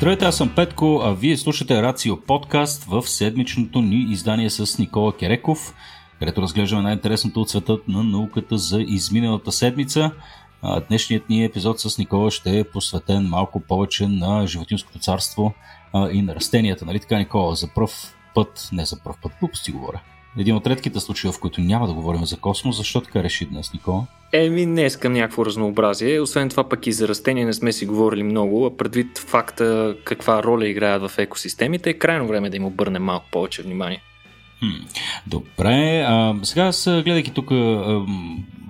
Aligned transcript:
Здравейте, 0.00 0.24
аз 0.24 0.36
съм 0.36 0.54
Петко, 0.54 1.00
а 1.04 1.14
вие 1.14 1.36
слушате 1.36 1.82
Рацио 1.82 2.20
подкаст 2.20 2.84
в 2.84 3.02
седмичното 3.02 3.82
ни 3.82 4.06
издание 4.10 4.50
с 4.50 4.78
Никола 4.78 5.16
Кереков, 5.16 5.74
където 6.18 6.42
разглеждаме 6.42 6.82
най-интересното 6.82 7.40
от 7.40 7.50
света 7.50 7.78
на 7.88 8.02
науката 8.02 8.58
за 8.58 8.80
изминалата 8.80 9.52
седмица. 9.52 10.10
Днешният 10.88 11.28
ни 11.28 11.44
епизод 11.44 11.80
с 11.80 11.98
Никола 11.98 12.30
ще 12.30 12.58
е 12.58 12.64
посветен 12.64 13.28
малко 13.28 13.60
повече 13.60 14.06
на 14.06 14.46
животинското 14.46 14.98
царство 14.98 15.54
и 16.12 16.22
на 16.22 16.34
растенията. 16.34 16.84
Нали 16.84 17.00
така, 17.00 17.18
Никола? 17.18 17.54
За 17.54 17.68
пръв 17.74 18.16
път, 18.34 18.68
не 18.72 18.84
за 18.84 19.00
пръв 19.04 19.16
път, 19.22 19.32
глупости 19.40 19.72
говоря. 19.72 20.00
Един 20.38 20.56
от 20.56 20.66
редките 20.66 21.00
случаи, 21.00 21.32
в 21.32 21.40
които 21.40 21.60
няма 21.60 21.86
да 21.86 21.92
говорим 21.92 22.24
за 22.24 22.36
космос, 22.36 22.76
защо 22.76 23.00
така 23.00 23.22
реши 23.22 23.46
днес, 23.46 23.72
Никола? 23.72 24.06
Еми, 24.32 24.66
не 24.66 24.82
искам 24.82 25.12
някакво 25.12 25.46
разнообразие. 25.46 26.20
Освен 26.20 26.48
това 26.48 26.68
пък 26.68 26.86
и 26.86 26.92
за 26.92 27.08
растения 27.08 27.46
не 27.46 27.52
сме 27.52 27.72
си 27.72 27.86
говорили 27.86 28.22
много, 28.22 28.66
а 28.66 28.76
предвид 28.76 29.18
факта 29.18 29.96
каква 30.04 30.42
роля 30.42 30.68
играят 30.68 31.10
в 31.10 31.18
екосистемите, 31.18 31.90
е 31.90 31.98
крайно 31.98 32.26
време 32.26 32.50
да 32.50 32.56
им 32.56 32.64
обърнем 32.64 33.02
малко 33.02 33.26
повече 33.32 33.62
внимание. 33.62 34.02
Хм, 34.58 34.86
добре, 35.26 36.04
а, 36.08 36.34
сега 36.42 36.62
аз 36.62 36.84
гледайки 36.84 37.30
тук 37.30 37.50
а, 37.50 38.00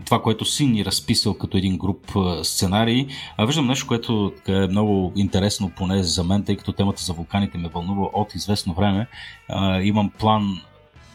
това, 0.05 0.23
което 0.23 0.45
си 0.45 0.67
ни 0.67 0.85
разписал 0.85 1.35
като 1.35 1.57
един 1.57 1.79
груп 1.79 2.13
сценарий, 2.43 3.07
а, 3.37 3.47
виждам 3.47 3.67
нещо, 3.67 3.87
което 3.87 4.33
е 4.49 4.67
много 4.67 5.13
интересно 5.17 5.71
поне 5.77 6.03
за 6.03 6.25
мен, 6.25 6.45
тъй 6.45 6.57
като 6.57 6.73
темата 6.73 7.03
за 7.03 7.13
вулканите 7.13 7.59
ме 7.59 7.69
вълнува 7.69 8.09
от 8.13 8.35
известно 8.35 8.75
време. 8.75 9.07
А, 9.49 9.81
имам 9.81 10.11
план 10.19 10.61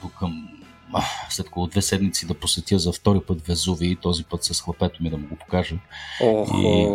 до 0.02 0.10
към 0.10 0.50
след 1.30 1.48
около 1.48 1.68
две 1.68 1.82
седмици 1.82 2.28
да 2.28 2.34
посетя 2.34 2.80
за 2.80 2.92
втори 2.92 3.20
път 3.28 3.48
Везуви 3.48 3.88
и 3.88 3.96
този 3.96 4.24
път 4.24 4.44
с 4.44 4.62
хлапето 4.62 5.04
ми 5.04 5.10
да 5.10 5.18
му 5.18 5.28
го 5.28 5.36
покажа. 5.36 5.76
Охо, 6.22 6.58
и, 6.58 6.88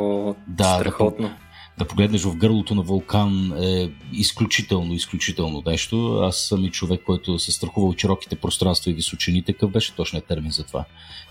да, 0.46 0.78
страхотно. 0.80 1.28
Да, 1.28 1.36
да 1.78 1.84
погледнеш 1.84 2.22
в 2.22 2.36
гърлото 2.36 2.74
на 2.74 2.82
вулкан 2.82 3.52
е 3.62 3.90
изключително, 4.12 4.94
изключително 4.94 5.62
нещо. 5.66 6.20
Аз 6.22 6.36
съм 6.36 6.64
и 6.64 6.70
човек, 6.70 7.02
който 7.06 7.38
се 7.38 7.52
страхува 7.52 7.88
от 7.88 8.00
широките 8.00 8.36
пространства 8.36 8.90
и 8.90 8.94
височините. 8.94 9.52
Какъв 9.52 9.70
беше 9.70 9.94
точният 9.94 10.26
термин 10.26 10.50
за 10.50 10.64
това? 10.64 10.84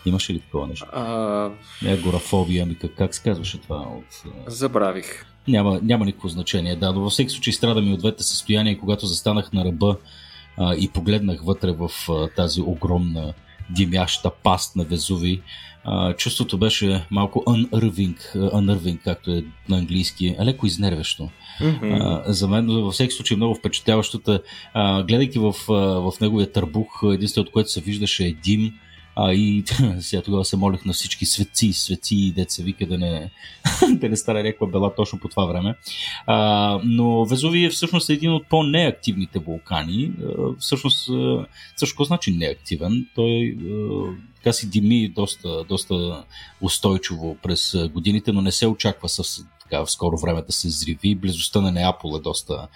Имаше 0.06 0.34
ли 0.34 0.40
такова 0.40 0.68
нещо? 0.68 0.86
А... 0.94 1.50
Не, 1.82 1.98
горафобия, 1.98 2.64
ами 2.64 2.76
как, 2.76 2.92
как 2.96 3.16
се 3.16 3.22
казваше 3.24 3.58
това? 3.58 3.78
От... 3.78 4.24
Забравих. 4.48 5.26
Няма, 5.48 5.80
няма 5.84 6.06
никакво 6.06 6.28
значение. 6.28 6.76
Да, 6.76 6.94
но 6.94 7.02
във 7.02 7.12
всеки 7.12 7.30
случай 7.30 7.54
страдам 7.54 7.90
и 7.90 7.94
от 7.94 8.00
двете 8.00 8.24
състояния, 8.24 8.80
когато 8.80 9.06
застанах 9.06 9.54
на 9.54 9.66
ръба 9.66 9.98
а, 10.60 10.76
и 10.76 10.88
погледнах 10.88 11.42
вътре 11.44 11.72
в 11.72 11.90
а, 12.10 12.28
тази 12.28 12.62
огромна 12.62 13.34
димяща 13.70 14.32
паст 14.44 14.76
на 14.76 14.84
Везуви. 14.84 15.42
А, 15.84 16.14
чувството 16.14 16.58
беше 16.58 17.06
малко 17.12 17.44
unnerving, 17.48 18.36
unnerving, 18.36 19.00
както 19.04 19.32
е 19.32 19.44
на 19.70 19.78
английски, 19.78 20.36
а 20.40 20.46
леко 20.46 20.66
изнервещо. 20.66 21.30
Mm-hmm. 21.62 22.24
А, 22.28 22.34
за 22.34 22.48
мен 22.48 22.68
във 22.68 22.94
всеки 22.94 23.12
случай 23.12 23.38
много 23.38 23.56
впечатляващата. 23.56 24.42
А, 24.74 25.04
гледайки 25.04 25.40
в, 25.40 25.54
в 26.02 26.14
неговия 26.22 26.52
търбух, 26.52 27.04
единственото, 27.14 27.52
което 27.52 27.72
се 27.72 27.82
виждаше 27.82 28.26
е 28.26 28.32
дим, 28.32 28.74
а, 29.22 29.34
и 29.34 29.64
сега 30.00 30.22
тогава 30.22 30.46
се 30.46 30.58
молих 30.58 30.86
на 30.86 30.94
всички 30.94 31.26
светци, 31.26 31.74
светци 31.74 32.16
и 32.16 32.32
деца 32.32 32.64
вика 32.64 32.88
да 32.88 32.98
не, 32.98 33.32
да 33.90 34.10
не 34.10 34.18
стара 34.18 34.44
някаква 34.44 34.68
бела 34.68 34.96
точно 34.96 35.20
по 35.20 35.28
това 35.28 35.46
време. 35.46 35.76
А, 36.26 36.80
но 36.84 37.26
Везуви 37.26 37.66
е 37.66 37.70
всъщност 37.70 38.10
един 38.10 38.32
от 38.32 38.50
по-неактивните 38.50 39.40
вулкани. 39.40 40.12
А, 40.22 40.56
всъщност, 40.60 41.10
също 41.76 42.04
значи 42.04 42.32
неактивен? 42.32 43.08
Той 43.16 43.58
така 44.36 44.54
си 44.54 44.70
дими 44.70 45.10
доста, 45.10 45.64
доста 45.70 46.24
устойчиво 46.62 47.38
през 47.44 47.76
годините, 47.94 48.32
но 48.32 48.42
не 48.42 48.52
се 48.52 48.68
очаква 48.68 49.10
със, 49.10 49.42
така, 49.70 49.86
в 49.86 49.92
скоро 49.92 50.18
време 50.18 50.42
да 50.42 50.52
се 50.52 50.70
зриви. 50.70 51.16
Близостта 51.16 51.62
на 51.62 51.72
Неапол 51.72 52.16
е 52.18 52.22
доста 52.22 52.68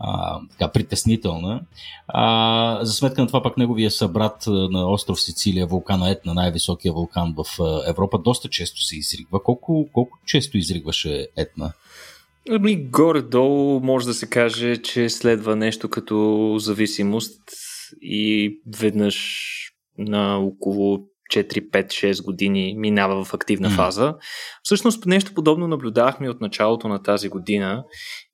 а, 0.00 0.40
така, 0.50 0.68
притеснителна. 0.68 1.60
А, 2.08 2.84
за 2.84 2.92
сметка 2.92 3.20
на 3.20 3.26
това 3.26 3.42
пък 3.42 3.56
неговия 3.56 3.90
събрат 3.90 4.44
на 4.46 4.90
остров 4.90 5.20
Сицилия, 5.20 5.66
вулкана 5.66 6.10
Етна, 6.10 6.34
най-високия 6.34 6.92
вулкан 6.92 7.34
в 7.36 7.44
Европа, 7.86 8.18
доста 8.18 8.48
често 8.48 8.82
се 8.82 8.96
изригва. 8.96 9.42
Колко, 9.42 9.88
колко 9.92 10.18
често 10.26 10.58
изригваше 10.58 11.26
Етна? 11.36 11.72
Ами, 12.50 12.76
горе-долу 12.76 13.80
може 13.80 14.06
да 14.06 14.14
се 14.14 14.28
каже, 14.28 14.76
че 14.76 15.08
следва 15.08 15.56
нещо 15.56 15.88
като 15.88 16.54
зависимост 16.58 17.40
и 18.02 18.54
веднъж 18.78 19.48
на 19.98 20.36
около 20.38 21.07
4, 21.28 21.70
5, 21.70 21.86
6 21.86 22.24
години 22.24 22.74
минава 22.78 23.24
в 23.24 23.34
активна 23.34 23.70
фаза. 23.70 24.14
Всъщност 24.62 25.06
нещо 25.06 25.34
подобно 25.34 25.68
наблюдавахме 25.68 26.30
от 26.30 26.40
началото 26.40 26.88
на 26.88 27.02
тази 27.02 27.28
година 27.28 27.84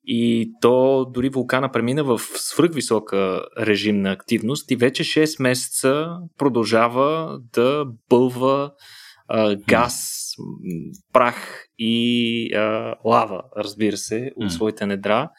и 0.07 0.51
то 0.61 1.05
дори 1.13 1.29
вулкана 1.29 1.71
премина 1.71 2.03
в 2.03 2.21
свръхвисока 2.35 3.41
режим 3.59 4.01
на 4.01 4.11
активност 4.11 4.71
и 4.71 4.75
вече 4.75 5.03
6 5.03 5.41
месеца 5.41 6.07
продължава 6.37 7.39
да 7.53 7.85
бълва 8.09 8.71
а, 9.27 9.55
газ, 9.55 10.25
прах 11.13 11.65
и 11.77 12.53
а, 12.53 12.95
лава, 13.05 13.41
разбира 13.57 13.97
се, 13.97 14.31
от 14.35 14.51
своите 14.51 14.85
недра. 14.85 15.29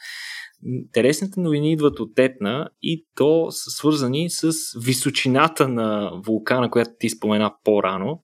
Интересните 0.69 1.41
новини 1.41 1.73
идват 1.73 2.01
от 2.01 2.19
Етна 2.19 2.69
и 2.83 3.07
то 3.17 3.51
са 3.51 3.71
свързани 3.71 4.31
с 4.31 4.53
височината 4.85 5.69
на 5.69 6.11
вулкана, 6.27 6.71
която 6.71 6.91
ти 6.99 7.09
спомена 7.09 7.55
по-рано. 7.65 8.23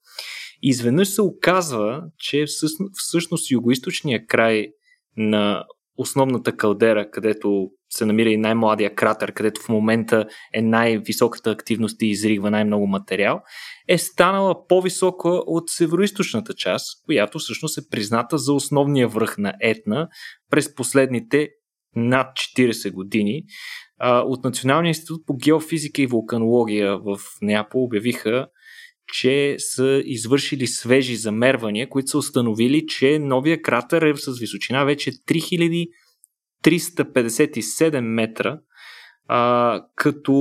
Изведнъж 0.62 1.08
се 1.08 1.22
оказва, 1.22 2.02
че 2.18 2.44
всъщност, 2.96 3.50
югоисточния 3.50 4.26
край 4.26 4.68
на 5.16 5.64
основната 5.96 6.56
калдера, 6.56 7.10
където 7.10 7.68
се 7.90 8.06
намира 8.06 8.30
и 8.30 8.36
най-младия 8.36 8.94
кратер, 8.94 9.32
където 9.32 9.60
в 9.60 9.68
момента 9.68 10.26
е 10.54 10.62
най-високата 10.62 11.50
активност 11.50 12.02
и 12.02 12.06
изригва 12.06 12.50
най-много 12.50 12.86
материал, 12.86 13.40
е 13.88 13.98
станала 13.98 14.66
по-висока 14.66 15.28
от 15.28 15.70
североизточната 15.70 16.54
част, 16.54 17.04
която 17.04 17.38
всъщност 17.38 17.78
е 17.78 17.88
призната 17.90 18.38
за 18.38 18.52
основния 18.52 19.08
връх 19.08 19.38
на 19.38 19.54
Етна 19.60 20.08
през 20.50 20.74
последните 20.74 21.48
над 21.96 22.32
40 22.32 22.92
години. 22.92 23.44
От 24.04 24.44
Националния 24.44 24.90
институт 24.90 25.26
по 25.26 25.36
геофизика 25.36 26.02
и 26.02 26.06
вулканология 26.06 26.98
в 26.98 27.18
Неапол 27.42 27.84
обявиха, 27.84 28.46
че 29.12 29.56
са 29.58 30.02
извършили 30.04 30.66
свежи 30.66 31.16
замервания, 31.16 31.88
които 31.88 32.08
са 32.08 32.18
установили, 32.18 32.86
че 32.86 33.18
новия 33.18 33.62
кратер 33.62 34.02
е 34.02 34.16
с 34.16 34.38
височина 34.38 34.84
вече 34.84 35.10
3357 35.10 38.00
метра, 38.00 38.58
а, 39.28 39.82
като 39.94 40.32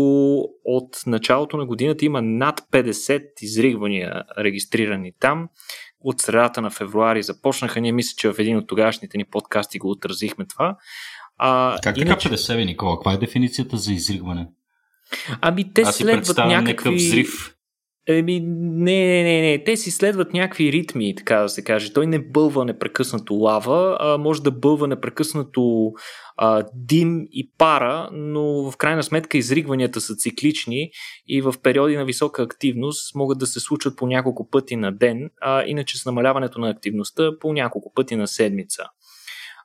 от 0.66 0.98
началото 1.08 1.58
на 1.58 1.66
годината 1.66 2.06
има 2.06 2.22
над 2.22 2.62
50 2.72 3.24
изригвания 3.42 4.24
регистрирани 4.38 5.12
там. 5.20 5.50
От 6.04 6.22
средата 6.22 6.62
на 6.62 6.70
февруари 6.70 7.24
започнаха, 7.24 7.82
ние 7.82 7.92
мисля, 7.92 8.14
че 8.18 8.34
в 8.34 8.40
един 8.40 8.58
от 8.58 8.68
тогашните 8.68 9.18
ни 9.18 9.26
подкасти 9.26 9.80
го 9.80 9.92
отразихме 9.92 10.46
това. 10.46 10.78
А, 11.44 11.80
как 11.84 11.98
иначе... 11.98 12.30
така 12.30 12.36
50, 12.36 12.66
Никола? 12.66 12.98
Каква 12.98 13.14
е 13.14 13.18
дефиницията 13.18 13.78
за 13.78 13.94
изригване? 13.94 14.48
Ами 15.42 15.74
те 15.74 15.82
Аз 15.82 15.96
следват 15.96 16.38
някакви... 16.38 16.96
взрив. 16.96 17.56
Еми, 18.08 18.40
не, 18.40 19.06
не, 19.06 19.24
не, 19.24 19.42
не. 19.42 19.64
Те 19.64 19.78
си 19.78 19.92
следват 19.92 20.34
някакви 20.34 20.72
ритми, 20.72 21.16
така 21.16 21.36
да 21.36 21.50
се 21.50 21.64
каже. 21.64 21.94
Той 21.94 22.08
не 22.08 22.20
бълва 22.20 22.66
непрекъснато 22.66 23.34
лава, 23.34 23.98
а 24.00 24.18
може 24.18 24.42
да 24.42 24.52
бълва 24.52 24.88
непрекъснато 24.88 25.92
а, 26.38 26.64
дим 26.74 27.28
и 27.32 27.52
пара, 27.58 28.10
но 28.14 28.72
в 28.72 28.78
крайна 28.78 29.04
сметка 29.04 29.38
изригванията 29.38 30.02
са 30.02 30.16
циклични 30.16 30.92
и 31.28 31.42
в 31.42 31.54
периоди 31.64 31.98
на 31.98 32.06
висока 32.06 32.44
активност 32.44 33.16
могат 33.16 33.40
да 33.40 33.48
се 33.48 33.60
случват 33.60 33.98
по 33.98 34.08
няколко 34.08 34.50
пъти 34.50 34.76
на 34.76 34.92
ден, 34.92 35.30
а 35.42 35.64
иначе 35.68 35.98
с 35.98 36.06
намаляването 36.06 36.60
на 36.60 36.70
активността 36.70 37.32
по 37.40 37.54
няколко 37.54 37.94
пъти 37.94 38.16
на 38.16 38.28
седмица. 38.28 38.84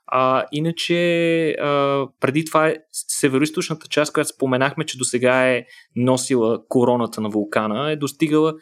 А, 0.07 0.45
иначе, 0.53 1.51
а, 1.51 2.07
преди 2.21 2.45
това 2.45 2.69
е 2.69 2.77
североисточната 2.93 3.89
част, 3.89 4.13
която 4.13 4.29
споменахме, 4.29 4.85
че 4.85 4.99
до 4.99 5.05
сега 5.05 5.49
е 5.49 5.65
носила 5.97 6.69
короната 6.69 7.21
на 7.21 7.29
вулкана, 7.29 7.93
е 7.93 7.97
достигала 7.97 8.55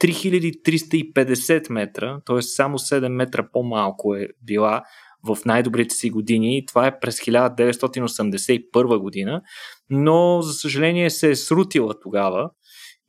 3350 0.00 1.72
метра, 1.72 2.20
т.е. 2.26 2.42
само 2.42 2.78
7 2.78 3.08
метра 3.08 3.48
по-малко 3.52 4.14
е 4.14 4.28
била 4.42 4.82
в 5.26 5.38
най-добрите 5.46 5.94
си 5.94 6.10
години. 6.10 6.66
Това 6.66 6.86
е 6.86 7.00
през 7.00 7.20
1981 7.20 8.98
година, 8.98 9.42
но 9.90 10.42
за 10.42 10.52
съжаление 10.52 11.10
се 11.10 11.30
е 11.30 11.36
срутила 11.36 12.00
тогава 12.00 12.50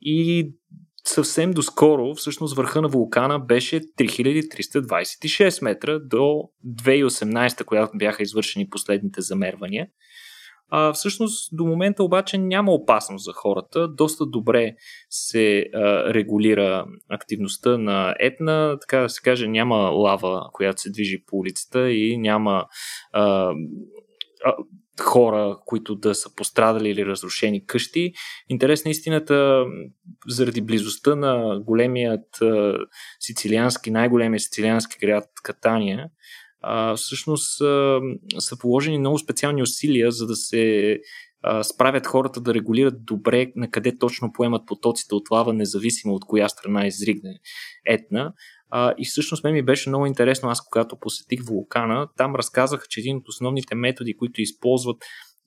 и 0.00 0.50
съвсем 1.04 1.50
доскоро, 1.50 2.14
всъщност 2.14 2.56
върха 2.56 2.82
на 2.82 2.88
вулкана 2.88 3.38
беше 3.38 3.80
3326 3.80 5.64
метра 5.64 5.98
до 5.98 6.42
2018, 6.66 7.64
когато 7.64 7.98
бяха 7.98 8.22
извършени 8.22 8.68
последните 8.68 9.20
замервания. 9.20 9.86
А, 10.72 10.92
всъщност 10.92 11.56
до 11.56 11.64
момента 11.64 12.04
обаче 12.04 12.38
няма 12.38 12.72
опасност 12.72 13.24
за 13.24 13.32
хората. 13.32 13.88
Доста 13.88 14.26
добре 14.26 14.74
се 15.10 15.66
а, 15.74 15.78
регулира 16.14 16.86
активността 17.08 17.78
на 17.78 18.14
етна, 18.20 18.78
така 18.80 18.98
да 18.98 19.08
се 19.08 19.22
каже, 19.22 19.48
няма 19.48 19.76
лава, 19.76 20.50
която 20.52 20.80
се 20.80 20.90
движи 20.90 21.24
по 21.26 21.36
улицата 21.36 21.90
и 21.90 22.18
няма 22.18 22.66
а, 23.12 23.52
хора, 25.02 25.56
които 25.66 25.94
да 25.94 26.14
са 26.14 26.34
пострадали 26.34 26.88
или 26.88 27.06
разрушени 27.06 27.66
къщи. 27.66 28.12
Интересна 28.48 28.90
истината, 28.90 29.64
заради 30.28 30.62
близостта 30.62 31.16
на 31.16 31.60
големият 31.60 32.26
сицилиански, 33.20 33.90
най-големия 33.90 34.40
сицилиански 34.40 34.98
град 35.06 35.24
Катания, 35.42 36.06
а, 36.62 36.96
всъщност 36.96 37.60
а, 37.60 38.00
са 38.38 38.58
положени 38.58 38.98
много 38.98 39.18
специални 39.18 39.62
усилия, 39.62 40.10
за 40.10 40.26
да 40.26 40.36
се 40.36 40.98
а, 41.42 41.62
справят 41.62 42.06
хората 42.06 42.40
да 42.40 42.54
регулират 42.54 43.04
добре 43.04 43.52
на 43.56 43.70
къде 43.70 43.98
точно 43.98 44.32
поемат 44.32 44.66
потоците 44.66 45.14
от 45.14 45.30
лава, 45.30 45.52
независимо 45.52 46.14
от 46.14 46.24
коя 46.24 46.48
страна 46.48 46.86
изригне 46.86 47.38
етна. 47.86 48.32
А, 48.70 48.94
и 48.98 49.06
всъщност 49.06 49.44
мен 49.44 49.52
ми 49.52 49.62
беше 49.62 49.88
много 49.88 50.06
интересно, 50.06 50.48
аз 50.48 50.60
когато 50.60 50.96
посетих 50.96 51.40
вулкана, 51.44 52.08
там 52.16 52.34
разказаха, 52.34 52.86
че 52.88 53.00
един 53.00 53.16
от 53.16 53.28
основните 53.28 53.74
методи, 53.74 54.16
които 54.16 54.40
използват 54.40 54.96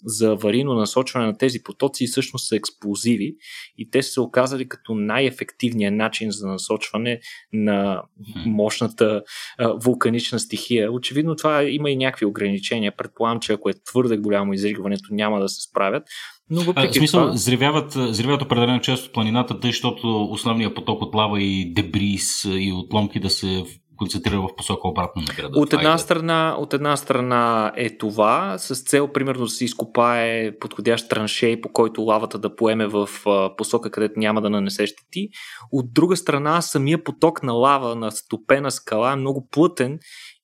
за 0.06 0.32
аварийно 0.32 0.74
насочване 0.74 1.26
на 1.26 1.38
тези 1.38 1.64
потоци 1.64 2.08
всъщност 2.08 2.48
са 2.48 2.56
експлозиви 2.56 3.36
и 3.78 3.90
те 3.90 4.04
са 4.04 4.12
се 4.12 4.22
оказали 4.22 4.70
като 4.70 4.96
най-ефективният 4.96 5.94
начин 5.94 6.32
за 6.32 6.48
насочване 6.48 7.20
на 7.54 8.04
мощната 8.46 9.24
а, 9.58 9.68
вулканична 9.68 10.40
стихия. 10.40 10.92
Очевидно 10.92 11.36
това 11.36 11.64
има 11.64 11.90
и 11.90 11.98
някакви 11.98 12.26
ограничения. 12.26 12.96
Предполагам, 12.98 13.40
че 13.40 13.54
ако 13.54 13.70
е 13.70 13.74
твърде 13.86 14.18
голямо 14.18 14.54
изригването, 14.54 15.08
няма 15.12 15.40
да 15.40 15.50
се 15.50 15.62
справят. 15.62 16.04
Но 16.50 16.62
въпреки 16.62 16.88
а, 16.88 16.92
в 16.92 16.96
смисъл, 16.96 17.22
това... 17.22 17.38
зривяват, 17.38 17.92
зривяват 17.92 18.42
определена 18.42 18.82
част 18.82 19.06
от 19.06 19.14
планината, 19.14 19.60
тъй, 19.60 19.72
защото 19.72 20.24
основният 20.24 20.76
поток 20.76 21.02
от 21.02 21.16
лава 21.16 21.42
и 21.42 21.74
дебрис 21.74 22.44
и 22.46 22.74
отломки 22.76 23.20
да 23.20 23.30
се 23.30 23.64
концентрира 23.98 24.42
в 24.42 24.56
посока 24.58 24.88
обратно 24.88 25.22
на 25.22 25.34
града. 25.34 25.60
От 25.60 25.74
една, 25.74 25.94
е 25.94 25.98
страна, 25.98 26.56
от 26.60 26.74
една 26.74 26.98
страна 26.98 27.74
е 27.76 27.98
това, 27.98 28.58
с 28.58 28.84
цел 28.84 29.08
примерно 29.08 29.44
да 29.44 29.50
се 29.50 29.66
изкопае 29.66 30.52
подходящ 30.60 31.10
траншей, 31.10 31.62
по 31.62 31.70
който 31.70 32.02
лавата 32.02 32.40
да 32.40 32.56
поеме 32.56 32.88
в 32.88 33.10
посока, 33.58 33.92
където 33.92 34.20
няма 34.20 34.42
да 34.42 34.50
нанесе 34.50 34.88
щети. 34.88 35.30
От 35.72 35.94
друга 35.94 36.18
страна, 36.18 36.62
самия 36.62 37.04
поток 37.04 37.44
на 37.44 37.54
лава 37.54 37.96
на 37.96 38.12
стопена 38.12 38.72
скала 38.72 39.12
е 39.12 39.16
много 39.16 39.48
плътен 39.52 40.00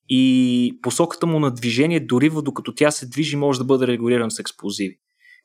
и 0.09 0.73
посоката 0.81 1.27
му 1.27 1.39
на 1.39 1.51
движение, 1.51 1.99
дори 1.99 2.29
докато 2.29 2.73
тя 2.73 2.91
се 2.91 3.09
движи, 3.09 3.35
може 3.35 3.59
да 3.59 3.65
бъде 3.65 3.87
регулиран 3.87 4.31
с 4.31 4.39
експлозиви, 4.39 4.95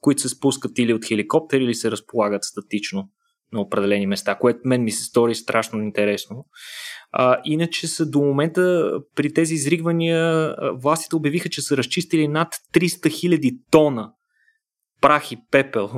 които 0.04 0.22
се 0.22 0.28
спускат 0.28 0.78
или 0.78 0.94
от 0.94 1.04
хеликоптер, 1.04 1.60
или 1.60 1.74
се 1.74 1.90
разполагат 1.90 2.44
статично 2.44 3.08
на 3.52 3.60
определени 3.60 4.06
места, 4.06 4.34
което 4.34 4.60
мен 4.64 4.84
ми 4.84 4.90
се 4.90 5.04
стори 5.04 5.34
страшно 5.34 5.82
интересно. 5.82 6.46
А, 7.12 7.40
иначе 7.44 7.86
са 7.86 8.10
до 8.10 8.20
момента 8.20 8.92
при 9.14 9.32
тези 9.32 9.54
изригвания 9.54 10.54
властите 10.82 11.16
обявиха, 11.16 11.48
че 11.48 11.62
са 11.62 11.76
разчистили 11.76 12.28
над 12.28 12.48
300 12.74 12.88
000 12.88 13.58
тона 13.70 14.12
прах 15.00 15.32
и 15.32 15.38
пепел, 15.50 15.90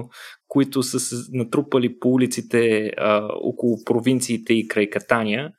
които 0.48 0.82
са 0.82 1.00
се 1.00 1.16
натрупали 1.32 1.98
по 1.98 2.08
улиците 2.08 2.90
а, 2.96 3.28
около 3.42 3.84
провинциите 3.84 4.54
и 4.54 4.68
край 4.68 4.90
Катания. 4.90 5.50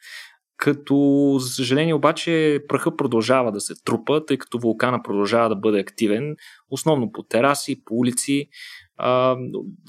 Като, 0.57 1.35
за 1.39 1.49
съжаление, 1.49 1.93
обаче 1.93 2.59
праха 2.67 2.95
продължава 2.95 3.51
да 3.51 3.61
се 3.61 3.73
трупа, 3.85 4.25
тъй 4.25 4.37
като 4.37 4.59
вулкана 4.59 5.03
продължава 5.03 5.49
да 5.49 5.55
бъде 5.55 5.79
активен, 5.79 6.35
основно 6.71 7.11
по 7.11 7.23
тераси, 7.23 7.83
по 7.85 7.95
улици 7.95 8.49
а, 8.97 9.37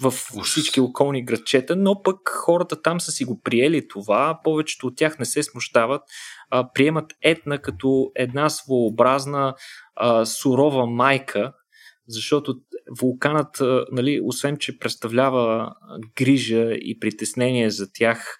в 0.03 0.11
всички 0.45 0.81
околни 0.81 1.25
градчета, 1.25 1.77
но 1.77 2.03
пък 2.03 2.17
хората 2.29 2.83
там 2.83 3.01
са 3.01 3.13
си 3.13 3.25
го 3.25 3.41
приели 3.41 3.89
това, 3.89 4.41
повечето 4.45 4.87
от 4.87 4.97
тях 4.97 5.19
не 5.19 5.25
се 5.25 5.43
смущават, 5.43 6.03
а, 6.51 6.73
приемат 6.73 7.13
етна 7.23 7.59
като 7.59 8.11
една 8.15 8.49
своеобразна 8.51 9.55
а, 9.97 10.25
сурова 10.25 10.87
майка, 10.87 11.53
защото 12.09 12.55
вулканът, 13.01 13.63
нали, 13.93 14.21
освен 14.25 14.57
че 14.57 14.79
представлява 14.79 15.75
грижа 16.17 16.73
и 16.73 16.99
притеснение 17.01 17.71
за 17.71 17.93
тях, 17.93 18.39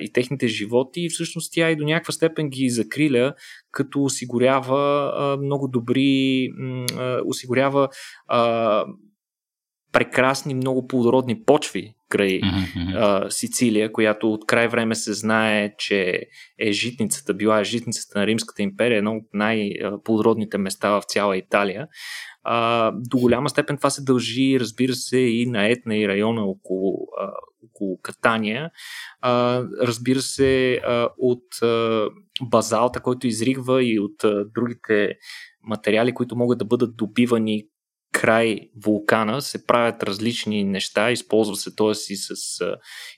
и 0.00 0.12
техните 0.12 0.48
животи, 0.48 1.08
всъщност 1.08 1.52
тя 1.54 1.70
и 1.70 1.76
до 1.76 1.84
някаква 1.84 2.12
степен 2.12 2.48
ги 2.48 2.70
закриля, 2.70 3.34
като 3.70 4.02
осигурява 4.02 5.12
а, 5.16 5.36
много 5.36 5.68
добри, 5.68 6.48
а, 6.98 7.20
осигурява 7.26 7.88
а, 8.28 8.84
прекрасни, 9.92 10.54
много 10.54 10.86
плодородни 10.86 11.44
почви 11.44 11.94
край 12.08 12.40
mm-hmm. 12.40 12.94
а, 12.96 13.30
Сицилия, 13.30 13.92
която 13.92 14.32
от 14.32 14.46
край 14.46 14.68
време 14.68 14.94
се 14.94 15.12
знае, 15.12 15.74
че 15.78 16.22
е 16.58 16.72
житницата, 16.72 17.34
била 17.34 17.60
е 17.60 17.64
житницата 17.64 18.18
на 18.18 18.26
Римската 18.26 18.62
империя, 18.62 18.98
едно 18.98 19.12
от 19.12 19.24
най-плодородните 19.32 20.58
места 20.58 20.90
в 20.90 21.02
цяла 21.08 21.36
Италия. 21.36 21.88
А, 22.42 22.92
до 22.94 23.18
голяма 23.18 23.50
степен 23.50 23.76
това 23.76 23.90
се 23.90 24.04
дължи, 24.04 24.60
разбира 24.60 24.94
се, 24.94 25.18
и 25.18 25.46
на 25.46 25.68
Етна 25.68 25.96
и 25.96 26.08
района 26.08 26.42
около, 26.42 27.08
а, 27.20 27.30
около 27.64 27.98
Катания. 28.02 28.70
А, 29.20 29.62
разбира 29.82 30.20
се, 30.20 30.80
а, 30.86 31.08
от 31.18 31.62
а, 31.62 32.06
базалта, 32.42 33.00
който 33.00 33.26
изригва 33.26 33.84
и 33.84 34.00
от 34.00 34.24
а, 34.24 34.44
другите 34.54 35.14
материали, 35.62 36.14
които 36.14 36.36
могат 36.36 36.58
да 36.58 36.64
бъдат 36.64 36.96
добивани 36.96 37.64
край 38.18 38.60
вулкана 38.84 39.42
се 39.42 39.66
правят 39.66 40.02
различни 40.02 40.64
неща, 40.64 41.10
използва 41.10 41.56
се, 41.56 41.74
т.е. 41.74 41.90
и 41.90 42.16
с, 42.16 42.34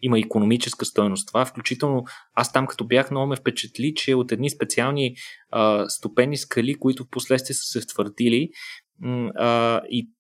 има 0.03 0.19
економическа 0.19 0.85
стоеност 0.85 1.29
това, 1.29 1.45
включително 1.45 2.05
аз 2.35 2.53
там 2.53 2.67
като 2.67 2.87
бях 2.87 3.11
много 3.11 3.27
ме 3.27 3.37
впечатли, 3.37 3.95
че 3.95 4.15
от 4.15 4.33
едни 4.33 4.51
специални 4.51 5.15
а, 5.51 5.89
стопени 5.89 6.37
скали, 6.37 6.75
които 6.75 7.05
в 7.05 7.11
последствие 7.11 7.55
са 7.55 7.63
се 7.63 7.81
втвърдили 7.81 8.49
а, 9.35 9.81
и 9.91 10.11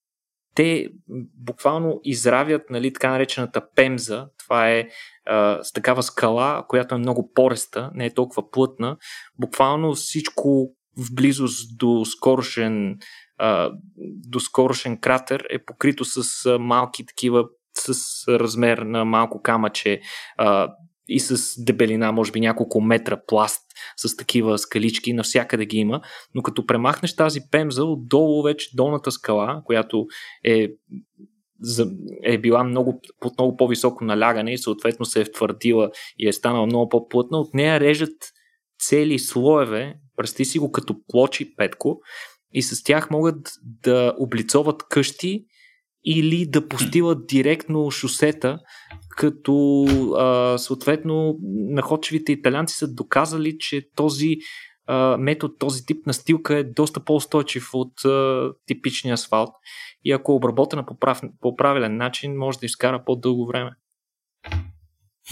те 0.55 0.89
буквално 1.35 2.01
изравят 2.05 2.63
нали, 2.71 2.93
така 2.93 3.11
наречената 3.11 3.63
пемза. 3.75 4.27
Това 4.45 4.71
е 4.71 4.89
а, 5.27 5.63
с 5.63 5.73
такава 5.73 6.03
скала, 6.03 6.65
която 6.69 6.95
е 6.95 6.99
много 6.99 7.33
пореста, 7.35 7.91
не 7.95 8.07
е 8.07 8.15
толкова 8.15 8.51
плътна. 8.51 8.97
Буквално 9.39 9.95
всичко 9.95 10.75
в 10.97 11.15
близост 11.15 11.79
до 11.79 12.05
скорошен 12.05 12.99
доскорошен 14.29 15.01
кратер 15.01 15.47
е 15.51 15.65
покрито 15.65 16.05
с 16.05 16.47
а, 16.47 16.59
малки 16.59 17.07
такива 17.07 17.45
с 17.79 17.95
размер 18.29 18.79
на 18.79 19.05
малко 19.05 19.43
камъче 19.43 20.01
а, 20.37 20.75
и 21.09 21.21
с 21.21 21.65
дебелина, 21.65 22.13
може 22.13 22.33
би 22.33 22.41
няколко 22.41 22.81
метра 22.81 23.21
пласт 23.27 23.63
с 23.97 24.17
такива 24.17 24.59
скалички, 24.59 25.13
навсякъде 25.13 25.67
ги 25.67 25.77
има, 25.77 26.01
но 26.35 26.43
като 26.43 26.67
премахнеш 26.67 27.17
тази 27.17 27.41
пемза, 27.51 27.85
отдолу 27.85 28.43
вече 28.43 28.77
долната 28.77 29.11
скала, 29.11 29.63
която 29.65 30.07
е 30.45 30.69
е 32.23 32.39
била 32.39 32.65
много, 32.65 33.01
под 33.21 33.39
много 33.39 33.57
по-високо 33.57 34.05
налягане 34.05 34.53
и 34.53 34.59
съответно 34.59 35.07
се 35.07 35.21
е 35.21 35.25
втвърдила 35.25 35.91
и 36.19 36.29
е 36.29 36.33
станала 36.33 36.67
много 36.67 36.89
по-плътна, 36.89 37.39
от 37.39 37.55
нея 37.55 37.81
режат 37.81 38.17
цели 38.79 39.19
слоеве, 39.19 39.95
представи 40.17 40.45
си 40.45 40.59
го 40.59 40.73
като 40.73 40.97
плочи 41.09 41.57
петко 41.57 42.01
и 42.53 42.63
с 42.63 42.83
тях 42.83 43.11
могат 43.11 43.53
да 43.63 44.15
облицоват 44.19 44.83
къщи 44.89 45.45
или 46.05 46.47
да 46.47 46.69
постилат 46.69 47.27
директно 47.27 47.91
шосета, 47.91 48.59
като 49.09 49.85
а, 50.19 50.59
съответно 50.59 51.39
находчивите 51.53 52.33
италянци 52.33 52.75
са 52.79 52.95
доказали, 52.95 53.59
че 53.59 53.89
този 53.97 54.37
а, 54.87 55.17
метод, 55.17 55.55
този 55.59 55.87
тип 55.87 56.07
настилка 56.07 56.57
е 56.57 56.65
доста 56.65 57.05
по-устойчив 57.05 57.71
от 57.73 58.05
а, 58.05 58.51
типичния 58.67 59.15
асфалт 59.15 59.51
и 60.05 60.13
ако 60.13 60.33
е 60.33 60.35
обработена 60.35 60.87
по, 60.87 60.99
прав, 60.99 61.21
по 61.41 61.57
правилен 61.57 61.97
начин, 61.97 62.37
може 62.37 62.59
да 62.59 62.67
изкара 62.67 63.05
по-дълго 63.05 63.47
време. 63.47 63.71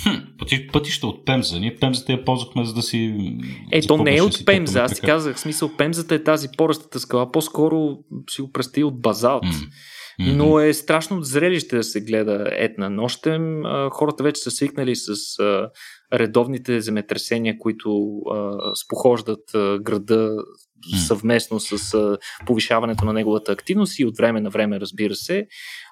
Хм, 0.03 0.17
пъти, 0.49 0.67
пътища 0.67 1.07
от 1.07 1.25
Пемза. 1.25 1.59
Ние 1.59 1.77
Пемзата 1.77 2.13
я 2.13 2.25
ползвахме 2.25 2.65
за 2.65 2.75
да 2.75 2.83
си... 2.83 3.15
Е, 3.73 3.81
то 3.81 3.97
не 3.97 4.17
е 4.17 4.23
от 4.23 4.47
Пемза. 4.47 4.81
Аз 4.81 4.93
си 4.93 5.01
казах, 5.01 5.41
смисъл, 5.41 5.71
Пемзата 5.79 6.15
е 6.15 6.25
тази 6.25 6.49
поръстата 6.57 7.01
скала. 7.01 7.33
По-скоро 7.33 7.99
си 8.31 8.43
го 8.43 8.53
представи 8.53 8.85
от 8.85 9.01
базалт. 9.01 9.45
Mm. 9.45 10.37
Но 10.37 10.61
е 10.61 10.75
страшно 10.75 11.23
зрелище 11.23 11.77
да 11.77 11.85
се 11.85 12.01
гледа 12.01 12.49
етна 12.53 12.91
нощем. 12.91 13.63
Хората 13.91 14.25
вече 14.25 14.41
са 14.41 14.51
свикнали 14.51 14.97
с 14.97 15.15
редовните 16.15 16.81
земетресения, 16.81 17.59
които 17.59 18.21
спохождат 18.85 19.43
града 19.81 20.31
съвместно 21.07 21.61
с 21.61 22.19
повишаването 22.47 23.05
на 23.05 23.13
неговата 23.13 23.53
активност 23.53 23.99
и 23.99 24.05
от 24.05 24.17
време 24.17 24.41
на 24.41 24.51
време, 24.51 24.81
разбира 24.81 25.15
се. 25.15 25.47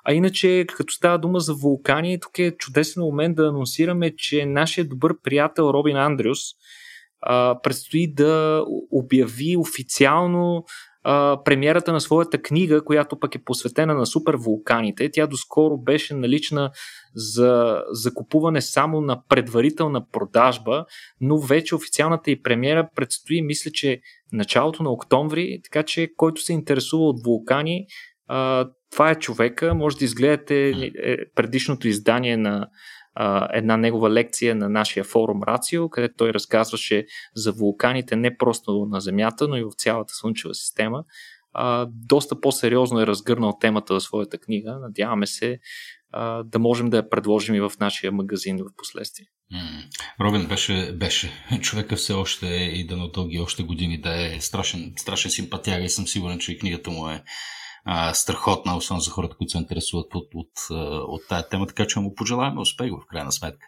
А 0.05 0.13
иначе, 0.13 0.67
като 0.69 0.95
става 0.95 1.19
дума 1.19 1.41
за 1.41 1.55
вулкани, 1.55 2.21
тук 2.21 2.39
е 2.39 2.57
чудесен 2.57 3.03
момент 3.03 3.37
да 3.37 3.49
анонсираме, 3.49 4.17
че 4.17 4.47
нашия 4.47 4.85
добър 4.85 5.15
приятел 5.23 5.63
Робин 5.63 5.97
Андрюс 5.97 6.39
предстои 7.63 8.15
да 8.15 8.65
обяви 8.93 9.57
официално 9.57 10.65
а, 11.09 11.43
премиерата 11.45 11.93
на 11.93 12.01
своята 12.01 12.43
книга, 12.43 12.85
която 12.85 13.19
пък 13.19 13.35
е 13.35 13.45
посветена 13.45 13.95
на 13.95 14.07
супервулканите. 14.07 15.11
Тя 15.11 15.27
доскоро 15.27 15.79
беше 15.79 16.15
налична 16.15 16.71
за 17.15 17.83
закупуване 17.91 18.61
само 18.61 19.01
на 19.01 19.23
предварителна 19.29 20.07
продажба, 20.13 20.85
но 21.21 21.39
вече 21.39 21.75
официалната 21.75 22.31
и 22.31 22.43
премиера 22.43 22.89
предстои, 22.95 23.43
мисля, 23.43 23.71
че 23.71 24.01
началото 24.33 24.83
на 24.83 24.91
октомври, 24.91 25.61
така 25.65 25.83
че 25.83 26.11
който 26.17 26.41
се 26.41 26.53
интересува 26.53 27.05
от 27.05 27.25
вулкани, 27.25 27.87
а, 28.29 28.69
това 28.93 29.11
е 29.11 29.19
човека. 29.19 29.75
Може 29.75 29.97
да 29.97 30.05
изгледате 30.05 30.69
е, 30.69 31.17
предишното 31.35 31.89
издание 31.89 32.37
на 32.37 32.69
една 33.53 33.77
негова 33.77 34.11
лекция 34.11 34.55
на 34.55 34.69
нашия 34.69 35.05
форум 35.05 35.43
Рацио, 35.43 35.91
където 35.91 36.15
той 36.19 36.33
разказваше 36.33 37.07
за 37.35 37.53
вулканите 37.53 38.17
не 38.17 38.37
просто 38.37 38.87
на 38.91 39.01
Земята, 39.01 39.49
но 39.49 39.57
и 39.57 39.65
в 39.65 39.73
цялата 39.77 40.15
Слънчева 40.15 40.55
система. 40.55 41.05
А, 41.53 41.87
доста 41.91 42.41
по-сериозно 42.41 43.01
е 43.01 43.07
разгърнал 43.07 43.59
темата 43.61 43.95
в 43.95 44.01
своята 44.01 44.39
книга. 44.39 44.79
Надяваме 44.81 45.27
се 45.27 45.59
а, 46.13 46.43
да 46.43 46.59
можем 46.59 46.91
да 46.91 46.97
я 46.97 47.11
предложим 47.11 47.55
и 47.55 47.61
в 47.61 47.73
нашия 47.81 48.13
магазин 48.13 48.57
в 48.57 48.77
последствие. 48.77 49.27
Робин 50.21 50.47
беше, 50.47 50.93
беше 50.93 51.33
човека 51.61 51.97
все 51.97 52.13
още 52.13 52.47
и 52.47 52.87
да 52.87 52.97
на 52.97 53.11
дълги 53.11 53.41
още 53.41 53.63
години 53.63 54.01
да 54.01 54.27
е 54.27 54.41
страшен, 54.41 54.93
страшен 54.97 55.31
симпатяга 55.31 55.85
и 55.85 55.89
съм 55.89 56.07
сигурен, 56.07 56.39
че 56.39 56.53
и 56.53 56.59
книгата 56.59 56.91
му 56.91 57.09
е 57.09 57.23
а, 57.89 58.15
страхотна, 58.15 58.77
особено 58.77 59.01
за 59.01 59.11
хората, 59.11 59.37
които 59.37 59.51
се 59.51 59.59
интересуват 59.59 60.15
от, 60.15 60.29
от, 60.35 60.53
от, 61.09 61.23
тая 61.29 61.49
тема, 61.49 61.67
така 61.67 61.87
че 61.87 62.01
му 62.01 62.15
пожелаваме 62.15 62.61
успех 62.61 62.91
в 62.91 63.07
крайна 63.07 63.33
сметка. 63.33 63.67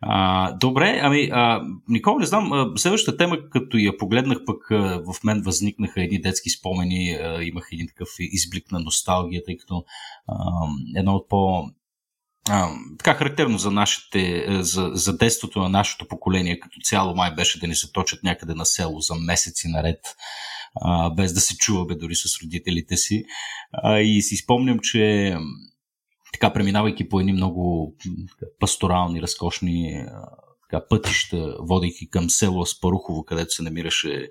А, 0.00 0.52
добре, 0.52 1.00
ами, 1.02 1.30
а, 1.32 1.62
Никола, 1.88 2.18
не 2.20 2.26
знам, 2.26 2.52
а, 2.52 2.72
следващата 2.76 3.16
тема, 3.16 3.36
като 3.50 3.76
я 3.76 3.96
погледнах, 3.98 4.38
пък 4.46 4.70
а, 4.70 5.02
в 5.12 5.24
мен 5.24 5.42
възникнаха 5.42 6.02
едни 6.02 6.20
детски 6.20 6.50
спомени, 6.50 7.10
а, 7.10 7.42
имах 7.42 7.68
един 7.72 7.86
такъв 7.88 8.08
изблик 8.18 8.72
на 8.72 8.80
носталгия, 8.80 9.42
тъй 9.44 9.56
като 9.56 9.84
а, 10.28 10.34
едно 10.96 11.14
от 11.14 11.28
по- 11.28 11.70
а, 12.48 12.68
така 12.98 13.14
характерно 13.14 13.58
за, 13.58 13.70
нашите, 13.70 14.46
за, 14.62 14.90
за 14.94 15.16
детството 15.16 15.60
на 15.60 15.68
нашето 15.68 16.08
поколение 16.08 16.60
като 16.60 16.80
цяло 16.80 17.14
май 17.14 17.34
беше 17.34 17.60
да 17.60 17.66
ни 17.66 17.74
се 17.74 17.92
точат 17.92 18.22
някъде 18.22 18.54
на 18.54 18.66
село 18.66 19.00
за 19.00 19.14
месеци 19.14 19.68
наред 19.68 20.00
а, 20.74 21.10
без 21.10 21.32
да 21.32 21.40
се 21.40 21.56
чуваме 21.56 21.94
дори 21.94 22.14
с 22.14 22.42
родителите 22.42 22.96
си. 22.96 23.24
А, 23.72 23.98
и 23.98 24.22
си 24.22 24.36
спомням, 24.36 24.78
че 24.82 25.36
така 26.32 26.52
преминавайки 26.52 27.08
по 27.08 27.20
едни 27.20 27.32
много 27.32 27.94
пасторални, 28.60 29.22
разкошни 29.22 30.06
така, 30.70 30.86
пътища, 30.88 31.56
водейки 31.60 32.10
към 32.10 32.30
село 32.30 32.62
Аспарухово, 32.62 33.24
където 33.24 33.50
се 33.50 33.62
намираше 33.62 34.30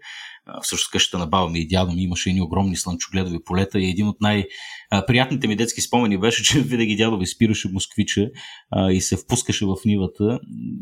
всъщност 0.62 0.92
къщата 0.92 1.18
на 1.18 1.28
баба 1.28 1.50
ми 1.50 1.60
и 1.60 1.68
дядо 1.68 1.92
ми 1.92 2.04
имаше 2.04 2.30
едни 2.30 2.42
огромни 2.42 2.76
слънчогледови 2.76 3.44
полета 3.46 3.80
и 3.80 3.90
един 3.90 4.08
от 4.08 4.22
най-приятните 4.22 5.48
ми 5.48 5.56
детски 5.56 5.82
спомени 5.82 6.18
беше, 6.18 6.44
че 6.44 6.62
винаги 6.62 6.96
дядо 6.96 7.18
ви 7.18 7.28
спираше 7.28 7.70
москвича 7.74 8.30
а, 8.72 8.92
и 8.92 9.02
се 9.02 9.18
впускаше 9.18 9.66
в 9.66 9.76
нивата 9.86 10.40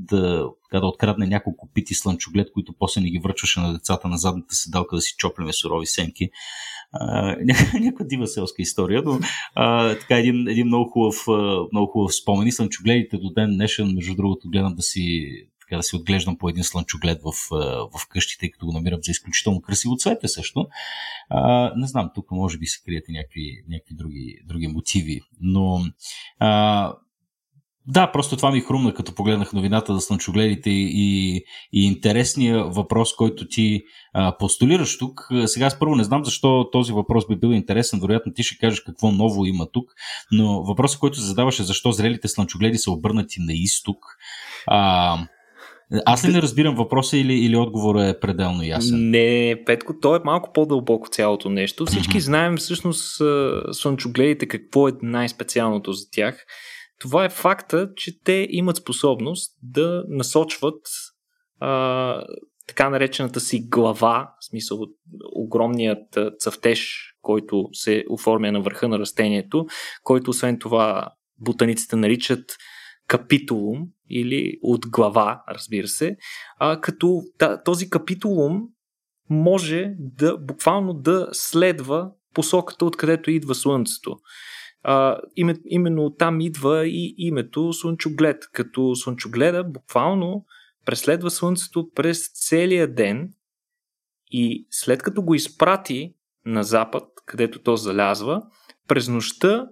да, 0.10 0.46
да 0.74 0.88
открадне 0.88 1.28
няколко 1.28 1.70
пити 1.74 1.94
слънчоглед, 1.94 2.48
които 2.54 2.74
после 2.80 3.02
ни 3.02 3.12
ги 3.12 3.20
връчваше 3.24 3.60
на 3.60 3.74
децата 3.74 4.08
на 4.08 4.18
задната 4.18 4.56
седалка 4.56 4.96
да 4.96 5.02
си 5.02 5.14
чоплеме 5.18 5.54
сурови 5.54 5.86
сенки. 5.86 6.30
някаква 7.74 8.06
дива 8.06 8.28
селска 8.28 8.62
история, 8.62 9.02
но 9.06 9.20
а, 9.56 9.96
така 9.96 10.18
един, 10.18 10.48
един 10.48 10.68
много 10.68 10.90
хубав, 10.90 11.16
много 11.72 11.92
хубав 11.92 12.16
спомен 12.16 12.48
и 12.48 12.52
слънчогледите 12.52 13.18
до 13.18 13.30
ден 13.30 13.54
днешен, 13.54 13.94
между 13.94 14.16
другото, 14.16 14.50
гледам 14.50 14.76
да 14.76 14.82
си 14.82 15.32
така 15.72 15.78
да 15.78 15.84
си 15.84 15.96
отглеждам 15.96 16.38
по 16.38 16.50
един 16.50 16.64
слънчоглед 16.64 17.22
в, 17.24 17.34
в 17.98 18.08
къщите, 18.10 18.40
тъй 18.40 18.52
като 18.52 18.66
го 18.66 18.72
намирам 18.72 19.00
за 19.04 19.12
изключително 19.12 19.62
красиво 19.62 19.98
цвете 19.98 20.28
също. 20.28 20.68
А, 21.30 21.74
не 21.76 21.88
знам, 21.88 22.10
тук 22.16 22.32
може 22.32 22.58
би 22.58 22.66
се 22.66 22.84
крият 22.86 23.06
и 23.10 23.12
някакви, 23.12 23.64
някакви 23.70 23.96
други, 23.96 24.38
други 24.48 24.68
мотиви, 24.68 25.22
но 25.42 25.82
а, 26.40 26.94
да, 27.88 28.12
просто 28.12 28.38
това 28.38 28.52
ми 28.52 28.62
хрумна, 28.62 28.94
като 28.94 29.16
погледнах 29.16 29.54
новината 29.54 29.94
за 29.94 30.02
слънчогледите 30.02 30.70
и, 30.70 31.36
и 31.74 31.86
интересния 31.86 32.64
въпрос, 32.64 33.16
който 33.16 33.48
ти 33.48 33.82
а, 34.14 34.38
постулираш 34.38 34.98
тук. 34.98 35.28
Сега 35.46 35.66
аз 35.66 35.80
първо 35.80 35.96
не 35.96 36.04
знам 36.04 36.26
защо 36.26 36.70
този 36.72 36.94
въпрос 36.94 37.28
би 37.28 37.36
бил 37.36 37.48
интересен. 37.48 38.00
Вероятно 38.00 38.34
ти 38.34 38.44
ще 38.44 38.58
кажеш 38.58 38.80
какво 38.80 39.12
ново 39.12 39.46
има 39.46 39.72
тук, 39.72 39.94
но 40.32 40.64
въпросът, 40.64 41.00
който 41.00 41.18
се 41.18 41.26
задаваш 41.26 41.60
е 41.60 41.64
защо 41.64 41.92
зрелите 41.92 42.28
слънчогледи 42.28 42.78
са 42.78 42.92
обърнати 42.92 43.40
на 43.40 43.54
изток. 43.54 44.06
А, 44.68 45.18
аз 46.06 46.26
ли 46.26 46.34
не 46.34 46.42
разбирам 46.42 46.76
въпроса 46.76 47.18
или, 47.18 47.34
или 47.34 47.58
отговорът 47.58 48.16
е 48.16 48.20
пределно 48.20 48.64
ясен? 48.64 49.10
Не, 49.10 49.64
Петко, 49.66 50.00
то 50.02 50.16
е 50.16 50.22
малко 50.26 50.54
по-дълбоко 50.54 51.10
цялото 51.10 51.50
нещо. 51.50 51.86
Всички 51.86 52.18
mm-hmm. 52.18 52.26
знаем 52.26 52.58
всъщност 52.58 53.22
слънчогледите 53.72 54.48
какво 54.48 54.88
е 54.88 54.92
най-специалното 55.02 55.94
за 55.94 56.10
тях. 56.12 56.46
Това 57.00 57.26
е 57.26 57.30
факта, 57.30 57.90
че 57.96 58.24
те 58.24 58.48
имат 58.50 58.78
способност 58.78 59.52
да 59.64 60.04
насочват 60.10 60.82
а, 61.60 62.24
така 62.68 62.90
наречената 62.90 63.40
си 63.40 63.60
глава, 63.70 64.34
в 64.42 64.46
смисъл 64.46 64.80
огромният 65.36 66.18
цъфтеж, 66.40 66.98
който 67.22 67.70
се 67.74 68.04
оформя 68.10 68.52
на 68.52 68.62
върха 68.62 68.88
на 68.88 69.00
растението, 69.00 69.66
който 70.04 70.30
освен 70.30 70.60
това 70.60 71.10
ботаниците 71.40 71.96
наричат 71.96 72.46
капитулум 73.08 73.88
или 74.12 74.60
от 74.62 74.88
глава, 74.88 75.44
разбира 75.50 75.88
се, 75.88 76.18
а, 76.58 76.82
като 76.82 77.22
този 77.66 77.90
капитулум 77.90 78.62
може 79.30 79.94
да 80.00 80.38
буквално 80.38 80.94
да 80.94 81.30
следва 81.32 82.12
посоката, 82.34 82.86
откъдето 82.86 83.32
идва 83.32 83.56
Слънцето. 83.56 84.18
А, 84.84 85.18
име, 85.36 85.56
именно 85.66 86.16
там 86.16 86.42
идва 86.42 86.88
и 86.88 87.16
името 87.18 87.74
Слънчоглед, 87.74 88.44
като 88.54 88.96
Слънчогледа 88.96 89.64
буквално 89.64 90.46
преследва 90.86 91.30
Слънцето 91.30 91.90
през 91.96 92.32
целия 92.34 92.94
ден 92.94 93.34
и 94.32 94.68
след 94.70 95.04
като 95.04 95.22
го 95.22 95.36
изпрати 95.36 96.14
на 96.46 96.64
запад, 96.64 97.04
където 97.26 97.62
то 97.62 97.76
залязва, 97.76 98.42
през 98.88 99.08
нощта 99.08 99.68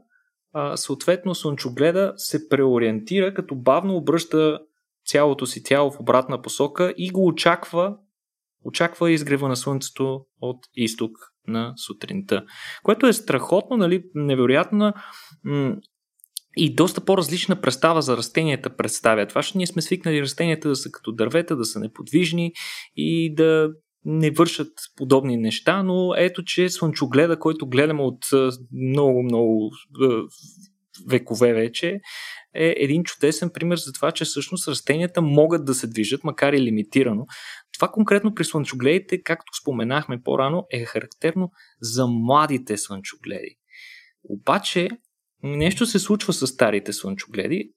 а, 0.54 0.78
съответно 0.78 1.36
слънчогледа 1.36 2.14
се 2.16 2.50
преориентира, 2.50 3.34
като 3.34 3.56
бавно 3.56 3.96
обръща 3.96 4.60
цялото 5.06 5.46
си 5.46 5.64
тяло 5.64 5.92
в 5.92 6.00
обратна 6.00 6.42
посока 6.42 6.94
и 6.98 7.10
го 7.10 7.28
очаква, 7.28 7.98
очаква 8.64 9.12
изгрева 9.12 9.48
на 9.48 9.56
слънцето 9.56 10.26
от 10.42 10.60
изток 10.76 11.12
на 11.48 11.74
сутринта. 11.78 12.46
Което 12.84 13.08
е 13.08 13.14
страхотно, 13.14 13.78
нали, 13.78 14.04
невероятна 14.16 14.94
м- 15.44 15.76
и 16.58 16.76
доста 16.76 17.06
по-различна 17.06 17.62
представа 17.62 18.02
за 18.02 18.18
растенията 18.18 18.76
представя. 18.76 19.28
Това, 19.28 19.44
че 19.44 19.58
ние 19.58 19.68
сме 19.68 19.82
свикнали 19.82 20.22
растенията 20.22 20.70
да 20.70 20.76
са 20.76 20.92
като 20.92 21.12
дървета, 21.12 21.56
да 21.56 21.66
са 21.66 21.80
неподвижни 21.80 22.54
и 22.96 23.36
да 23.36 23.70
не 24.06 24.32
вършат 24.32 24.74
подобни 24.96 25.38
неща, 25.38 25.84
но 25.84 26.14
ето, 26.18 26.44
че 26.44 26.70
слънчогледа, 26.70 27.40
който 27.40 27.68
гледаме 27.68 28.02
от 28.02 28.26
много, 28.72 29.24
много 29.24 29.72
векове 31.08 31.54
вече, 31.54 32.00
е 32.56 32.76
един 32.78 33.04
чудесен 33.04 33.50
пример 33.54 33.78
за 33.78 33.94
това, 33.94 34.12
че 34.12 34.26
всъщност 34.26 34.68
растенията 34.68 35.22
могат 35.22 35.66
да 35.66 35.74
се 35.74 35.88
движат, 35.88 36.24
макар 36.24 36.54
и 36.54 36.62
лимитирано. 36.62 37.26
Това 37.74 37.88
конкретно 37.88 38.34
при 38.36 38.46
слънчогледите, 38.46 39.22
както 39.22 39.58
споменахме 39.62 40.22
по-рано, 40.22 40.66
е 40.72 40.86
характерно 40.86 41.52
за 41.82 42.08
младите 42.08 42.78
слънчогледи. 42.78 43.56
Обаче, 44.24 44.90
нещо 45.44 45.86
се 45.86 46.00
случва 46.00 46.34
с 46.34 46.48
старите 46.48 46.94
слънчогледи, 46.94 47.72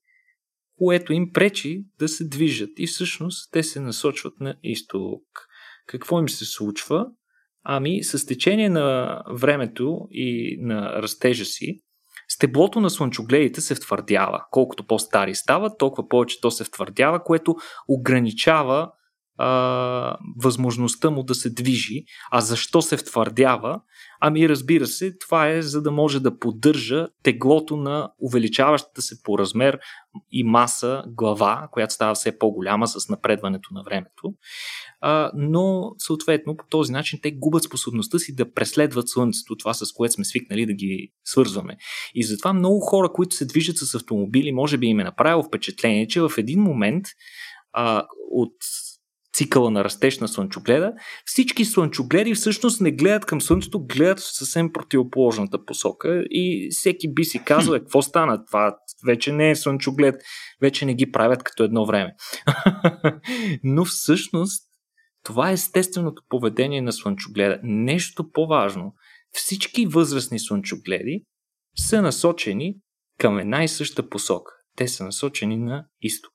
което 0.78 1.12
им 1.12 1.32
пречи 1.32 1.84
да 1.98 2.08
се 2.08 2.28
движат 2.28 2.70
и 2.78 2.86
всъщност 2.86 3.52
те 3.52 3.62
се 3.62 3.80
насочват 3.80 4.40
на 4.40 4.56
изток. 4.62 5.22
Какво 5.86 6.20
им 6.20 6.28
се 6.28 6.44
случва? 6.44 7.06
Ами, 7.64 8.02
с 8.02 8.26
течение 8.26 8.68
на 8.68 9.22
времето 9.30 10.08
и 10.10 10.58
на 10.60 11.02
растежа 11.02 11.44
си, 11.44 11.80
стеблото 12.28 12.80
на 12.80 12.90
слънчогледите 12.90 13.60
се 13.60 13.74
втвърдява. 13.74 14.44
Колкото 14.50 14.86
по-стари 14.86 15.34
стават, 15.34 15.78
толкова 15.78 16.08
повече 16.08 16.40
то 16.40 16.50
се 16.50 16.64
втвърдява, 16.64 17.24
което 17.24 17.54
ограничава 17.88 18.90
а, 19.38 20.16
възможността 20.36 21.10
му 21.10 21.22
да 21.22 21.34
се 21.34 21.50
движи. 21.50 22.04
А 22.30 22.40
защо 22.40 22.82
се 22.82 22.96
втвърдява? 22.96 23.80
Ами 24.20 24.48
разбира 24.48 24.86
се, 24.86 25.16
това 25.18 25.48
е 25.48 25.62
за 25.62 25.82
да 25.82 25.90
може 25.90 26.20
да 26.20 26.38
поддържа 26.38 27.08
теглото 27.22 27.76
на 27.76 28.10
увеличаващата 28.18 29.02
се 29.02 29.22
по 29.22 29.38
размер 29.38 29.78
и 30.32 30.44
маса 30.44 31.04
глава, 31.06 31.68
която 31.72 31.94
става 31.94 32.14
все 32.14 32.38
по-голяма 32.38 32.88
с 32.88 33.08
напредването 33.08 33.74
на 33.74 33.82
времето. 33.82 34.34
А, 35.00 35.30
но 35.34 35.94
съответно 35.98 36.56
по 36.56 36.64
този 36.70 36.92
начин 36.92 37.18
те 37.22 37.30
губят 37.32 37.62
способността 37.62 38.18
си 38.18 38.34
да 38.34 38.52
преследват 38.52 39.08
Слънцето, 39.08 39.56
това 39.56 39.74
с 39.74 39.92
което 39.92 40.14
сме 40.14 40.24
свикнали 40.24 40.66
да 40.66 40.72
ги 40.72 41.12
свързваме. 41.24 41.76
И 42.14 42.24
затова 42.24 42.52
много 42.52 42.80
хора, 42.80 43.12
които 43.12 43.36
се 43.36 43.46
движат 43.46 43.76
с 43.76 43.94
автомобили, 43.94 44.52
може 44.52 44.78
би 44.78 44.86
им 44.86 45.00
е 45.00 45.04
направило 45.04 45.42
впечатление, 45.42 46.08
че 46.08 46.20
в 46.20 46.32
един 46.38 46.60
момент 46.60 47.04
а, 47.72 48.06
от 48.30 48.54
цикъла 49.42 49.70
на 49.70 49.84
растеж 49.84 50.18
на 50.18 50.28
слънчогледа, 50.28 50.92
всички 51.24 51.64
слънчогледи 51.64 52.34
всъщност 52.34 52.80
не 52.80 52.92
гледат 52.92 53.26
към 53.26 53.40
Слънцето, 53.40 53.86
гледат 53.86 54.18
в 54.18 54.36
съвсем 54.36 54.72
противоположната 54.72 55.64
посока 55.64 56.24
и 56.30 56.68
всеки 56.70 57.14
би 57.14 57.24
си 57.24 57.44
казал, 57.44 57.74
«Е, 57.74 57.78
какво 57.78 58.02
стана? 58.02 58.44
Това 58.44 58.76
вече 59.06 59.32
не 59.32 59.50
е 59.50 59.56
слънчоглед, 59.56 60.14
вече 60.60 60.86
не 60.86 60.94
ги 60.94 61.10
правят 61.10 61.42
като 61.42 61.64
едно 61.64 61.86
време. 61.86 62.14
Но 63.64 63.84
всъщност 63.84 64.62
това 65.24 65.50
е 65.50 65.52
естественото 65.52 66.22
поведение 66.28 66.82
на 66.82 66.92
слънчогледа. 66.92 67.60
Нещо 67.62 68.30
по-важно. 68.32 68.94
Всички 69.32 69.86
възрастни 69.86 70.38
слънчогледи 70.38 71.24
са 71.76 72.02
насочени 72.02 72.74
към 73.18 73.38
една 73.38 73.64
и 73.64 73.68
съща 73.68 74.08
посока. 74.08 74.52
Те 74.76 74.88
са 74.88 75.04
насочени 75.04 75.56
на 75.56 75.84
изток. 76.00 76.32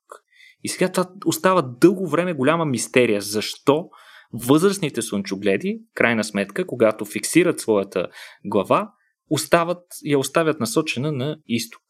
И 0.63 0.69
сега 0.69 0.91
това 0.91 1.09
остава 1.25 1.61
дълго 1.61 2.07
време 2.07 2.33
голяма 2.33 2.65
мистерия. 2.65 3.21
Защо 3.21 3.89
възрастните 4.33 5.01
слънчогледи, 5.01 5.79
крайна 5.95 6.23
сметка, 6.23 6.67
когато 6.67 7.05
фиксират 7.05 7.59
своята 7.59 8.07
глава, 8.45 8.91
остават, 9.29 9.83
я 10.05 10.19
оставят 10.19 10.59
насочена 10.59 11.11
на 11.11 11.37
изток. 11.47 11.83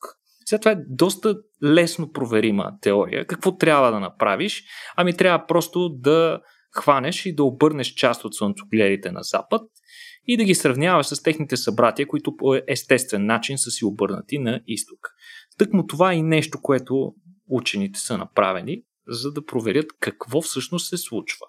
Сега 0.46 0.60
това 0.60 0.72
е 0.72 0.84
доста 0.90 1.36
лесно 1.64 2.12
проверима 2.12 2.72
теория. 2.82 3.28
Какво 3.28 3.58
трябва 3.58 3.92
да 3.92 4.00
направиш? 4.00 4.64
Ами 4.96 5.18
трябва 5.18 5.46
просто 5.48 5.90
да 5.90 6.40
хванеш 6.76 7.26
и 7.26 7.36
да 7.36 7.44
обърнеш 7.44 7.88
част 7.88 8.26
от 8.26 8.36
слънцогледите 8.36 9.12
на 9.12 9.24
запад 9.24 9.62
и 10.28 10.38
да 10.38 10.44
ги 10.44 10.56
сравняваш 10.56 11.06
с 11.08 11.24
техните 11.24 11.58
събратия, 11.58 12.08
които 12.08 12.36
по 12.36 12.56
естествен 12.68 13.26
начин 13.26 13.58
са 13.58 13.72
си 13.72 13.86
обърнати 13.86 14.40
на 14.40 14.62
изток. 14.68 15.00
Тъкмо 15.58 15.88
това 15.88 16.12
е 16.12 16.16
и 16.16 16.22
нещо, 16.22 16.60
което 16.62 17.14
учените 17.50 18.00
са 18.00 18.18
направени, 18.18 18.84
за 19.08 19.32
да 19.34 19.46
проверят 19.46 19.86
какво 20.00 20.42
всъщност 20.42 20.90
се 20.90 20.98
случва. 20.98 21.46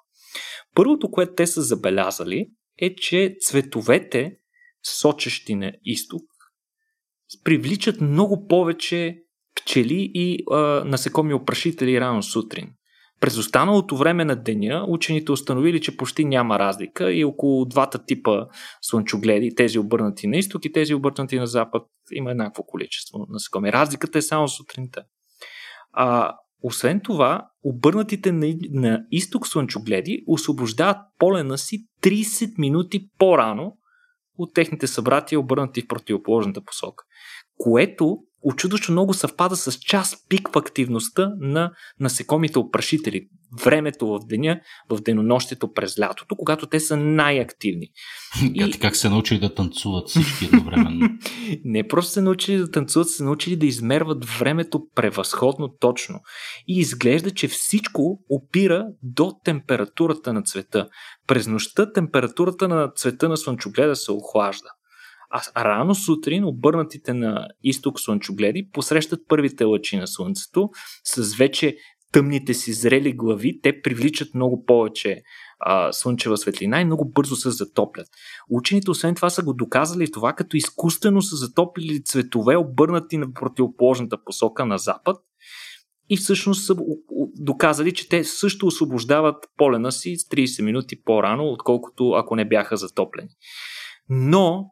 Първото, 0.74 1.10
което 1.10 1.34
те 1.34 1.46
са 1.46 1.62
забелязали, 1.62 2.50
е, 2.78 2.94
че 2.94 3.36
цветовете, 3.40 4.36
сочещи 4.82 5.54
на 5.54 5.72
изток, 5.84 6.22
привличат 7.44 8.00
много 8.00 8.46
повече 8.46 9.22
пчели 9.54 10.10
и 10.14 10.44
а, 10.50 10.56
насекоми 10.84 11.34
опрашители 11.34 12.00
рано 12.00 12.22
сутрин. 12.22 12.72
През 13.20 13.36
останалото 13.38 13.96
време 13.96 14.24
на 14.24 14.36
деня 14.36 14.84
учените 14.88 15.32
установили, 15.32 15.80
че 15.80 15.96
почти 15.96 16.24
няма 16.24 16.58
разлика 16.58 17.12
и 17.12 17.24
около 17.24 17.64
двата 17.64 18.04
типа 18.04 18.46
слънчогледи, 18.82 19.54
тези 19.54 19.78
обърнати 19.78 20.26
на 20.26 20.36
изток 20.36 20.64
и 20.64 20.72
тези 20.72 20.94
обърнати 20.94 21.38
на 21.38 21.46
запад, 21.46 21.82
има 22.12 22.30
еднакво 22.30 22.66
количество 22.66 23.26
насекоми. 23.28 23.72
Разликата 23.72 24.18
е 24.18 24.22
само 24.22 24.48
сутринта. 24.48 25.04
А, 26.00 26.34
освен 26.62 27.00
това, 27.00 27.48
обърнатите 27.64 28.32
на, 28.32 28.54
на 28.70 29.04
изток 29.10 29.46
слънчогледи 29.46 30.24
освобождават 30.26 30.96
полена 31.18 31.58
си 31.58 31.86
30 32.02 32.58
минути 32.58 33.08
по-рано 33.18 33.76
от 34.38 34.54
техните 34.54 34.86
събратия, 34.86 35.40
обърнати 35.40 35.82
в 35.82 35.86
противоположната 35.88 36.60
посока. 36.64 37.04
Което 37.56 38.18
очудващо 38.42 38.92
много 38.92 39.14
съвпада 39.14 39.56
с 39.56 39.72
час 39.72 40.16
пик 40.28 40.48
в 40.52 40.58
активността 40.58 41.32
на 41.38 41.72
насекомите 42.00 42.58
опрашители. 42.58 43.28
Времето 43.64 44.06
в 44.06 44.20
деня, 44.26 44.60
в 44.90 45.00
денонощието 45.00 45.72
през 45.72 45.98
лятото, 45.98 46.36
когато 46.36 46.66
те 46.66 46.80
са 46.80 46.96
най-активни. 46.96 47.88
И... 48.54 48.78
Как 48.80 48.96
се 48.96 49.08
научили 49.08 49.40
да 49.40 49.54
танцуват 49.54 50.08
всички 50.08 50.44
едновременно? 50.44 51.08
Не 51.64 51.88
просто 51.88 52.12
се 52.12 52.20
научили 52.20 52.56
да 52.58 52.70
танцуват, 52.70 53.08
се 53.08 53.24
научили 53.24 53.56
да 53.56 53.66
измерват 53.66 54.24
времето 54.24 54.86
превъзходно 54.94 55.68
точно. 55.80 56.20
И 56.68 56.78
изглежда, 56.78 57.30
че 57.30 57.48
всичко 57.48 58.20
опира 58.30 58.86
до 59.02 59.32
температурата 59.44 60.32
на 60.32 60.42
цвета. 60.42 60.88
През 61.26 61.46
нощта 61.46 61.92
температурата 61.92 62.68
на 62.68 62.92
цвета 62.96 63.28
на 63.28 63.36
слънчогледа 63.36 63.96
се 63.96 64.12
охлажда. 64.12 64.68
А 65.30 65.64
рано 65.64 65.94
сутрин 65.94 66.44
обърнатите 66.44 67.14
на 67.14 67.48
изток 67.62 68.00
слънчогледи 68.00 68.68
посрещат 68.72 69.20
първите 69.28 69.64
лъчи 69.64 69.96
на 69.96 70.06
слънцето 70.06 70.70
с 71.04 71.36
вече 71.36 71.76
тъмните 72.12 72.54
си 72.54 72.72
зрели 72.72 73.12
глави. 73.12 73.60
Те 73.62 73.82
привличат 73.82 74.34
много 74.34 74.64
повече 74.64 75.22
а, 75.60 75.92
слънчева 75.92 76.36
светлина 76.36 76.80
и 76.80 76.84
много 76.84 77.10
бързо 77.10 77.36
се 77.36 77.50
затоплят. 77.50 78.06
Учените 78.50 78.90
освен 78.90 79.14
това 79.14 79.30
са 79.30 79.42
го 79.42 79.54
доказали 79.54 80.12
това, 80.12 80.32
като 80.32 80.56
изкуствено 80.56 81.22
са 81.22 81.36
затоплили 81.36 82.04
цветове, 82.04 82.56
обърнати 82.56 83.18
на 83.18 83.32
противоположната 83.32 84.24
посока 84.24 84.66
на 84.66 84.78
запад 84.78 85.16
и 86.10 86.16
всъщност 86.16 86.66
са 86.66 86.76
доказали, 87.34 87.94
че 87.94 88.08
те 88.08 88.24
също 88.24 88.66
освобождават 88.66 89.46
полена 89.56 89.92
си 89.92 90.16
с 90.16 90.24
30 90.24 90.62
минути 90.62 91.02
по-рано, 91.02 91.44
отколкото 91.44 92.10
ако 92.10 92.36
не 92.36 92.48
бяха 92.48 92.76
затоплени. 92.76 93.28
Но 94.08 94.70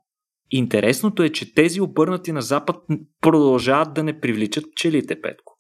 Интересното 0.51 1.23
е, 1.23 1.29
че 1.29 1.55
тези 1.55 1.81
обърнати 1.81 2.33
на 2.33 2.43
запад 2.43 2.77
продължават 3.21 3.95
да 3.95 4.03
не 4.03 4.21
привличат 4.21 4.65
пчелите, 4.73 5.21
Петко. 5.21 5.59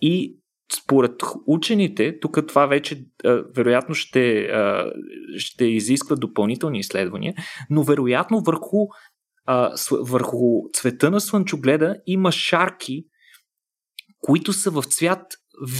И 0.00 0.38
според 0.72 1.12
учените, 1.46 2.20
тук 2.20 2.38
това 2.48 2.66
вече 2.66 3.04
вероятно 3.56 3.94
ще, 3.94 4.40
а, 4.40 4.92
ще 5.36 5.64
изисква 5.64 6.16
допълнителни 6.16 6.78
изследвания, 6.78 7.34
но 7.70 7.82
вероятно 7.82 8.40
върху, 8.40 8.86
върху 9.90 10.36
цвета 10.72 11.10
на 11.10 11.20
слънчогледа 11.20 11.96
има 12.06 12.32
шарки, 12.32 13.04
които 14.18 14.52
са 14.52 14.70
в 14.70 14.82
цвят 14.82 15.22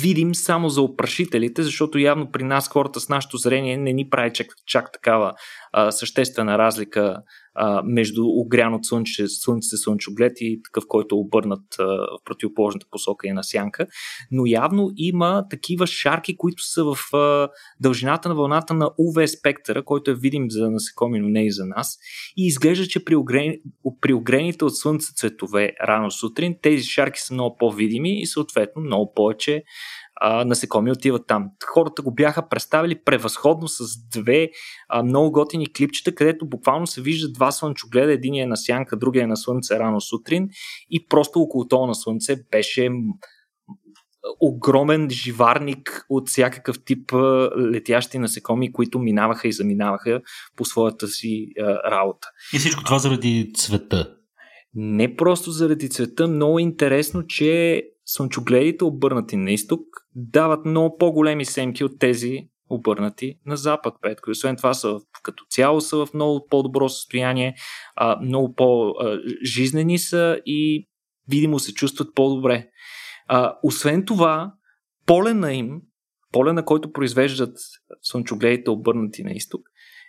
видим 0.03 0.35
само 0.35 0.69
за 0.69 0.83
опрашителите, 0.83 1.63
защото 1.63 1.99
явно 1.99 2.31
при 2.31 2.45
нас 2.45 2.69
хората 2.69 3.01
с 3.01 3.09
нашето 3.09 3.37
зрение 3.37 3.77
не 3.77 3.93
ни 3.93 4.11
прави 4.11 4.33
чак, 4.33 4.47
чак 4.67 4.93
такава 4.93 5.35
съществена 5.91 6.59
разлика 6.59 7.23
а, 7.61 7.83
между 7.85 8.23
огрян 8.27 8.75
от 8.75 8.87
слънце, 8.87 9.29
слънце 9.29 9.77
слънчоглед 9.77 10.33
и 10.41 10.61
такъв, 10.65 10.85
който 10.89 11.15
е 11.15 11.19
обърнат 11.19 11.65
а, 11.79 11.85
в 11.85 12.25
противоположната 12.25 12.87
посока 12.91 13.29
и 13.29 13.33
на 13.33 13.45
сянка. 13.45 13.87
Но 14.31 14.47
явно 14.47 14.91
има 14.97 15.45
такива 15.51 15.87
шарки, 15.87 16.37
които 16.37 16.63
са 16.63 16.85
в 16.85 17.17
а, 17.17 17.49
дължината 17.81 18.29
на 18.29 18.35
вълната 18.35 18.75
на 18.75 18.87
UV 18.87 19.27
спектъра, 19.27 19.85
който 19.85 20.11
е 20.11 20.15
видим 20.15 20.51
за 20.51 20.71
насекоми, 20.71 21.21
но 21.21 21.29
не 21.29 21.47
и 21.47 21.53
за 21.53 21.65
нас. 21.65 21.99
И 22.37 22.47
изглежда, 22.47 22.87
че 22.87 23.05
при, 23.05 23.17
огрен... 23.17 23.55
при 24.01 24.13
огрените 24.13 24.65
от 24.65 24.77
слънце 24.77 25.13
цветове 25.17 25.73
рано 25.83 26.11
сутрин, 26.11 26.57
тези 26.63 26.85
шарки 26.85 27.21
са 27.21 27.35
много 27.35 27.57
по-видими 27.57 28.21
и 28.21 28.27
съответно 28.27 28.83
много 28.83 29.13
повече 29.15 29.63
а, 30.21 30.45
насекоми 30.45 30.93
отиват 30.93 31.27
там. 31.27 31.51
Хората 31.67 32.03
го 32.03 32.15
бяха 32.15 32.49
представили 32.49 33.03
превъзходно 33.05 33.69
с 33.69 34.09
две 34.13 34.51
а, 34.89 35.03
много 35.03 35.33
готини 35.33 35.73
клипчета, 35.73 36.15
където 36.15 36.49
буквално 36.49 36.87
се 36.87 37.03
вижда 37.03 37.33
два 37.33 37.53
слънчогледа, 37.53 38.13
един 38.13 38.35
е 38.35 38.47
на 38.47 38.57
сянка, 38.57 38.97
другия 38.97 39.25
е 39.25 39.27
на 39.27 39.37
слънце 39.37 39.79
рано 39.79 40.01
сутрин 40.01 40.49
и 40.91 41.07
просто 41.09 41.41
около 41.41 41.69
това 41.69 41.87
на 41.87 41.95
слънце 41.95 42.37
беше 42.51 42.91
огромен 44.41 45.11
живарник 45.11 46.07
от 46.09 46.29
всякакъв 46.29 46.85
тип 46.85 47.13
летящи 47.73 48.19
насекоми, 48.19 48.73
които 48.73 48.99
минаваха 48.99 49.49
и 49.49 49.53
заминаваха 49.53 50.21
по 50.57 50.65
своята 50.65 51.09
си 51.09 51.47
а, 51.59 51.91
работа. 51.91 52.29
И 52.55 52.59
всичко 52.59 52.85
това 52.85 52.99
заради 52.99 53.53
цвета. 53.57 54.15
Не 54.75 55.17
просто 55.17 55.51
заради 55.51 55.89
цвета, 55.89 56.29
много 56.29 56.59
интересно, 56.59 57.27
че 57.27 57.83
слънчогледите, 58.07 58.85
обърнати 58.85 59.37
на 59.37 59.51
изток, 59.51 59.81
дават 60.19 60.65
много 60.65 60.97
по-големи 60.99 61.45
семки 61.45 61.85
от 61.85 61.99
тези 61.99 62.49
обърнати 62.71 63.39
на 63.47 63.57
запад. 63.57 63.95
Петко. 64.03 64.31
Освен 64.31 64.57
това 64.57 64.75
са 64.75 65.01
като 65.23 65.45
цяло 65.51 65.81
са 65.81 66.07
в 66.07 66.15
много 66.15 66.47
по-добро 66.51 66.89
състояние, 66.89 67.55
а, 67.97 68.21
много 68.21 68.55
по-жизнени 68.55 69.99
са 69.99 70.41
и 70.47 70.89
видимо 71.29 71.59
се 71.59 71.75
чувстват 71.75 72.15
по-добре. 72.15 72.69
А, 73.27 73.55
освен 73.63 74.05
това, 74.05 74.53
полена 75.07 75.55
им, 75.55 75.81
полена, 76.33 76.65
който 76.65 76.93
произвеждат 76.93 77.59
слънчогледите 78.03 78.71
обърнати 78.71 79.23
на 79.23 79.33
изток, 79.33 79.61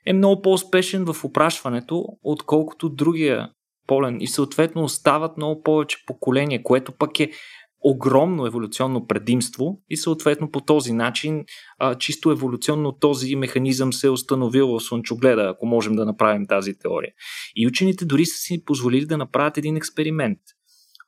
е 0.06 0.14
много 0.14 0.42
по-успешен 0.42 1.06
в 1.06 1.24
опрашването, 1.24 2.06
отколкото 2.24 2.90
другия 2.90 3.50
полен 3.88 4.18
и 4.22 4.28
съответно 4.28 4.84
остават 4.84 5.38
много 5.38 5.64
повече 5.64 6.04
поколения, 6.06 6.64
което 6.64 6.92
пък 6.92 7.20
е 7.20 7.32
огромно 7.82 8.46
еволюционно 8.46 9.08
предимство 9.08 9.82
и 9.90 9.98
съответно 9.98 10.52
по 10.52 10.62
този 10.62 10.94
начин 10.94 11.46
а, 11.78 11.96
чисто 11.96 12.32
еволюционно 12.32 12.92
този 12.92 13.36
механизъм 13.36 13.94
се 13.94 14.08
е 14.08 14.10
установил 14.10 14.68
в 14.68 14.80
слънчогледа, 14.80 15.42
ако 15.42 15.66
можем 15.66 15.96
да 15.96 16.06
направим 16.06 16.48
тази 16.48 16.78
теория. 16.78 17.12
И 17.56 17.68
учените 17.68 18.06
дори 18.06 18.26
са 18.26 18.38
си 18.38 18.64
позволили 18.66 19.06
да 19.06 19.18
направят 19.18 19.58
един 19.58 19.78
експеримент. 19.78 20.40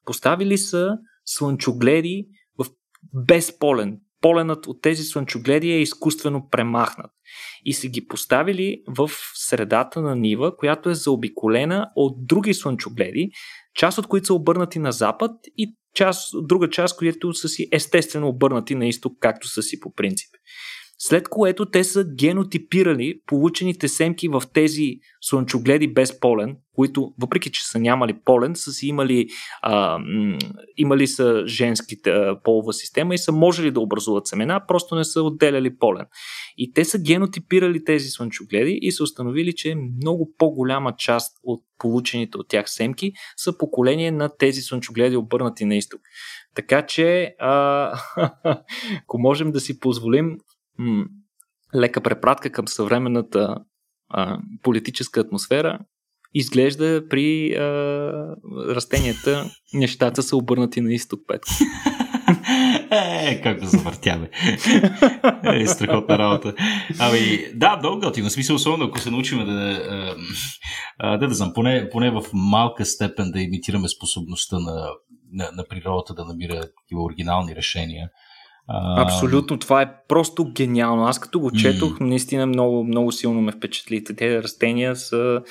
Поставили 0.05 0.57
са 0.57 0.97
слънчогледи 1.25 2.27
в 2.57 2.65
безполен. 3.13 3.99
Поленът 4.21 4.67
от 4.67 4.81
тези 4.81 5.03
слънчогледи 5.03 5.71
е 5.71 5.81
изкуствено 5.81 6.49
премахнат. 6.51 7.11
И 7.65 7.73
са 7.73 7.87
ги 7.87 8.07
поставили 8.07 8.83
в 8.87 9.11
средата 9.33 10.01
на 10.01 10.15
нива, 10.15 10.57
която 10.57 10.89
е 10.89 10.95
заобиколена 10.95 11.91
от 11.95 12.27
други 12.27 12.53
слънчогледи, 12.53 13.31
част 13.73 13.97
от 13.97 14.07
които 14.07 14.25
са 14.25 14.33
обърнати 14.33 14.79
на 14.79 14.91
запад 14.91 15.31
и 15.57 15.75
част, 15.95 16.47
друга 16.47 16.69
част, 16.69 16.97
които 16.97 17.33
са 17.33 17.49
си 17.49 17.69
естествено 17.71 18.27
обърнати 18.27 18.75
на 18.75 18.87
изток, 18.87 19.17
както 19.19 19.47
са 19.47 19.61
си 19.61 19.79
по 19.79 19.95
принцип. 19.95 20.29
След 21.03 21.29
което 21.29 21.65
те 21.65 21.83
са 21.83 22.05
генотипирали 22.15 23.19
получените 23.25 23.87
семки 23.87 24.27
в 24.27 24.43
тези 24.53 24.95
слънчогледи 25.21 25.93
без 25.93 26.19
полен, 26.19 26.57
които, 26.75 27.13
въпреки 27.21 27.51
че 27.51 27.67
са 27.67 27.79
нямали 27.79 28.15
полен, 28.25 28.55
са 28.55 28.71
си 28.71 28.87
имали, 28.87 29.27
а, 29.61 29.99
имали 30.77 31.07
са 31.07 31.43
женските 31.47 32.13
полова 32.43 32.73
система 32.73 33.15
и 33.15 33.17
са 33.17 33.31
можели 33.31 33.71
да 33.71 33.79
образуват 33.79 34.27
семена, 34.27 34.65
просто 34.67 34.95
не 34.95 35.03
са 35.03 35.23
отделяли 35.23 35.77
полен. 35.77 36.05
И 36.57 36.73
те 36.73 36.85
са 36.85 36.99
генотипирали 36.99 37.83
тези 37.83 38.09
слънчогледи 38.09 38.79
и 38.81 38.91
са 38.91 39.03
установили, 39.03 39.53
че 39.55 39.75
много 39.75 40.33
по-голяма 40.37 40.95
част 40.97 41.37
от 41.43 41.63
получените 41.77 42.37
от 42.37 42.47
тях 42.47 42.69
семки 42.69 43.11
са 43.37 43.57
поколение 43.57 44.11
на 44.11 44.37
тези 44.37 44.61
слънчогледи 44.61 45.15
обърнати 45.15 45.65
на 45.65 45.75
изток. 45.75 46.01
Така 46.55 46.85
че, 46.85 47.35
а, 47.39 47.93
ако 49.03 49.19
можем 49.19 49.51
да 49.51 49.59
си 49.59 49.79
позволим 49.79 50.37
лека 51.75 52.01
препратка 52.01 52.51
към 52.51 52.67
съвременната 52.67 53.55
а, 54.09 54.39
политическа 54.63 55.19
атмосфера, 55.19 55.79
изглежда 56.33 57.03
при 57.09 57.53
а, 57.53 57.61
растенията 58.69 59.45
нещата 59.73 60.23
са 60.23 60.37
обърнати 60.37 60.81
на 60.81 60.93
изток, 60.93 61.19
Петко. 61.27 61.51
Е, 62.91 63.41
как 63.41 63.59
да 63.59 63.67
завъртяме. 63.67 64.29
Е, 65.43 65.67
страхотна 65.67 66.17
работа. 66.17 66.53
Ами, 66.99 67.45
да, 67.55 67.77
много 67.77 67.99
готино. 67.99 68.29
В 68.29 68.31
смисъл, 68.31 68.55
особено 68.55 68.85
ако 68.85 68.99
се 68.99 69.11
научим 69.11 69.45
да, 69.45 69.53
да, 71.01 71.17
да, 71.17 71.27
да 71.27 71.33
знам, 71.33 71.51
поне, 71.53 71.89
поне 71.91 72.11
в 72.11 72.23
малка 72.33 72.85
степен 72.85 73.31
да 73.31 73.41
имитираме 73.41 73.87
способността 73.87 74.59
на, 74.59 74.89
на, 75.31 75.49
на 75.53 75.65
природата 75.69 76.13
да 76.13 76.25
намира 76.25 76.61
такива 76.83 77.03
оригинални 77.03 77.55
решения. 77.55 78.09
Абсолютно, 78.97 79.59
това 79.59 79.81
е 79.81 79.91
просто 80.07 80.51
гениално. 80.51 81.03
Аз 81.03 81.19
като 81.19 81.39
го 81.39 81.51
четох, 81.51 81.99
mm. 81.99 82.01
наистина 82.01 82.45
много, 82.45 82.83
много 82.83 83.11
силно 83.11 83.41
ме 83.41 83.51
впечатли. 83.51 84.03
Те 84.03 84.43
растения 84.43 84.95
са 84.95 85.41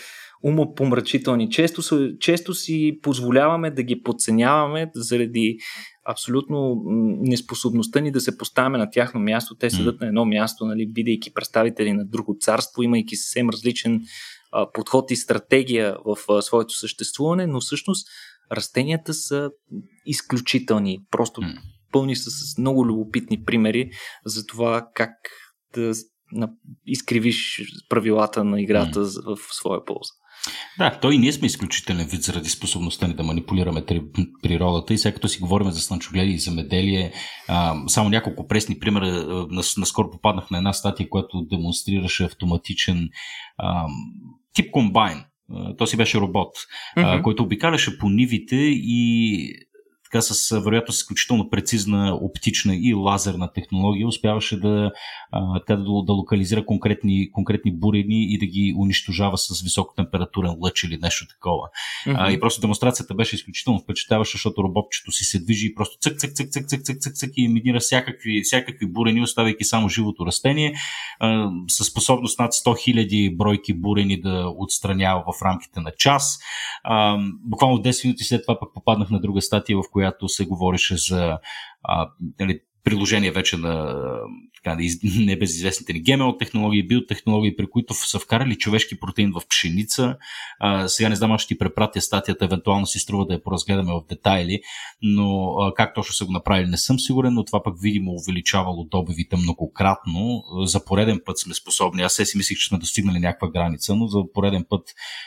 умопомрачителни. 0.43 1.51
Често, 1.51 1.83
често 2.19 2.55
си 2.55 2.99
позволяваме 3.03 3.71
да 3.71 3.83
ги 3.83 4.03
подценяваме 4.03 4.91
заради 4.95 5.59
абсолютно 6.05 6.83
неспособността 7.21 8.01
ни 8.01 8.13
да 8.13 8.21
се 8.21 8.39
поставяме 8.39 8.79
на 8.79 8.91
тяхно 8.91 9.21
място. 9.21 9.55
Те 9.55 9.71
седат 9.71 9.97
mm. 9.97 10.01
на 10.01 10.07
едно 10.07 10.25
място, 10.25 10.67
нали, 10.67 10.93
бидейки 10.93 11.35
представители 11.35 11.93
на 11.93 12.05
друго 12.05 12.37
царство, 12.41 12.83
имайки 12.83 13.17
съвсем 13.17 13.51
различен 13.51 14.01
а, 14.53 14.71
подход 14.73 15.11
и 15.11 15.17
стратегия 15.17 15.97
в 16.05 16.17
а, 16.33 16.43
своето 16.43 16.75
съществуване, 16.75 17.47
но 17.47 17.61
всъщност 17.61 18.09
растенията 18.53 19.15
са 19.15 19.51
изключителни. 20.07 20.99
Просто 21.11 21.41
mm. 21.41 21.59
Пълни 21.93 22.17
са 22.17 22.31
с 22.31 22.59
много 22.59 22.87
любопитни 22.87 23.45
примери 23.45 23.91
за 24.25 24.47
това 24.47 24.89
как 24.95 25.11
да 25.75 25.93
изкривиш 26.87 27.63
правилата 27.89 28.45
на 28.45 28.61
играта 28.61 29.07
mm. 29.07 29.37
в 29.37 29.55
своя 29.55 29.85
полза. 29.85 30.11
Да, 30.79 30.99
той 31.03 31.15
и 31.15 31.19
ние 31.19 31.33
сме 31.33 31.47
изключителен 31.47 32.07
вид 32.07 32.23
заради 32.23 32.49
способността 32.49 33.09
ни 33.09 33.15
да 33.15 33.23
манипулираме 33.23 33.85
природата 34.43 34.95
и 34.95 34.99
сега 34.99 35.15
като 35.15 35.29
си 35.29 35.41
говорим 35.41 35.71
за 35.71 35.81
слънчогледи 35.81 36.33
и 36.33 36.39
земеделие, 36.39 37.13
а, 37.49 37.89
само 37.89 38.09
няколко 38.09 38.47
пресни 38.47 38.79
примера. 38.79 39.47
Наскоро 39.77 40.11
попаднах 40.11 40.51
на 40.51 40.59
една 40.59 40.73
статия, 40.73 41.09
която 41.09 41.47
демонстрираше 41.51 42.25
автоматичен 42.25 43.09
а, 43.59 43.87
тип 44.55 44.71
комбайн. 44.71 45.25
То 45.79 45.87
си 45.87 45.97
беше 45.97 46.19
робот, 46.19 46.57
mm-hmm. 46.97 47.19
а, 47.19 47.23
който 47.23 47.43
обикаляше 47.43 47.99
по 47.99 48.09
нивите 48.09 48.57
и 48.73 49.53
така 50.11 50.23
с 50.23 50.61
вероятно 50.61 50.95
с 50.95 50.97
изключително 50.97 51.51
прецизна 51.51 52.15
оптична 52.15 52.77
и 52.77 52.95
лазерна 52.95 53.53
технология 53.53 54.09
успяваше 54.09 54.61
да, 54.61 54.93
а, 55.33 55.61
да, 55.69 56.03
да 56.03 56.13
локализира 56.13 56.67
конкретни, 56.67 57.33
конкретни 57.33 57.73
бурени 57.73 58.25
и 58.25 58.39
да 58.39 58.47
ги 58.47 58.75
унищожава 58.79 59.39
с 59.39 59.63
високотемпературен 59.63 60.57
лъч 60.61 60.85
или 60.85 60.99
нещо 61.03 61.27
такова. 61.29 61.69
Mm-hmm. 62.07 62.17
А, 62.19 62.33
и 62.33 62.41
просто 62.41 62.61
демонстрацията 62.61 63.15
беше 63.15 63.37
изключително 63.37 63.79
впечатляваща, 63.79 64.37
защото 64.37 64.63
роботчето 64.63 65.13
си 65.13 65.25
се 65.25 65.39
движи 65.39 65.67
и 65.67 65.75
просто 65.75 65.99
цък, 65.99 66.19
цък, 66.19 66.33
цък, 66.33 66.51
цък, 66.51 66.67
цък, 66.67 66.83
цък, 66.83 66.99
цък, 67.01 67.15
цък 67.15 67.31
и 67.37 67.45
еминира 67.45 67.81
всякакви, 67.81 68.43
всякакви 68.43 68.87
бурени, 68.87 69.23
оставяйки 69.23 69.65
само 69.65 69.89
живото 69.89 70.27
растение, 70.27 70.75
а, 71.19 71.51
с 71.69 71.85
способност 71.85 72.39
над 72.39 72.53
100 72.53 72.71
000 72.71 73.37
бройки 73.37 73.75
бурени 73.75 74.21
да 74.21 74.53
отстранява 74.59 75.23
в 75.33 75.43
рамките 75.43 75.81
на 75.81 75.91
час. 75.99 76.39
А, 76.85 77.19
буквално 77.45 77.79
10 77.79 78.05
минути 78.05 78.25
след 78.25 78.43
това 78.43 78.59
пък 78.59 78.75
попаднах 78.75 79.11
на 79.11 79.21
друга 79.21 79.43
статия, 79.43 79.77
в 79.77 79.83
която 79.93 80.00
се 80.29 80.47
говореше 80.47 80.97
за 80.97 81.39
а, 81.83 82.11
нали, 82.41 82.61
приложение 82.85 83.31
вече 83.31 83.57
на 83.57 83.97
така, 84.65 84.79
небезизвестните 85.21 85.93
ни 85.93 86.03
ГМО 86.03 86.37
технологии, 86.37 86.87
биотехнологии, 86.87 87.57
при 87.57 87.67
които 87.67 87.95
са 87.95 88.19
вкарали 88.19 88.57
човешки 88.57 89.01
протеин 89.01 89.33
в 89.33 89.49
пшеница. 89.49 90.17
А, 90.59 90.89
сега 90.89 91.09
не 91.09 91.17
знам, 91.17 91.33
аз 91.33 91.43
ще 91.43 91.55
ти 91.55 91.59
препратя 91.59 92.01
статията, 92.01 92.45
евентуално 92.45 92.87
си 92.87 92.99
струва 92.99 93.27
да 93.27 93.35
я 93.35 93.43
поразгледаме 93.43 93.93
в 93.93 94.03
детайли, 94.09 94.61
но 95.03 95.55
а, 95.61 95.75
как 95.75 95.95
точно 95.95 96.15
са 96.15 96.25
го 96.25 96.33
направили 96.33 96.69
не 96.69 96.77
съм 96.77 96.99
сигурен, 96.99 97.35
но 97.35 97.45
това 97.45 97.63
пък 97.63 97.75
видимо 97.83 98.13
увеличавало 98.13 98.85
добивите 98.85 99.37
многократно. 99.37 100.43
За 100.65 100.85
пореден 100.85 101.21
път 101.25 101.39
сме 101.39 101.55
способни. 101.55 102.03
Аз 102.03 102.13
се 102.13 102.25
си 102.25 102.37
мислих, 102.37 102.59
че 102.59 102.69
сме 102.69 102.79
достигнали 102.79 103.19
някаква 103.19 103.51
граница, 103.51 103.95
но 103.95 104.07
за 104.07 104.19
пореден 104.35 104.65
път 104.69 104.83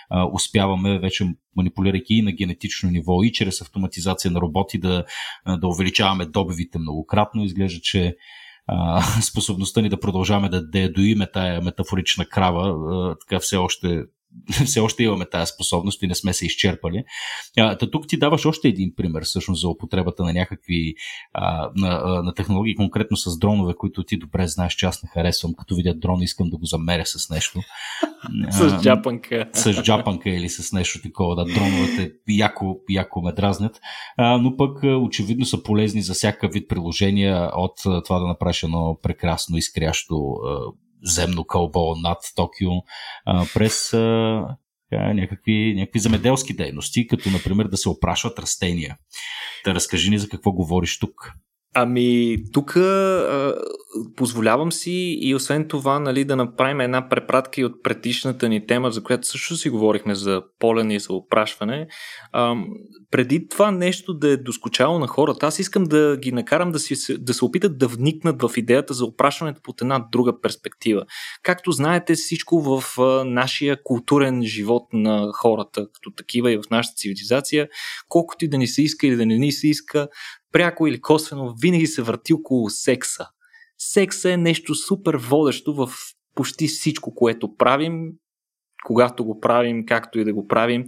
а, 0.10 0.28
успяваме 0.34 1.00
вече 1.00 1.26
манипулирайки 1.56 2.14
и 2.14 2.22
на 2.22 2.32
генетично 2.32 2.90
ниво, 2.90 3.24
и 3.24 3.32
чрез 3.32 3.62
автоматизация 3.62 4.32
на 4.32 4.42
роботи 4.42 4.78
да, 4.78 5.06
да 5.48 5.68
увеличаваме 5.68 6.26
добивите 6.26 6.80
многократно. 6.80 7.43
Изглежда, 7.46 7.82
че 7.82 8.16
а, 8.68 9.02
способността 9.22 9.82
ни 9.82 9.90
да 9.90 10.00
продължаваме 10.00 10.50
да, 10.50 10.68
да 10.68 10.80
я 10.80 10.94
доиме 10.94 11.32
тая 11.32 11.62
метафорична 11.62 12.26
крава, 12.26 12.70
а, 12.70 13.16
така 13.20 13.40
все 13.40 13.58
още 13.58 14.04
все 14.66 14.80
още 14.80 15.04
имаме 15.04 15.26
тази 15.26 15.52
способност 15.52 16.04
и 16.04 16.08
не 16.08 16.16
сме 16.16 16.34
се 16.34 16.46
изчерпали. 16.46 17.04
А, 17.58 17.78
та 17.78 17.92
тук 17.92 18.08
ти 18.08 18.18
даваш 18.18 18.46
още 18.46 18.68
един 18.68 18.94
пример 18.96 19.24
всъщност 19.24 19.62
за 19.62 19.70
употребата 19.70 20.24
на 20.24 20.34
някакви 20.34 20.96
а, 21.34 21.70
на, 21.76 22.22
на 22.24 22.34
технологии, 22.34 22.76
конкретно 22.76 23.18
с 23.18 23.40
дронове, 23.40 23.74
които 23.78 24.04
ти 24.04 24.18
добре 24.18 24.48
знаеш, 24.48 24.74
че 24.74 24.86
аз 24.86 25.04
не 25.04 25.10
харесвам. 25.10 25.54
Като 25.54 25.76
видя 25.76 25.94
дрон, 25.94 26.22
искам 26.22 26.50
да 26.50 26.58
го 26.58 26.66
замеря 26.66 27.06
с 27.06 27.30
нещо. 27.30 27.60
с 28.52 28.80
джапанка. 28.82 29.50
с 29.54 29.84
джапанка 29.84 30.30
или 30.30 30.50
с 30.50 30.74
нещо 30.74 31.02
такова. 31.02 31.36
Да, 31.36 31.46
дроновете 31.54 32.12
яко, 32.30 32.80
яко 32.90 33.22
ме 33.22 33.32
дразнят. 33.32 33.80
А, 34.18 34.38
но 34.38 34.58
пък 34.58 34.84
очевидно 34.84 35.46
са 35.46 35.64
полезни 35.64 36.02
за 36.02 36.14
всяка 36.14 36.48
вид 36.48 36.70
приложения 36.70 37.52
от 37.56 37.76
това 38.06 38.20
да 38.20 38.28
направиш 38.28 38.64
едно 38.64 38.98
прекрасно 39.04 39.58
изкрящо 39.58 40.36
земно 41.04 41.44
кълбо 41.44 41.96
над 41.96 42.18
Токио 42.36 42.72
а, 43.26 43.46
през 43.54 43.94
а, 43.94 44.58
някакви, 44.92 45.74
някакви 45.78 46.00
замеделски 46.00 46.56
дейности, 46.56 47.08
като 47.08 47.30
например 47.30 47.66
да 47.66 47.78
се 47.78 47.90
опрашват 47.90 48.40
растения. 48.40 48.98
Да 49.66 49.76
разкажи 49.76 50.10
ни 50.10 50.20
за 50.20 50.30
какво 50.30 50.52
говориш 50.52 51.00
тук. 51.00 51.34
Ами, 51.76 52.38
тук 52.54 52.78
позволявам 54.16 54.72
си 54.72 55.18
и 55.22 55.36
освен 55.36 55.68
това 55.68 56.00
нали, 56.00 56.26
да 56.26 56.36
направим 56.36 56.82
една 56.82 57.10
препратка 57.10 57.62
и 57.62 57.66
от 57.66 57.84
предишната 57.84 58.50
ни 58.50 58.66
тема, 58.66 58.92
за 58.92 59.04
която 59.04 59.28
също 59.28 59.56
си 59.56 59.70
говорихме 59.70 60.16
за 60.16 60.42
полен 60.60 60.92
и 60.92 61.00
за 61.00 61.14
опрашване. 61.14 61.88
А, 62.32 62.56
преди 63.12 63.48
това 63.48 63.72
нещо 63.72 64.14
да 64.14 64.30
е 64.30 64.38
доскочало 64.38 65.00
на 65.00 65.08
хората, 65.08 65.46
аз 65.48 65.60
искам 65.60 65.84
да 65.84 66.18
ги 66.18 66.32
накарам 66.32 66.72
да, 66.72 66.80
си, 66.80 67.18
да 67.20 67.34
се 67.34 67.46
опитат 67.46 67.78
да 67.78 67.88
вникнат 67.88 68.42
в 68.42 68.52
идеята 68.58 68.94
за 68.94 69.06
опрашването 69.06 69.62
под 69.64 69.82
една 69.82 70.06
друга 70.12 70.42
перспектива. 70.42 71.06
Както 71.44 71.72
знаете, 71.72 72.16
всичко 72.16 72.62
в 72.62 72.84
нашия 73.26 73.84
културен 73.84 74.44
живот 74.44 74.84
на 74.94 75.30
хората, 75.34 75.88
като 75.94 76.12
такива 76.12 76.52
и 76.52 76.58
в 76.58 76.70
нашата 76.72 76.96
цивилизация, 76.96 77.68
колкото 78.10 78.46
и 78.46 78.48
да 78.48 78.58
ни 78.58 78.68
се 78.68 78.82
иска 78.82 79.08
или 79.08 79.16
да 79.16 79.26
не 79.26 79.38
ни 79.38 79.52
се 79.52 79.68
иска, 79.68 80.08
пряко 80.54 80.88
или 80.88 81.02
косвено, 81.02 81.56
винаги 81.62 81.88
се 81.88 82.02
върти 82.02 82.34
около 82.34 82.70
секса. 82.70 83.28
Секса 83.78 84.32
е 84.32 84.38
нещо 84.38 84.76
супер 84.76 85.16
водещо 85.16 85.74
в 85.74 85.90
почти 86.36 86.68
всичко, 86.68 87.16
което 87.16 87.56
правим, 87.56 88.12
когато 88.86 89.26
го 89.26 89.40
правим, 89.40 89.86
както 89.86 90.20
и 90.20 90.24
да 90.24 90.34
го 90.34 90.48
правим. 90.48 90.86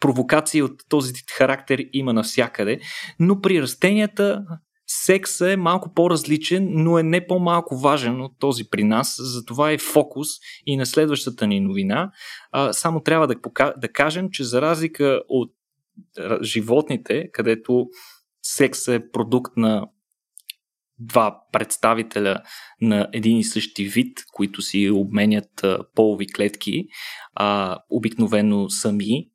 Провокации 0.00 0.62
от 0.62 0.82
този 0.88 1.12
характер 1.36 1.86
има 1.92 2.12
навсякъде, 2.12 2.80
но 3.18 3.40
при 3.40 3.62
растенията 3.62 4.44
секса 4.86 5.52
е 5.52 5.56
малко 5.56 5.94
по-различен, 5.94 6.68
но 6.70 6.98
е 6.98 7.02
не 7.02 7.26
по-малко 7.26 7.76
важен 7.76 8.20
от 8.20 8.32
този 8.38 8.70
при 8.70 8.84
нас. 8.84 9.16
Затова 9.18 9.72
е 9.72 9.78
фокус 9.78 10.28
и 10.66 10.76
на 10.76 10.86
следващата 10.86 11.46
ни 11.46 11.60
новина. 11.60 12.10
Само 12.72 13.00
трябва 13.00 13.26
да, 13.26 13.36
да 13.76 13.88
кажем, 13.88 14.30
че 14.30 14.44
за 14.44 14.62
разлика 14.62 15.22
от 15.28 15.52
животните, 16.42 17.30
където 17.32 17.86
секс 18.42 18.88
е 18.88 19.10
продукт 19.12 19.56
на 19.56 19.86
два 20.98 21.40
представителя 21.52 22.42
на 22.80 23.08
един 23.12 23.38
и 23.38 23.44
същи 23.44 23.84
вид, 23.84 24.18
които 24.32 24.62
си 24.62 24.90
обменят 24.90 25.64
а, 25.64 25.78
полови 25.94 26.26
клетки, 26.26 26.84
а, 27.34 27.78
обикновено 27.90 28.70
сами, 28.70 29.28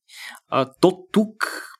а, 0.48 0.72
то 0.82 1.08
тук 1.12 1.36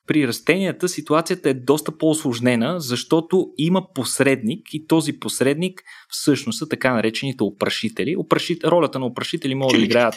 при 0.06 0.28
растенията 0.28 0.88
ситуацията 0.88 1.48
е 1.50 1.54
доста 1.54 1.98
по-осложнена, 1.98 2.80
защото 2.80 3.46
има 3.58 3.82
посредник 3.94 4.66
и 4.72 4.86
този 4.86 5.18
посредник 5.18 5.82
всъщност 6.08 6.58
са 6.58 6.68
така 6.68 6.94
наречените 6.94 7.44
опрашители. 7.44 8.16
Опрашит... 8.16 8.64
Ролята 8.64 8.98
на 8.98 9.06
опрашители 9.06 9.54
могат 9.54 9.80
да 9.80 9.84
играят 9.84 10.14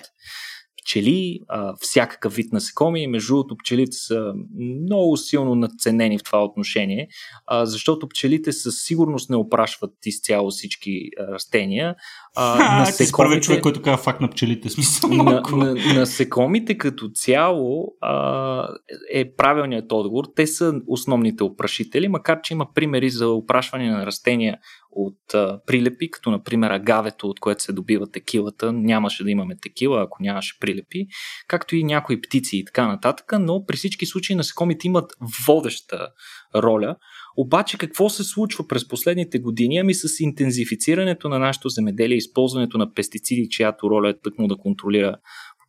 пчели, 0.90 1.40
а, 1.48 1.74
всякакъв 1.80 2.36
вид 2.36 2.54
насекоми. 2.54 3.08
Между 3.08 3.34
другото, 3.34 3.58
пчелите 3.58 3.92
са 3.92 4.34
много 4.60 5.18
силно 5.18 5.56
надценени 5.56 6.18
в 6.18 6.24
това 6.24 6.44
отношение, 6.44 7.08
а, 7.48 7.66
защото 7.66 8.10
пчелите 8.10 8.52
със 8.52 8.76
сигурност 8.84 9.30
не 9.30 9.36
опрашват 9.36 9.92
изцяло 10.06 10.50
всички 10.50 11.10
растения. 11.20 11.96
А, 12.36 12.80
насекомите... 12.80 13.42
човек, 13.42 13.64
който 13.64 13.82
казва 13.82 13.98
факт 13.98 14.22
на 14.22 14.30
пчелите. 14.30 14.70
Смисъл, 14.70 15.10
на, 15.10 15.42
на, 15.52 15.76
насекомите 15.96 16.78
като 16.78 17.10
цяло 17.14 17.94
а, 18.02 18.68
е 19.14 19.36
правилният 19.36 19.92
отговор. 19.92 20.26
Те 20.36 20.48
са 20.48 20.74
основните 20.88 21.44
опрашители, 21.44 22.08
макар 22.08 22.42
че 22.42 22.54
има 22.54 22.68
примери 22.76 23.10
за 23.10 23.28
опрашване 23.28 23.90
на 23.92 24.06
растения 24.06 24.58
от 24.92 25.34
а, 25.34 25.60
прилепи, 25.66 26.12
като 26.12 26.32
например 26.32 26.72
агавето, 26.72 27.28
от 27.28 27.40
което 27.40 27.64
се 27.64 27.74
добива 27.74 28.12
текилата. 28.12 28.74
Нямаше 28.74 29.24
да 29.24 29.32
имаме 29.32 29.56
текила, 29.62 30.04
ако 30.04 30.24
нямаше 30.24 30.60
прилепи, 30.60 31.08
както 31.48 31.76
и 31.76 31.84
някои 31.84 32.22
птици 32.22 32.58
и 32.58 32.66
така 32.66 32.88
нататък, 32.88 33.34
но 33.40 33.66
при 33.66 33.78
всички 33.78 34.06
случаи 34.06 34.36
насекомите 34.36 34.88
имат 34.88 35.12
водеща 35.48 36.08
роля. 36.56 36.96
Обаче 37.38 37.78
какво 37.78 38.10
се 38.10 38.24
случва 38.24 38.68
през 38.68 38.88
последните 38.88 39.40
години? 39.40 39.78
Ами 39.78 39.94
с 39.94 40.20
интензифицирането 40.20 41.30
на 41.30 41.40
нашето 41.40 41.70
земеделие, 41.70 42.18
използването 42.18 42.78
на 42.78 42.94
пестициди, 42.94 43.50
чиято 43.50 43.90
роля 43.90 44.10
е 44.10 44.20
тъкмо 44.24 44.48
да 44.48 44.58
контролира 44.58 45.16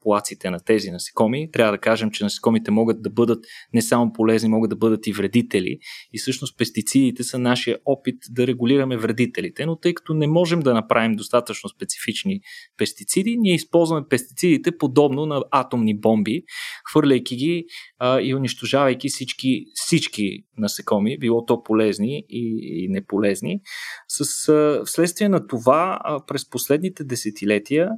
популациите 0.01 0.51
на 0.51 0.61
тези 0.61 0.91
насекоми. 0.91 1.51
Трябва 1.53 1.73
да 1.73 1.79
кажем, 1.79 2.11
че 2.11 2.25
насекомите 2.25 2.71
могат 2.71 3.03
да 3.03 3.11
бъдат 3.11 3.45
не 3.75 3.83
само 3.83 4.13
полезни, 4.13 4.49
могат 4.49 4.71
да 4.71 4.77
бъдат 4.77 5.07
и 5.07 5.13
вредители. 5.13 5.79
И 6.13 6.19
всъщност 6.19 6.59
пестицидите 6.59 7.23
са 7.23 7.39
нашия 7.39 7.79
опит 7.85 8.17
да 8.31 8.47
регулираме 8.47 8.97
вредителите. 8.97 9.67
Но 9.67 9.77
тъй 9.77 9.95
като 9.95 10.15
не 10.15 10.27
можем 10.27 10.61
да 10.61 10.75
направим 10.75 11.17
достатъчно 11.17 11.69
специфични 11.69 12.41
пестициди, 12.77 13.37
ние 13.39 13.55
използваме 13.55 14.07
пестицидите 14.11 14.77
подобно 14.79 15.27
на 15.27 15.43
атомни 15.51 16.01
бомби, 16.01 16.43
хвърляйки 16.91 17.37
ги 17.37 17.65
а, 17.99 18.21
и 18.21 18.35
унищожавайки 18.35 19.09
всички, 19.09 19.65
всички 19.75 20.39
насекоми, 20.59 21.19
било 21.19 21.45
то 21.45 21.63
полезни 21.63 22.25
и, 22.29 22.59
и 22.63 22.89
неполезни. 22.89 23.61
С, 24.09 24.49
а, 24.49 24.83
вследствие 24.85 25.29
на 25.29 25.47
това, 25.47 25.99
а, 26.05 26.25
през 26.27 26.51
последните 26.51 27.05
десетилетия 27.05 27.91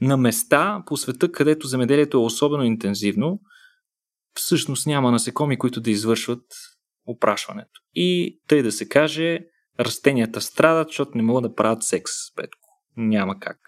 на 0.00 0.16
места 0.16 0.82
по 0.86 0.96
света, 0.96 1.32
където 1.32 1.66
земеделието 1.66 2.16
е 2.16 2.20
особено 2.20 2.64
интензивно, 2.64 3.40
всъщност 4.34 4.86
няма 4.86 5.10
насекоми, 5.10 5.58
които 5.58 5.80
да 5.80 5.90
извършват 5.90 6.42
опрашването. 7.06 7.80
И 7.94 8.38
тъй 8.48 8.62
да 8.62 8.72
се 8.72 8.88
каже, 8.88 9.40
растенията 9.80 10.40
страдат, 10.40 10.88
защото 10.88 11.10
не 11.14 11.22
могат 11.22 11.42
да 11.42 11.54
правят 11.54 11.82
секс, 11.82 12.12
Петко. 12.36 12.68
Няма 12.96 13.40
как. 13.40 13.58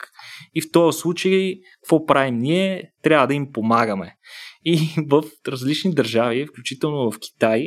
И 0.55 0.61
в 0.61 0.71
този 0.73 0.99
случай, 0.99 1.55
какво 1.83 2.07
правим 2.07 2.39
ние? 2.39 2.93
Трябва 3.03 3.27
да 3.27 3.35
им 3.35 3.53
помагаме. 3.53 4.17
И 4.65 4.79
в 5.11 5.25
различни 5.49 5.95
държави, 5.95 6.47
включително 6.47 7.11
в 7.11 7.19
Китай, 7.19 7.67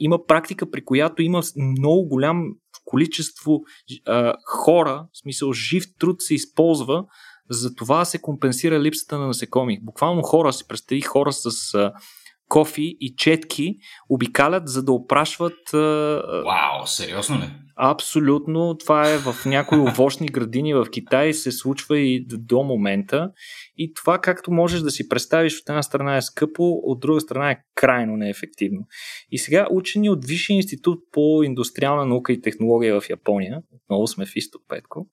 има 0.00 0.24
практика, 0.24 0.70
при 0.70 0.84
която 0.84 1.22
има 1.22 1.42
много 1.78 2.08
голям 2.08 2.44
количество 2.84 3.60
хора, 4.46 5.06
в 5.12 5.18
смисъл 5.18 5.52
жив 5.52 5.84
труд 5.98 6.16
се 6.18 6.34
използва, 6.34 7.04
за 7.50 7.74
това 7.74 8.04
се 8.04 8.22
компенсира 8.22 8.80
липсата 8.80 9.18
на 9.18 9.26
насекоми. 9.26 9.78
Буквално 9.82 10.22
хора, 10.22 10.52
си 10.52 10.68
представи 10.68 11.00
хора 11.00 11.32
с 11.32 11.74
а, 11.74 11.92
кофи 12.48 12.96
и 13.00 13.14
четки 13.16 13.76
обикалят, 14.08 14.68
за 14.68 14.82
да 14.82 14.92
опрашват. 14.92 15.58
Вау, 16.44 16.86
сериозно 16.86 17.36
ли? 17.36 17.50
Абсолютно. 17.82 18.76
Това 18.78 19.10
е 19.10 19.18
в 19.18 19.34
някои 19.46 19.78
овощни 19.78 20.26
градини 20.26 20.74
в 20.74 20.86
Китай 20.90 21.32
се 21.32 21.52
случва 21.52 21.98
и 21.98 22.26
до 22.28 22.62
момента. 22.62 23.30
И 23.76 23.94
това, 23.94 24.18
както 24.18 24.52
можеш 24.52 24.80
да 24.80 24.90
си 24.90 25.08
представиш, 25.08 25.60
от 25.60 25.68
една 25.68 25.82
страна 25.82 26.16
е 26.16 26.22
скъпо, 26.22 26.80
от 26.82 27.00
друга 27.00 27.20
страна 27.20 27.50
е 27.50 27.62
крайно 27.74 28.16
неефективно. 28.16 28.86
И 29.30 29.38
сега 29.38 29.66
учени 29.70 30.10
от 30.10 30.24
Висшия 30.24 30.56
институт 30.56 30.98
по 31.12 31.42
индустриална 31.42 32.06
наука 32.06 32.32
и 32.32 32.40
технология 32.40 33.00
в 33.00 33.10
Япония, 33.10 33.62
отново 33.72 34.06
сме 34.06 34.26
в 34.26 34.36
Исток 34.36 34.62
Петко, 34.68 35.06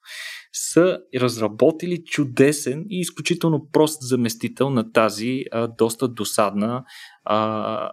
са 0.53 0.99
разработили 1.15 2.03
чудесен 2.05 2.85
и 2.89 2.99
изключително 2.99 3.69
прост 3.71 4.01
заместител 4.01 4.69
на 4.69 4.91
тази 4.91 5.43
а, 5.51 5.67
доста 5.67 6.07
досадна 6.07 6.83
а, 7.23 7.91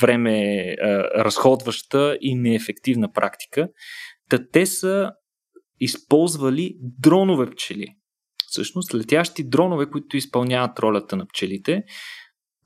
време 0.00 0.64
а, 0.82 0.86
разходваща 1.24 2.18
и 2.20 2.34
неефективна 2.34 3.12
практика. 3.12 3.68
Та 4.30 4.46
те 4.52 4.66
са 4.66 5.12
използвали 5.80 6.76
дронове 6.80 7.50
пчели. 7.50 7.86
Всъщност 8.46 8.94
летящи 8.94 9.48
дронове, 9.48 9.90
които 9.90 10.16
изпълняват 10.16 10.78
ролята 10.78 11.16
на 11.16 11.26
пчелите, 11.26 11.82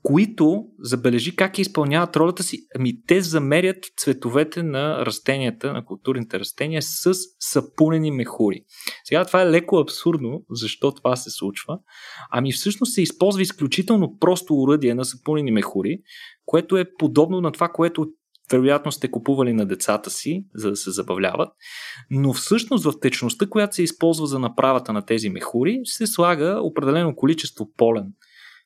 които, 0.05 0.65
забележи 0.79 1.35
как 1.35 1.59
изпълняват 1.59 2.15
ролята 2.15 2.43
си, 2.43 2.67
ами 2.75 3.01
те 3.07 3.21
замерят 3.21 3.77
цветовете 3.97 4.63
на 4.63 5.05
растенията, 5.05 5.73
на 5.73 5.85
културните 5.85 6.39
растения 6.39 6.81
с 6.81 7.13
сапунени 7.39 8.11
мехури. 8.11 8.61
Сега 9.03 9.25
това 9.25 9.41
е 9.41 9.51
леко 9.51 9.77
абсурдно, 9.77 10.43
защо 10.49 10.91
това 10.91 11.15
се 11.15 11.29
случва. 11.29 11.79
Ами 12.31 12.51
всъщност 12.51 12.93
се 12.93 13.01
използва 13.01 13.41
изключително 13.41 14.17
просто 14.19 14.55
уръдие 14.55 14.95
на 14.95 15.05
сапунени 15.05 15.51
мехури, 15.51 15.99
което 16.45 16.77
е 16.77 16.91
подобно 16.99 17.41
на 17.41 17.51
това, 17.51 17.69
което 17.69 18.07
вероятно 18.51 18.91
сте 18.91 19.11
купували 19.11 19.53
на 19.53 19.65
децата 19.65 20.09
си, 20.09 20.45
за 20.55 20.69
да 20.69 20.75
се 20.75 20.91
забавляват, 20.91 21.49
но 22.11 22.33
всъщност 22.33 22.85
в 22.85 22.99
течността, 23.01 23.47
която 23.49 23.75
се 23.75 23.83
използва 23.83 24.27
за 24.27 24.39
направата 24.39 24.93
на 24.93 25.05
тези 25.05 25.29
мехури, 25.29 25.79
се 25.83 26.07
слага 26.07 26.59
определено 26.61 27.15
количество 27.15 27.71
полен– 27.77 28.13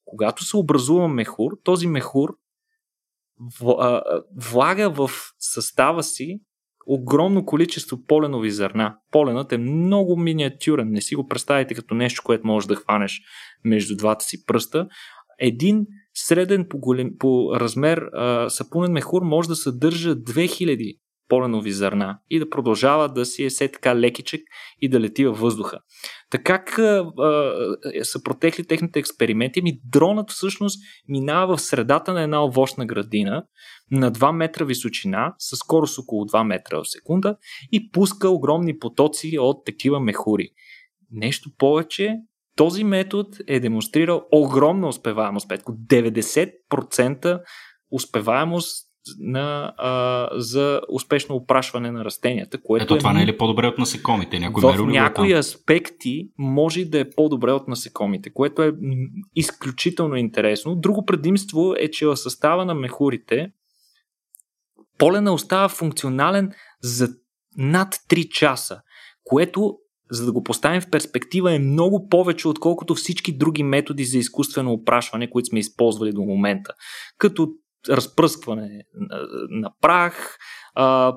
когато 0.09 0.43
се 0.43 0.57
образува 0.57 1.07
мехур, 1.07 1.51
този 1.63 1.87
мехур 1.87 2.29
влага 4.35 4.89
в 4.89 5.09
състава 5.39 6.03
си 6.03 6.39
огромно 6.87 7.45
количество 7.45 8.05
поленови 8.05 8.51
зърна. 8.51 8.95
Поленът 9.11 9.51
е 9.51 9.57
много 9.57 10.17
миниатюрен. 10.17 10.89
Не 10.89 11.01
си 11.01 11.15
го 11.15 11.27
представите 11.27 11.73
като 11.73 11.95
нещо, 11.95 12.21
което 12.25 12.47
можеш 12.47 12.67
да 12.67 12.75
хванеш 12.75 13.21
между 13.65 13.95
двата 13.95 14.25
си 14.25 14.45
пръста. 14.45 14.87
Един 15.39 15.85
среден 16.13 16.65
по, 16.69 16.79
голем, 16.79 17.09
по 17.19 17.51
размер 17.55 17.97
а, 17.97 18.49
сапунен 18.49 18.91
мехур 18.91 19.21
може 19.21 19.47
да 19.47 19.55
съдържа 19.55 20.15
2000 20.15 20.99
поленови 21.29 21.71
зърна 21.71 22.19
и 22.29 22.39
да 22.39 22.49
продължава 22.49 23.09
да 23.09 23.25
си 23.25 23.43
е 23.43 23.49
все 23.49 23.71
така 23.71 23.95
лекичек 23.95 24.41
и 24.81 24.89
да 24.89 24.99
лети 24.99 25.25
във 25.25 25.39
въздуха. 25.39 25.79
Така 26.29 26.49
как 26.49 26.79
а, 26.79 27.11
а, 27.19 28.03
са 28.03 28.23
протекли 28.23 28.63
техните 28.63 28.99
експерименти? 28.99 29.61
Ми 29.61 29.79
дронът 29.85 30.31
всъщност 30.31 30.79
минава 31.07 31.57
в 31.57 31.61
средата 31.61 32.13
на 32.13 32.21
една 32.21 32.45
овощна 32.45 32.85
градина 32.85 33.43
на 33.91 34.11
2 34.11 34.31
метра 34.31 34.65
височина, 34.65 35.33
с 35.37 35.55
скорост 35.55 35.99
около 35.99 36.25
2 36.25 36.43
метра 36.43 36.77
в 36.77 36.89
секунда 36.89 37.37
и 37.71 37.91
пуска 37.91 38.29
огромни 38.29 38.79
потоци 38.79 39.37
от 39.39 39.65
такива 39.65 39.99
мехури. 39.99 40.49
Нещо 41.11 41.49
повече, 41.57 42.15
този 42.55 42.83
метод 42.83 43.29
е 43.47 43.59
демонстрирал 43.59 44.23
огромна 44.31 44.87
успеваемост. 44.87 45.49
90% 45.49 47.41
успеваемост 47.91 48.88
на, 49.19 49.73
а, 49.77 50.29
за 50.33 50.81
успешно 50.89 51.35
опрашване 51.35 51.91
на 51.91 52.05
растенията. 52.05 52.61
Което 52.61 52.83
Ето 52.83 52.97
това 52.97 53.11
е, 53.11 53.13
не 53.13 53.23
е 53.23 53.25
ли 53.25 53.37
по-добре 53.37 53.67
от 53.67 53.77
насекомите? 53.77 54.39
Някой 54.39 54.73
в 54.73 54.85
някои 54.85 55.33
аспекти 55.33 56.29
може 56.37 56.85
да 56.85 56.99
е 56.99 57.09
по-добре 57.09 57.51
от 57.51 57.67
насекомите, 57.67 58.33
което 58.33 58.63
е 58.63 58.73
изключително 59.35 60.15
интересно. 60.15 60.75
Друго 60.75 61.05
предимство 61.05 61.73
е, 61.77 61.91
че 61.91 62.05
в 62.05 62.17
състава 62.17 62.65
на 62.65 62.73
мехурите 62.73 63.51
полена 64.97 65.33
остава 65.33 65.69
функционален 65.69 66.51
за 66.81 67.09
над 67.57 67.95
3 68.09 68.29
часа, 68.29 68.81
което 69.23 69.77
за 70.11 70.25
да 70.25 70.31
го 70.31 70.43
поставим 70.43 70.81
в 70.81 70.89
перспектива, 70.89 71.55
е 71.55 71.59
много 71.59 72.07
повече, 72.07 72.47
отколкото 72.47 72.95
всички 72.95 73.37
други 73.37 73.63
методи 73.63 74.05
за 74.05 74.17
изкуствено 74.17 74.73
опрашване, 74.73 75.29
които 75.29 75.45
сме 75.45 75.59
използвали 75.59 76.11
до 76.11 76.21
момента. 76.21 76.73
Като 77.17 77.49
разпръскване 77.89 78.83
на 79.49 79.71
прах, 79.81 80.37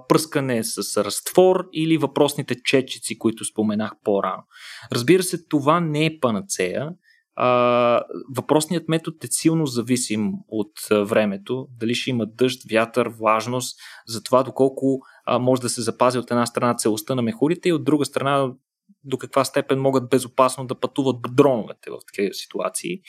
пръскане 0.08 0.64
с 0.64 1.04
разтвор 1.04 1.68
или 1.72 1.96
въпросните 1.96 2.54
чечици, 2.64 3.18
които 3.18 3.44
споменах 3.44 3.92
по-рано. 4.04 4.42
Разбира 4.92 5.22
се, 5.22 5.46
това 5.48 5.80
не 5.80 6.06
е 6.06 6.18
панацея. 6.20 6.88
въпросният 8.36 8.88
метод 8.88 9.16
е 9.24 9.26
силно 9.30 9.66
зависим 9.66 10.32
от 10.48 10.72
времето. 11.08 11.66
Дали 11.80 11.94
ще 11.94 12.10
има 12.10 12.26
дъжд, 12.26 12.60
вятър, 12.70 13.08
влажност, 13.08 13.78
за 14.06 14.22
това 14.22 14.42
доколко 14.42 15.00
може 15.40 15.62
да 15.62 15.68
се 15.68 15.82
запази 15.82 16.18
от 16.18 16.30
една 16.30 16.46
страна 16.46 16.74
целостта 16.74 17.14
на 17.14 17.22
мехурите 17.22 17.68
и 17.68 17.72
от 17.72 17.84
друга 17.84 18.04
страна 18.04 18.52
до 19.04 19.18
каква 19.18 19.44
степен 19.44 19.80
могат 19.80 20.10
безопасно 20.10 20.66
да 20.66 20.80
пътуват 20.80 21.16
дроновете 21.34 21.90
в 21.90 21.98
такива 22.06 22.34
ситуации. 22.34 23.00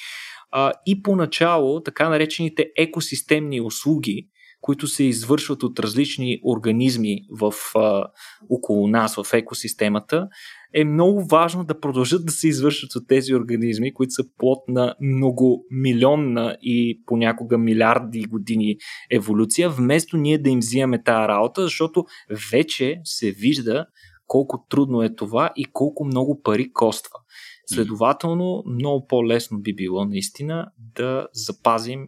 А, 0.52 0.72
и 0.86 1.02
поначало 1.02 1.84
така 1.84 2.10
наречените 2.10 2.72
екосистемни 2.78 3.62
услуги, 3.62 4.28
които 4.62 4.88
се 4.88 5.04
извършват 5.04 5.64
от 5.64 5.80
различни 5.80 6.40
организми 6.46 7.18
в, 7.32 7.54
а, 7.76 8.06
около 8.50 8.88
нас, 8.88 9.16
в 9.16 9.34
екосистемата, 9.34 10.28
е 10.74 10.86
много 10.86 11.26
важно 11.26 11.64
да 11.64 11.80
продължат 11.80 12.26
да 12.26 12.32
се 12.32 12.48
извършват 12.48 12.96
от 12.96 13.08
тези 13.08 13.36
организми, 13.36 13.94
които 13.94 14.12
са 14.12 14.24
плод 14.38 14.60
на 14.68 14.96
многомилионна 15.02 16.58
и 16.62 17.04
понякога 17.06 17.58
милиарди 17.58 18.24
години 18.24 18.76
еволюция, 19.12 19.70
вместо 19.70 20.18
ние 20.18 20.38
да 20.38 20.50
им 20.50 20.60
взимаме 20.60 21.04
тази 21.04 21.28
работа, 21.28 21.64
защото 21.64 22.06
вече 22.52 23.02
се 23.04 23.32
вижда 23.32 23.86
колко 24.34 24.66
трудно 24.70 25.02
е 25.04 25.16
това 25.16 25.54
и 25.56 25.66
колко 25.66 26.06
много 26.06 26.42
пари 26.42 26.74
коства. 26.74 27.20
Следователно, 27.66 28.64
много 28.66 29.08
по-лесно 29.08 29.60
би 29.60 29.76
било 29.76 30.06
наистина 30.06 30.72
да 30.78 31.28
запазим 31.34 32.08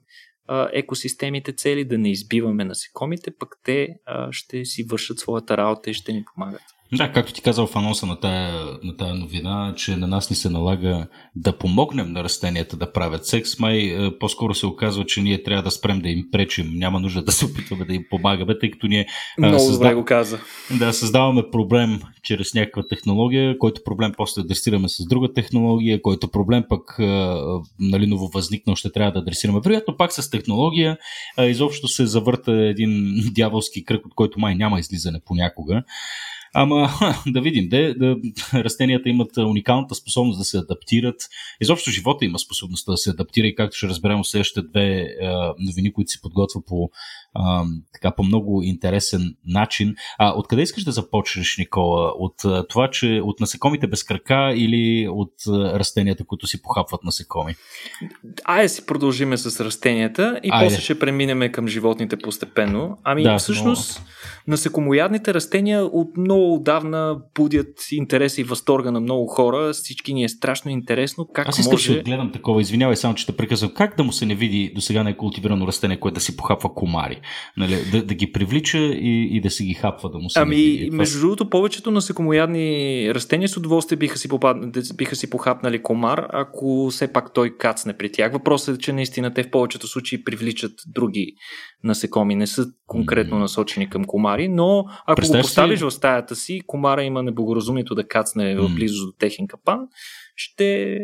екосистемите 0.74 1.54
цели, 1.54 1.86
да 1.86 1.98
не 1.98 2.12
избиваме 2.12 2.66
насекомите, 2.66 3.32
пък 3.40 3.60
те 3.64 3.88
ще 4.32 4.66
си 4.66 4.84
вършат 4.84 5.20
своята 5.20 5.58
работа 5.58 5.90
и 5.90 5.94
ще 5.94 6.14
ни 6.14 6.24
помагат. 6.34 6.62
Да, 6.98 7.12
както 7.12 7.34
ти 7.34 7.42
казал 7.42 7.68
в 7.68 7.76
анонса 7.76 8.06
на 8.06 8.20
тая, 8.20 8.66
на 8.84 8.98
тая 8.98 9.16
новина, 9.16 9.74
че 9.78 9.96
на 9.96 10.08
нас 10.08 10.30
ни 10.30 10.36
се 10.36 10.50
налага 10.50 11.08
да 11.36 11.58
помогнем 11.58 12.12
на 12.12 12.24
растенията 12.24 12.78
да 12.78 12.92
правят 12.92 13.26
секс, 13.26 13.60
май 13.60 13.78
е, 13.78 14.18
по-скоро 14.20 14.54
се 14.54 14.66
оказва, 14.66 15.06
че 15.06 15.22
ние 15.22 15.44
трябва 15.44 15.64
да 15.64 15.72
спрем 15.72 16.00
да 16.00 16.10
им 16.10 16.28
пречим. 16.32 16.72
Няма 16.74 17.00
нужда 17.00 17.22
да 17.22 17.32
се 17.32 17.46
опитваме 17.46 17.86
да 17.86 17.94
им 17.94 18.06
помагаме, 18.10 18.60
тъй 18.60 18.72
като 18.72 18.88
ние 18.88 19.08
Много 19.38 19.60
създав... 19.60 19.78
добре 19.78 19.94
го 19.94 20.06
каза. 20.06 20.40
Да, 20.80 20.94
създаваме 20.94 21.44
проблем 21.52 22.02
чрез 22.24 22.54
някаква 22.54 22.84
технология, 22.90 23.58
който 23.58 23.82
проблем 23.84 24.12
после 24.18 24.42
адресираме 24.42 24.90
с 24.90 25.08
друга 25.08 25.34
технология, 25.34 26.02
който 26.02 26.28
проблем 26.28 26.64
пък 26.70 26.96
нали, 27.80 28.08
ново 28.08 28.28
възникнал 28.28 28.76
ще 28.76 28.92
трябва 28.92 29.12
да 29.12 29.20
адресираме. 29.20 29.60
Вероятно 29.64 29.98
пак 29.98 30.14
с 30.14 30.30
технология 30.30 30.98
изобщо 31.40 31.88
се 31.88 32.06
завърта 32.06 32.52
един 32.52 33.16
дяволски 33.32 33.86
кръг, 33.86 34.06
от 34.06 34.16
който 34.16 34.40
май 34.40 34.56
няма 34.56 34.80
излизане 34.80 35.20
понякога. 35.26 35.84
Ама 36.58 36.90
да 37.28 37.42
видим, 37.42 37.70
де, 37.70 37.94
да, 37.94 38.18
растенията 38.54 39.10
имат 39.10 39.38
уникалната 39.38 39.96
способност 39.96 40.40
да 40.40 40.46
се 40.46 40.58
адаптират. 40.58 41.16
Изобщо 41.62 41.92
живота 41.92 42.26
има 42.26 42.40
способността 42.40 42.92
да 42.92 42.98
се 42.98 43.10
адаптира 43.10 43.48
и 43.48 43.56
както 43.56 43.78
ще 43.78 43.88
разберем 43.88 44.20
от 44.20 44.28
следващите 44.28 44.62
две 44.62 45.08
новини, 45.60 45.94
които 45.94 46.12
си 46.12 46.22
подготвя 46.22 46.62
по 46.68 46.90
а, 47.34 47.66
така 47.94 48.12
по 48.16 48.24
много 48.24 48.62
интересен 48.64 49.36
начин. 49.46 49.96
А, 50.18 50.34
откъде 50.36 50.62
искаш 50.62 50.84
да 50.84 50.92
започнеш, 50.92 51.58
Никола? 51.58 52.12
От 52.18 52.46
а, 52.46 52.68
това, 52.68 52.90
че 52.90 53.22
от 53.24 53.40
насекомите 53.40 53.88
без 53.88 54.04
крака 54.04 54.54
или 54.56 55.08
от 55.08 55.34
а, 55.48 55.80
растенията, 55.80 56.26
които 56.26 56.48
си 56.48 56.62
похапват 56.62 57.04
насекоми? 57.04 57.56
Айде 58.44 58.70
си 58.70 58.86
продължиме 58.86 59.38
с 59.38 59.66
растенията 59.66 60.40
и 60.44 60.50
Айде. 60.52 60.66
после 60.66 60.82
ще 60.82 61.00
преминем 61.00 61.52
към 61.52 61.68
животните 61.68 62.18
постепенно. 62.18 62.98
Ами 63.04 63.24
да, 63.24 63.38
всъщност 63.38 64.02
но... 64.48 64.52
насекомоядните 64.52 65.34
растения 65.34 65.86
от 65.86 66.18
много 66.18 66.45
отдавна 66.54 67.18
будят 67.36 67.68
интерес 67.92 68.38
и 68.38 68.44
възторга 68.44 68.92
на 68.92 69.00
много 69.00 69.28
хора. 69.28 69.74
Всички 69.74 70.14
ни 70.14 70.24
е 70.24 70.30
страшно 70.30 70.72
интересно 70.72 71.28
как 71.34 71.50
Аз 71.50 71.72
може... 71.72 71.96
да 71.96 72.04
гледам 72.04 72.32
такова, 72.32 72.62
извинявай 72.62 72.96
само, 72.96 73.16
че 73.16 73.26
те 73.26 73.38
прекъсвам. 73.38 73.72
Как 73.76 73.98
да 73.98 74.04
му 74.04 74.12
се 74.12 74.26
не 74.26 74.36
види 74.36 74.72
до 74.76 74.82
сега 74.82 75.04
не 75.04 75.10
е 75.10 75.18
култивирано 75.18 75.68
растение, 75.68 76.00
което 76.00 76.16
да 76.16 76.22
си 76.22 76.38
похапва 76.38 76.74
комари? 76.74 77.22
Нали, 77.58 77.78
да, 77.92 78.06
да 78.06 78.14
ги 78.14 78.32
привлича 78.32 78.78
и, 78.78 79.38
и 79.38 79.42
да 79.42 79.50
си 79.50 79.66
ги 79.66 79.74
хапва, 79.74 80.10
да 80.10 80.18
му 80.18 80.30
се 80.30 80.40
Ами, 80.40 80.88
не 80.92 80.98
между 80.98 81.20
другото, 81.20 81.50
повечето 81.50 81.92
насекомоядни 81.92 83.12
растения 83.14 83.50
с 83.50 83.58
удоволствие 83.58 83.98
биха 83.98 84.18
си, 84.18 84.28
попад... 84.28 84.58
биха 84.96 85.16
си 85.16 85.30
похапнали 85.30 85.84
комар, 85.84 86.28
ако 86.30 86.88
все 86.92 87.14
пак 87.14 87.34
той 87.34 87.58
кацне 87.58 87.98
при 87.98 88.12
тях. 88.12 88.34
Въпросът 88.34 88.76
е, 88.76 88.80
че 88.80 88.94
наистина 88.94 89.34
те 89.34 89.44
в 89.44 89.52
повечето 89.52 89.88
случаи 89.88 90.24
привличат 90.24 90.72
други 90.88 91.34
насекоми, 91.84 92.36
не 92.36 92.48
са 92.48 92.66
конкретно 92.88 93.40
насочени 93.40 93.90
към 93.90 94.06
комари, 94.06 94.48
но 94.48 94.86
ако 95.08 95.22
го 95.28 95.34
поставиш 95.42 95.80
си... 95.80 95.86
в 95.86 95.92
стаята 95.92 96.25
си, 96.34 96.62
комара 96.68 97.04
има 97.04 97.24
неблагоразумието 97.24 97.96
да 97.96 98.08
кацне 98.08 98.56
в 98.56 98.76
близост 98.76 99.08
до 99.08 99.12
техен 99.12 99.48
капан, 99.48 99.80
ще 100.36 100.98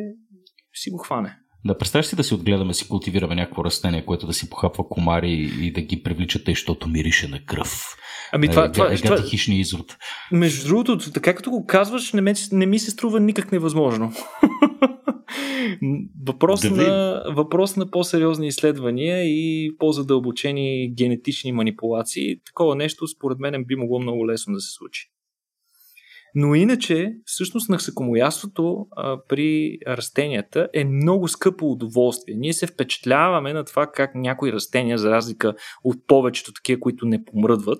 си 0.74 0.90
го 0.90 0.98
хване. 0.98 1.38
Да, 1.66 1.78
представяш 1.78 2.06
си 2.06 2.16
да 2.16 2.24
си 2.24 2.34
отгледаме, 2.34 2.74
си 2.74 2.88
култивираме 2.88 3.36
някакво 3.36 3.66
растение, 3.66 4.06
което 4.06 4.28
да 4.28 4.34
си 4.34 4.50
похапва 4.50 4.90
комари 4.90 5.52
и 5.62 5.74
да 5.74 5.82
ги 5.82 6.04
привлича 6.04 6.44
тъй, 6.44 6.52
защото 6.52 6.88
мирише 6.88 7.28
на 7.28 7.46
кръв. 7.46 7.98
Ами 8.32 8.48
това, 8.48 8.66
е, 8.66 8.72
това, 8.72 8.94
е, 8.94 8.98
това, 8.98 9.22
хищни 9.22 9.60
изрод. 9.60 9.98
Между 10.32 10.68
другото, 10.68 11.12
така 11.12 11.36
като 11.36 11.52
го 11.52 11.66
казваш, 11.66 12.14
не, 12.14 12.22
ме, 12.22 12.34
не 12.52 12.66
ми 12.66 12.80
се 12.80 12.92
струва 12.92 13.20
никак 13.20 13.52
невъзможно. 13.52 14.14
въпрос, 16.28 16.62
да 16.62 16.72
на, 16.72 17.24
въпрос 17.36 17.76
на 17.76 17.92
по-сериозни 17.92 18.48
изследвания 18.48 19.24
и 19.24 19.72
по-задълбочени 19.80 20.94
генетични 20.94 21.52
манипулации. 21.52 22.40
Такова 22.46 22.76
нещо, 22.76 23.08
според 23.08 23.40
мен, 23.40 23.64
би 23.68 23.76
могло 23.76 24.00
много 24.00 24.28
лесно 24.28 24.54
да 24.54 24.60
се 24.60 24.72
случи. 24.72 25.11
Но 26.36 26.56
иначе, 26.56 27.14
всъщност, 27.26 27.70
насекомоядството 27.70 28.88
а, 28.92 29.18
при 29.28 29.78
растенията 29.88 30.70
е 30.74 30.86
много 30.86 31.28
скъпо 31.28 31.72
удоволствие. 31.72 32.36
Ние 32.38 32.54
се 32.54 32.68
впечатляваме 32.68 33.54
на 33.54 33.66
това 33.66 33.88
как 33.88 34.16
някои 34.16 34.54
растения, 34.54 34.98
за 34.98 35.12
разлика 35.12 35.54
от 35.84 36.08
повечето 36.08 36.54
такива, 36.54 36.80
които 36.80 37.06
не 37.06 37.26
помръдват, 37.26 37.80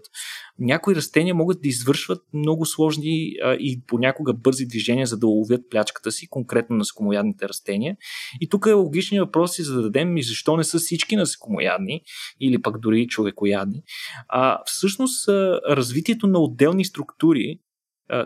някои 0.60 0.96
растения 0.96 1.36
могат 1.36 1.62
да 1.62 1.68
извършват 1.68 2.22
много 2.34 2.66
сложни 2.66 3.34
а, 3.44 3.54
и 3.54 3.82
понякога 3.88 4.34
бързи 4.34 4.66
движения, 4.66 5.08
за 5.08 5.18
да 5.18 5.28
уловят 5.28 5.62
плячката 5.70 6.12
си, 6.12 6.28
конкретно 6.30 6.76
насекомоядните 6.76 7.50
растения. 7.50 7.98
И 8.42 8.50
тук 8.50 8.66
е 8.70 8.74
логичният 8.74 9.26
въпрос 9.26 9.56
си 9.56 9.64
зададем 9.64 10.18
и 10.18 10.24
защо 10.24 10.58
не 10.58 10.64
са 10.64 10.80
всички 10.80 11.16
насекомоядни 11.16 12.02
или 12.40 12.62
пък 12.62 12.80
дори 12.80 13.08
човекоядни. 13.08 13.82
А, 14.28 14.60
всъщност, 14.66 15.28
а, 15.28 15.62
развитието 15.70 16.28
на 16.28 16.40
отделни 16.40 16.86
структури 16.86 17.60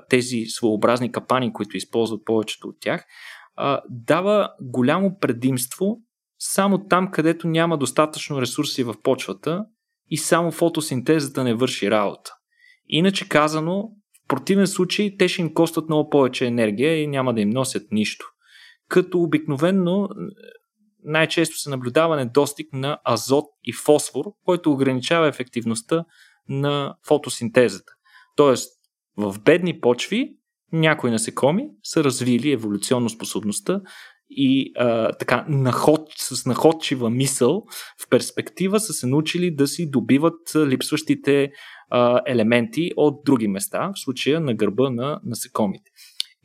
тези 0.10 0.45
своеобразни 0.45 1.12
капани, 1.12 1.54
които 1.54 1.78
използват 1.78 2.26
повечето 2.26 2.67
от 2.67 2.76
тях, 2.80 3.06
дава 3.89 4.50
голямо 4.62 5.17
предимство 5.19 5.98
само 6.39 6.88
там, 6.88 7.12
където 7.12 7.48
няма 7.48 7.78
достатъчно 7.78 8.41
ресурси 8.41 8.84
в 8.84 8.95
почвата 9.04 9.65
и 10.10 10.17
само 10.17 10.52
фотосинтезата 10.52 11.43
не 11.43 11.54
върши 11.54 11.91
работа. 11.91 12.32
Иначе 12.88 13.30
казано, 13.30 13.89
в 14.24 14.28
противен 14.28 14.67
случай 14.67 15.17
те 15.17 15.28
ще 15.28 15.41
им 15.41 15.54
костват 15.54 15.89
много 15.89 16.10
повече 16.10 16.45
енергия 16.45 17.02
и 17.02 17.08
няма 17.08 17.34
да 17.34 17.41
им 17.41 17.50
носят 17.50 17.91
нищо. 17.91 18.26
Като 18.88 19.19
обикновенно 19.19 20.10
най-често 21.04 21.58
се 21.58 21.69
наблюдава 21.69 22.15
недостиг 22.15 22.74
на 22.74 23.00
азот 23.10 23.45
и 23.63 23.74
фосфор, 23.74 24.26
който 24.45 24.71
ограничава 24.71 25.28
ефективността 25.28 26.06
на 26.50 26.95
фотосинтезата. 27.08 27.93
Тоест, 28.36 28.71
в 29.17 29.36
бедни 29.45 29.80
почви 29.80 30.36
някои 30.73 31.12
насекоми 31.12 31.67
са 31.84 32.04
развили 32.04 32.51
еволюционно 32.51 33.10
способността 33.10 33.82
и 34.30 34.71
а, 34.78 35.12
така 35.13 35.45
наход, 35.49 36.10
с 36.17 36.45
находчива 36.45 37.10
мисъл 37.10 37.63
в 38.06 38.10
перспектива 38.10 38.80
са 38.80 38.93
се 38.93 39.08
научили 39.08 39.56
да 39.56 39.67
си 39.67 39.89
добиват 39.89 40.56
липсващите 40.56 41.51
а, 41.89 42.21
елементи 42.25 42.91
от 42.97 43.21
други 43.25 43.47
места, 43.47 43.91
в 43.95 43.99
случая 43.99 44.39
на 44.39 44.54
гърба 44.54 44.89
на 44.89 45.19
насекомите. 45.25 45.91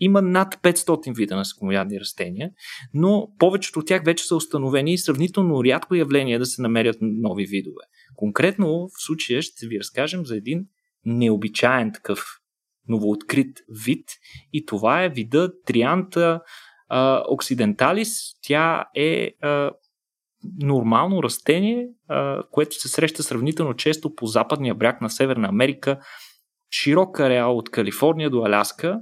Има 0.00 0.22
над 0.22 0.54
500 0.54 1.16
вида 1.16 1.36
насекомоядни 1.36 2.00
растения, 2.00 2.50
но 2.94 3.28
повечето 3.38 3.78
от 3.78 3.86
тях 3.86 4.04
вече 4.04 4.24
са 4.24 4.36
установени 4.36 4.92
и 4.92 4.98
сравнително 4.98 5.64
рядко 5.64 5.94
явление 5.94 6.38
да 6.38 6.46
се 6.46 6.62
намерят 6.62 6.96
нови 7.00 7.46
видове. 7.46 7.84
Конкретно 8.16 8.88
в 8.88 9.04
случая 9.04 9.42
ще 9.42 9.66
ви 9.66 9.78
разкажем 9.78 10.26
за 10.26 10.36
един 10.36 10.64
необичаен 11.04 11.92
такъв 11.92 12.39
новооткрит 12.90 13.58
вид 13.84 14.08
и 14.52 14.66
това 14.66 15.02
е 15.02 15.08
вида 15.08 15.52
Трианта 15.66 16.40
оксиденталис. 17.28 18.20
Тя 18.42 18.84
е 18.94 19.30
а, 19.42 19.70
нормално 20.62 21.22
растение, 21.22 21.88
а, 22.08 22.42
което 22.50 22.80
се 22.80 22.88
среща 22.88 23.22
сравнително 23.22 23.74
често 23.74 24.14
по 24.14 24.26
западния 24.26 24.74
бряг 24.74 25.00
на 25.00 25.10
Северна 25.10 25.48
Америка, 25.48 25.98
широк 26.70 27.20
ареал 27.20 27.58
от 27.58 27.70
Калифорния 27.70 28.30
до 28.30 28.44
Аляска, 28.44 29.00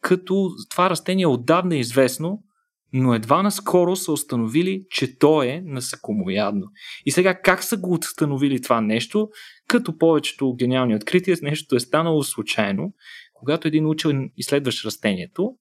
като 0.00 0.50
това 0.70 0.90
растение 0.90 1.26
отдавна 1.26 1.76
е 1.76 1.78
известно, 1.78 2.42
но 2.92 3.14
едва 3.14 3.42
наскоро 3.42 3.96
са 3.96 4.12
установили, 4.12 4.84
че 4.90 5.18
то 5.18 5.42
е 5.42 5.62
насекомоядно. 5.64 6.66
И 7.06 7.10
сега 7.10 7.40
как 7.42 7.64
са 7.64 7.76
го 7.76 7.92
установили 7.92 8.62
това 8.62 8.80
нещо? 8.80 9.28
Като 9.68 9.98
повечето 9.98 10.54
гениални 10.54 10.96
открития, 10.96 11.36
нещото 11.42 11.76
е 11.76 11.80
станало 11.80 12.22
случайно, 12.22 12.92
когато 13.38 13.68
един 13.68 13.86
учен 13.86 14.30
изследващ 14.36 14.84
растението 14.84 15.54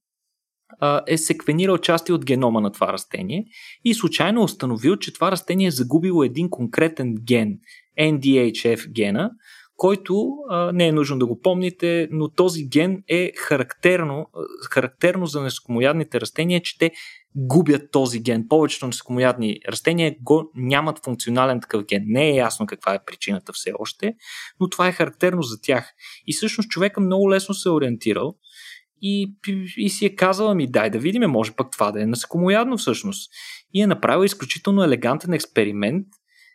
е 1.08 1.18
секвенирал 1.18 1.78
части 1.78 2.12
от 2.12 2.26
генома 2.26 2.62
на 2.62 2.72
това 2.72 2.94
растение 2.94 3.46
и 3.86 3.94
случайно 3.94 4.44
установил, 4.44 4.96
че 4.96 5.14
това 5.14 5.32
растение 5.32 5.68
е 5.68 5.72
загубило 5.72 6.24
един 6.24 6.50
конкретен 6.50 7.16
ген, 7.16 7.60
NDHF 8.00 8.92
гена, 8.92 9.32
който 9.76 10.28
не 10.74 10.88
е 10.88 10.92
нужно 10.92 11.20
да 11.20 11.26
го 11.26 11.40
помните, 11.40 12.08
но 12.12 12.30
този 12.30 12.68
ген 12.68 13.04
е 13.08 13.32
характерно, 13.36 14.26
характерно 14.72 15.26
за 15.26 15.42
насекомоядните 15.42 16.22
растения, 16.22 16.62
че 16.62 16.78
те 16.78 16.92
губят 17.38 17.92
този 17.92 18.20
ген. 18.20 18.48
Повечето 18.50 18.86
насекомоядни 18.86 19.60
растения 19.70 20.16
го 20.22 20.52
нямат 20.56 21.04
функционален 21.04 21.62
такъв 21.62 21.84
ген. 21.86 22.04
Не 22.06 22.30
е 22.30 22.36
ясно 22.36 22.66
каква 22.66 22.94
е 22.94 23.06
причината 23.06 23.54
все 23.54 23.72
още, 23.80 24.14
но 24.60 24.70
това 24.70 24.88
е 24.88 24.92
характерно 24.92 25.42
за 25.42 25.62
тях. 25.62 25.94
И 26.28 26.34
всъщност 26.34 26.70
човека 26.70 27.02
много 27.02 27.32
лесно 27.32 27.56
се 27.56 27.70
е 27.70 27.72
ориентирал 27.72 28.36
и, 29.02 29.34
и 29.78 29.90
си 29.90 30.06
е 30.06 30.16
казала 30.16 30.56
ми, 30.56 30.72
дай 30.72 30.90
да 30.90 31.00
видим, 31.00 31.22
може 31.22 31.52
пък 31.52 31.72
това 31.72 31.92
да 31.92 32.02
е 32.02 32.06
насекомоядно 32.06 32.78
всъщност. 32.78 33.32
И 33.74 33.82
е 33.82 33.88
направил 33.88 34.26
изключително 34.26 34.84
елегантен 34.84 35.34
експеримент, 35.34 36.08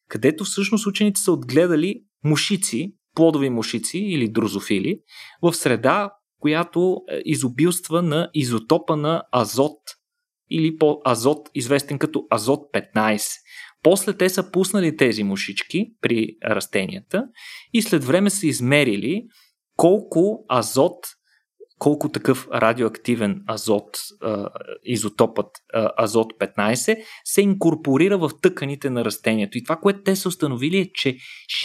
където 0.08 0.44
всъщност 0.44 0.86
учените 0.86 1.20
са 1.20 1.32
отгледали 1.32 2.02
мушици, 2.24 2.94
плодови 3.14 3.50
мушици 3.50 3.98
или 3.98 4.28
друзофили, 4.28 5.00
в 5.42 5.54
среда, 5.54 6.10
която 6.38 6.96
е, 7.10 7.22
изобилства 7.24 8.02
на 8.02 8.30
изотопа 8.34 8.96
на 8.96 9.22
азот 9.36 9.78
или 10.54 10.76
по 10.76 11.00
азот, 11.04 11.50
известен 11.54 11.98
като 11.98 12.26
азот 12.30 12.60
15. 12.94 13.22
После 13.82 14.16
те 14.16 14.28
са 14.28 14.50
пуснали 14.50 14.96
тези 14.96 15.24
мушички 15.24 15.86
при 16.00 16.28
растенията 16.44 17.24
и 17.72 17.82
след 17.82 18.04
време 18.04 18.30
са 18.30 18.46
измерили 18.46 19.22
колко 19.76 20.44
азот 20.48 20.96
колко 21.82 22.08
такъв 22.08 22.48
радиоактивен 22.54 23.42
азот, 23.48 23.98
изотопът 24.84 25.46
азот 25.98 26.32
15, 26.40 26.98
се 27.24 27.42
инкорпорира 27.42 28.18
в 28.18 28.30
тъканите 28.42 28.90
на 28.90 29.04
растението. 29.04 29.58
И 29.58 29.62
това, 29.64 29.76
което 29.76 30.02
те 30.02 30.16
са 30.16 30.28
установили 30.28 30.78
е, 30.78 30.90
че 30.94 31.16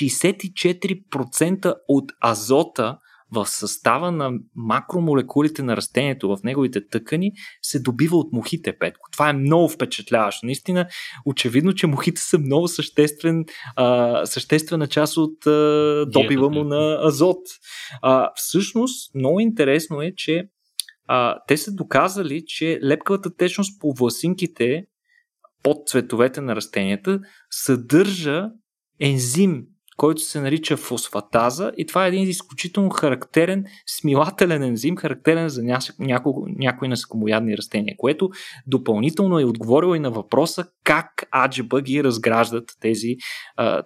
64% 0.02 1.76
от 1.88 2.12
азота 2.24 2.98
в 3.32 3.46
състава 3.46 4.12
на 4.12 4.32
макромолекулите 4.56 5.64
на 5.64 5.78
растението 5.78 6.30
в 6.30 6.38
неговите 6.44 6.88
тъкани 6.88 7.32
се 7.62 7.80
добива 7.80 8.18
от 8.18 8.34
мухите, 8.34 8.78
Петко. 8.78 9.10
Това 9.12 9.30
е 9.30 9.34
много 9.34 9.70
впечатляващо. 9.70 10.46
Наистина, 10.46 10.88
очевидно, 11.26 11.74
че 11.74 11.88
мухите 11.88 12.22
са 12.22 12.38
много 12.40 12.68
съществен, 12.68 13.46
а, 13.76 14.26
съществена 14.26 14.88
част 14.88 15.18
от 15.18 15.48
а, 15.48 16.06
добива 16.08 16.50
му 16.50 16.64
на 16.64 17.00
азот. 17.04 17.42
А, 18.02 18.32
всъщност, 18.36 19.16
много 19.16 19.40
интересно 19.40 20.02
е, 20.02 20.14
че 20.16 20.50
а, 21.08 21.40
те 21.48 21.58
са 21.58 21.72
доказали, 21.72 22.44
че 22.48 22.80
лепкавата 22.84 23.36
течност 23.36 23.82
по 23.82 23.94
власинките 23.94 24.86
под 25.64 25.88
цветовете 25.88 26.42
на 26.42 26.56
растенията 26.56 27.20
съдържа 27.50 28.50
ензим, 29.00 29.64
който 29.98 30.22
се 30.22 30.42
нарича 30.42 30.78
фосфатаза 30.78 31.72
и 31.78 31.86
това 31.86 32.06
е 32.06 32.08
един 32.08 32.30
изключително 32.30 32.90
характерен 32.90 33.66
смилателен 33.88 34.64
ензим, 34.64 34.98
характерен 34.98 35.50
за 35.50 35.64
няко, 36.00 36.46
някои 36.48 36.88
насекомоядни 36.88 37.58
растения, 37.58 37.96
което 37.98 38.30
допълнително 38.68 39.40
е 39.40 39.46
отговорило 39.46 39.96
и 39.96 40.00
на 40.00 40.12
въпроса 40.12 40.66
как 40.84 41.28
аджиба 41.46 41.82
ги 41.82 42.04
разграждат 42.04 42.72
тези, 42.80 43.16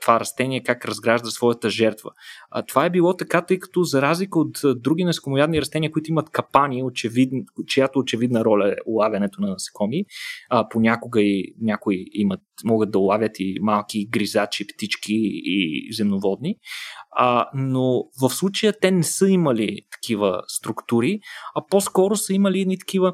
това 0.01 0.19
растение, 0.19 0.63
как 0.63 0.85
разгражда 0.85 1.29
своята 1.29 1.69
жертва. 1.69 2.11
Това 2.67 2.85
е 2.85 2.89
било 2.89 3.17
така, 3.17 3.41
тъй 3.41 3.59
като 3.59 3.83
за 3.83 4.01
разлика 4.01 4.39
от 4.39 4.61
други 4.75 5.03
насекомоядни 5.03 5.61
растения, 5.61 5.91
които 5.91 6.11
имат 6.11 6.29
капани, 6.29 6.83
очевид, 6.83 7.33
чиято 7.67 7.99
очевидна 7.99 8.45
роля 8.45 8.69
е 8.71 8.75
улавянето 8.85 9.41
на 9.41 9.49
насекоми, 9.49 10.05
понякога 10.69 11.21
и 11.21 11.55
някои 11.61 12.05
имат, 12.13 12.41
могат 12.65 12.91
да 12.91 12.99
улавят 12.99 13.31
и 13.39 13.57
малки 13.61 14.07
гризачи, 14.09 14.67
птички 14.67 15.13
и 15.43 15.93
земноводни, 15.93 16.55
а, 17.11 17.49
но 17.55 18.03
в 18.21 18.29
случая 18.29 18.73
те 18.81 18.91
не 18.91 19.03
са 19.03 19.29
имали 19.29 19.79
такива 19.91 20.41
структури, 20.47 21.19
а 21.55 21.65
по-скоро 21.69 22.15
са 22.15 22.33
имали 22.33 22.61
едни 22.61 22.79
такива 22.79 23.13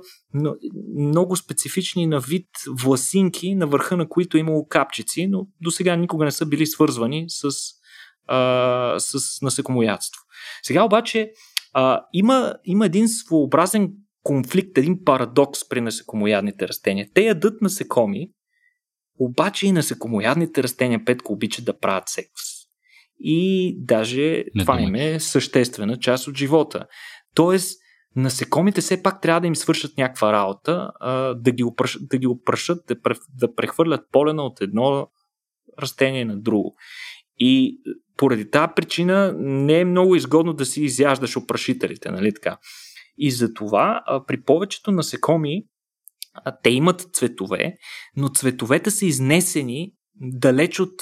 много 0.98 1.36
специфични 1.36 2.08
на 2.08 2.20
вид 2.20 2.48
власинки, 2.84 3.56
на 3.56 3.68
върха 3.68 3.98
на 3.98 4.10
които 4.10 4.38
е 4.38 4.40
имало 4.40 4.68
капчици, 4.68 5.28
но 5.28 5.48
до 5.62 5.72
сега 5.72 5.96
никога 5.96 6.26
не 6.26 6.32
са 6.32 6.46
били 6.46 6.66
свързвани 6.66 7.26
с, 7.28 7.50
а, 8.28 8.96
с 9.00 9.42
насекомоядство. 9.42 10.22
Сега 10.64 10.84
обаче 10.84 11.32
а, 11.74 12.02
има, 12.14 12.56
има 12.66 12.86
един 12.86 13.10
своеобразен 13.10 13.92
конфликт, 14.24 14.78
един 14.78 15.04
парадокс 15.04 15.70
при 15.70 15.82
насекомоядните 15.82 16.68
растения. 16.68 17.08
Те 17.14 17.22
ядат 17.22 17.62
насекоми, 17.62 18.30
обаче 19.20 19.68
и 19.68 19.72
насекомоядните 19.72 20.64
растения 20.64 21.06
петко 21.06 21.34
обичат 21.34 21.66
да 21.66 21.80
правят 21.80 22.10
секс 22.10 22.58
и 23.20 23.76
даже 23.80 24.44
Не 24.56 24.62
това 24.62 24.82
им 24.82 24.96
е 24.96 25.20
съществена 25.20 26.00
част 26.00 26.28
от 26.28 26.38
живота. 26.38 26.86
Тоест, 27.36 27.80
насекомите 28.16 28.82
все 28.82 29.04
пак 29.04 29.22
трябва 29.22 29.42
да 29.42 29.48
им 29.48 29.56
свършат 29.56 29.98
някаква 29.98 30.34
работа, 30.34 30.92
а, 31.00 31.34
да, 31.34 31.52
ги 31.52 31.64
опраш, 31.64 31.98
да 32.02 32.18
ги 32.18 32.28
опрашат, 32.28 32.84
да, 32.88 32.96
да 33.36 33.56
прехвърлят 33.56 34.02
полена 34.12 34.44
от 34.44 34.62
едно 34.62 35.08
растение 35.82 36.26
на 36.26 36.38
друго. 36.42 36.76
И 37.40 37.82
поради 38.18 38.52
тази 38.52 38.72
причина 38.76 39.36
не 39.38 39.80
е 39.80 39.86
много 39.86 40.16
изгодно 40.16 40.54
да 40.54 40.66
си 40.66 40.84
изяждаш 40.84 41.38
опрашителите, 41.38 42.12
нали 42.12 42.34
така? 42.34 42.58
И 43.18 43.32
затова 43.32 44.04
а, 44.06 44.26
при 44.26 44.42
повечето 44.42 44.92
насекоми 44.92 45.64
те 46.64 46.70
имат 46.70 47.08
цветове, 47.14 47.74
но 48.16 48.30
цветовете 48.30 48.92
са 48.92 49.06
изнесени 49.06 49.92
далеч 50.16 50.80
от 50.80 50.94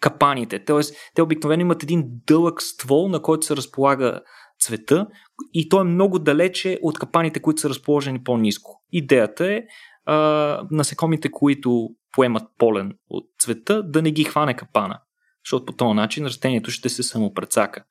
капаните. 0.00 0.64
Тоест, 0.64 0.94
те 1.14 1.22
обикновено 1.22 1.60
имат 1.60 1.82
един 1.82 2.04
дълъг 2.26 2.62
ствол, 2.62 3.08
на 3.08 3.22
който 3.22 3.46
се 3.46 3.56
разполага 3.56 4.20
цвета 4.60 5.06
и 5.54 5.68
той 5.68 5.80
е 5.80 5.88
много 5.88 6.18
далече 6.18 6.78
от 6.82 6.98
капаните, 6.98 7.40
които 7.40 7.60
са 7.60 7.68
разположени 7.68 8.22
по-низко. 8.22 8.82
Идеята 8.92 9.52
е 9.52 9.62
а, 10.04 10.66
насекомите, 10.70 11.30
които 11.30 11.88
поемат 12.12 12.42
полен 12.58 12.92
от 13.08 13.24
цвета, 13.40 13.82
да 13.82 14.02
не 14.02 14.10
ги 14.10 14.24
хване 14.24 14.56
капана, 14.56 15.00
защото 15.48 15.66
по 15.66 15.72
този 15.72 15.94
начин 15.94 16.26
растението 16.26 16.70
ще 16.70 16.88
се 16.88 17.02
самопрецака. 17.02 17.84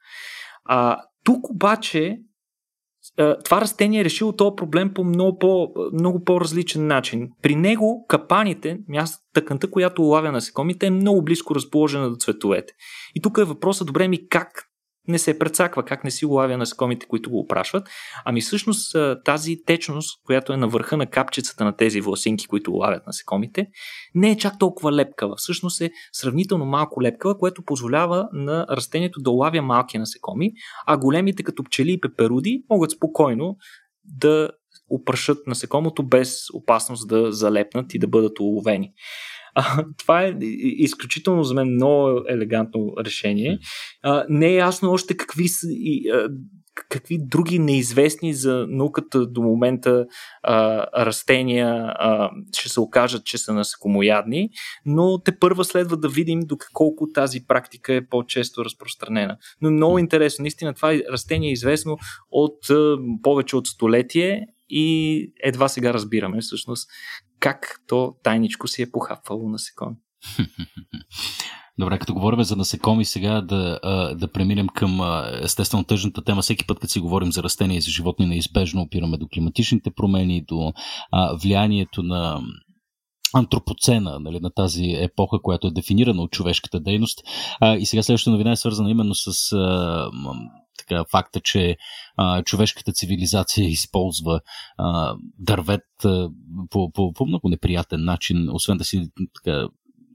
А, 0.66 1.02
тук 1.24 1.50
обаче 1.50 2.18
това 3.44 3.62
растение 3.62 4.02
е 4.02 4.06
решило 4.06 4.36
този 4.36 4.56
проблем 4.56 4.94
по 4.94 5.04
много, 5.04 5.40
по, 5.40 5.74
много 5.94 6.24
по-различен 6.24 6.88
начин. 6.88 7.30
При 7.42 7.56
него 7.56 8.06
капаните, 8.08 8.80
място, 8.88 9.24
тъканта, 9.34 9.72
която 9.72 10.02
улавя 10.02 10.32
насекомите, 10.32 10.86
е 10.86 10.92
много 10.92 11.24
близко 11.24 11.56
разположена 11.56 12.10
до 12.10 12.16
цветовете. 12.16 12.74
И 13.16 13.22
тук 13.22 13.38
е 13.38 13.44
въпросът, 13.44 13.88
добре 13.88 14.08
ми, 14.08 14.30
как 14.30 14.67
не 15.08 15.20
се 15.20 15.40
прецаква, 15.40 15.84
как 15.84 16.04
не 16.04 16.12
си 16.12 16.26
улавя 16.26 16.58
насекомите, 16.58 17.06
които 17.06 17.30
го 17.30 17.40
опрашват. 17.40 17.90
Ами 18.26 18.42
всъщност 18.42 18.96
тази 19.26 19.58
течност, 19.66 20.22
която 20.26 20.54
е 20.54 20.58
на 20.58 20.68
върха 20.68 20.98
на 20.98 21.06
капчицата 21.06 21.66
на 21.66 21.76
тези 21.76 22.02
власинки, 22.02 22.48
които 22.48 22.72
улавят 22.72 23.08
насекомите, 23.08 23.68
не 24.16 24.32
е 24.32 24.38
чак 24.38 24.60
толкова 24.60 24.92
лепкава. 24.92 25.36
Всъщност 25.38 25.82
е 25.82 25.92
сравнително 26.14 26.66
малко 26.66 27.02
лепкава, 27.02 27.38
което 27.38 27.64
позволява 27.66 28.30
на 28.34 28.66
растението 28.70 29.20
да 29.22 29.32
улавя 29.32 29.62
малки 29.62 29.98
насекоми, 29.98 30.52
а 30.88 30.98
големите 30.98 31.44
като 31.44 31.64
пчели 31.64 31.94
и 31.94 32.00
пеперуди 32.00 32.64
могат 32.70 32.92
спокойно 32.92 33.58
да 34.04 34.50
опрашат 34.90 35.48
насекомото 35.48 36.04
без 36.04 36.38
опасност 36.54 37.08
да 37.08 37.32
залепнат 37.32 37.94
и 37.94 38.00
да 38.00 38.08
бъдат 38.08 38.40
уловени. 38.40 38.94
А, 39.60 39.86
това 39.98 40.24
е 40.24 40.36
изключително 40.78 41.44
за 41.44 41.54
мен 41.54 41.74
много 41.74 42.22
елегантно 42.30 42.94
решение. 43.06 43.60
А, 44.04 44.26
не 44.30 44.48
е 44.48 44.56
ясно 44.56 44.92
още 44.92 45.18
какви 45.18 45.48
са 45.48 45.68
и, 45.70 46.10
а, 46.10 46.30
какви 46.90 47.18
други 47.22 47.60
неизвестни 47.60 48.34
за 48.34 48.66
науката 48.70 49.28
до 49.28 49.42
момента 49.42 50.06
а, 50.44 50.86
растения 51.06 51.68
а, 52.00 52.32
ще 52.58 52.70
се 52.70 52.80
окажат, 52.80 53.26
че 53.26 53.38
са 53.38 53.54
насекомоядни, 53.54 54.50
но 54.86 55.22
те 55.26 55.40
първа 55.40 55.66
следва 55.66 55.98
да 55.98 56.10
видим 56.10 56.40
до 56.40 56.58
колко 56.74 57.08
тази 57.14 57.46
практика 57.48 57.94
е 57.94 58.08
по-често 58.08 58.66
разпространена. 58.66 59.38
Но 59.62 59.72
много 59.72 60.00
интересно, 60.00 60.44
наистина 60.44 60.74
това 60.74 60.94
растение 61.12 61.50
е 61.50 61.54
известно 61.54 61.98
от 62.32 62.70
а, 62.70 62.98
повече 63.24 63.56
от 63.56 63.68
столетие 63.68 64.48
и 64.70 65.32
едва 65.44 65.68
сега 65.68 65.94
разбираме 65.94 66.42
всъщност 66.42 66.90
как 67.40 67.82
то 67.88 68.16
тайничко 68.24 68.68
си 68.68 68.82
е 68.82 68.92
похапвало 68.92 69.50
насекоми. 69.50 69.96
Добре, 71.80 72.00
като 72.00 72.14
говорим 72.14 72.44
за 72.44 72.56
насекоми, 72.56 73.06
сега 73.06 73.42
да, 73.42 73.80
да 74.16 74.32
преминем 74.32 74.68
към 74.68 75.00
естествено 75.42 75.84
тъжната 75.84 76.24
тема. 76.24 76.42
Всеки 76.42 76.68
път, 76.68 76.80
като 76.80 76.92
си 76.92 77.00
говорим 77.00 77.32
за 77.32 77.44
растения 77.44 77.78
и 77.78 77.82
за 77.82 77.92
животни, 77.92 78.26
неизбежно 78.26 78.82
опираме 78.82 79.18
до 79.18 79.28
климатичните 79.34 79.92
промени, 79.96 80.46
до 80.48 80.74
влиянието 81.42 82.04
на 82.04 82.42
антропоцена, 83.34 84.20
нали, 84.20 84.40
на 84.40 84.50
тази 84.50 84.84
епоха, 84.84 85.38
която 85.44 85.68
е 85.68 85.72
дефинирана 85.72 86.22
от 86.22 86.32
човешката 86.32 86.80
дейност. 86.80 87.24
А, 87.60 87.76
и 87.76 87.86
сега 87.86 88.04
следващата 88.04 88.32
новина 88.32 88.52
е 88.52 88.56
свързана 88.56 88.92
именно 88.92 89.16
с 89.16 89.52
а, 89.52 90.10
така, 90.78 91.06
факта, 91.12 91.40
че 91.40 91.78
а, 92.18 92.44
човешката 92.44 92.92
цивилизация 92.92 93.68
използва 93.68 94.40
а, 94.78 95.16
дървет 95.40 96.06
а, 96.06 96.30
по, 96.70 96.92
по, 96.92 97.14
по 97.14 97.26
много 97.26 97.50
неприятен 97.50 98.04
начин, 98.04 98.50
освен 98.52 98.78
да 98.78 98.84
си 98.84 99.10
така, 99.36 99.68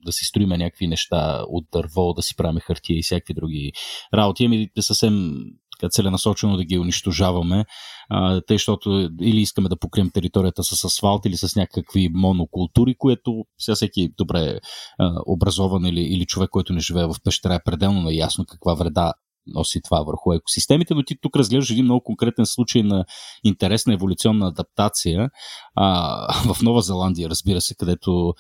да 0.05 0.13
си 0.13 0.25
строиме 0.25 0.59
някакви 0.59 0.87
неща 0.87 1.45
от 1.49 1.65
дърво, 1.73 2.13
да 2.13 2.23
си 2.23 2.37
правим 2.37 2.61
хартия 2.61 2.99
и 2.99 3.03
всякакви 3.03 3.35
други 3.35 3.73
работи, 4.15 4.45
ами 4.45 4.69
да 4.77 4.83
съвсем 4.83 5.35
така 5.79 5.91
целенасочено 5.91 6.57
да 6.57 6.65
ги 6.65 6.79
унищожаваме, 6.79 7.65
а, 8.09 8.41
тъй, 8.41 8.55
защото 8.55 9.11
или 9.21 9.41
искаме 9.41 9.69
да 9.69 9.79
покрием 9.79 10.11
територията 10.11 10.65
с 10.65 10.85
асфалт 10.85 11.27
или 11.27 11.37
с 11.37 11.57
някакви 11.57 12.09
монокултури, 12.13 12.95
което 12.99 13.45
сега 13.59 13.75
всеки 13.75 14.09
добре 14.17 14.61
а, 14.99 15.15
образован 15.27 15.87
или, 15.87 16.01
или 16.01 16.27
човек, 16.27 16.51
който 16.51 16.73
не 16.73 16.81
живее 16.81 17.07
в 17.07 17.17
пещера 17.25 17.55
е 17.55 17.65
пределно 17.65 18.03
наясно 18.03 18.45
каква 18.49 18.75
вреда 18.75 19.13
носи 19.47 19.81
това 19.85 20.03
върху 20.03 20.33
екосистемите, 20.33 20.95
но 20.95 21.03
ти 21.03 21.17
тук 21.21 21.37
разглеждаш 21.37 21.71
един 21.71 21.85
много 21.85 22.05
конкретен 22.05 22.47
случай 22.47 22.83
на 22.83 23.05
интересна 23.45 23.95
еволюционна 23.95 24.49
адаптация 24.49 25.31
а, 25.75 26.55
в 26.55 26.63
Нова 26.63 26.83
Зеландия, 26.83 27.31
разбира 27.31 27.61
се, 27.61 27.75
където 27.75 28.35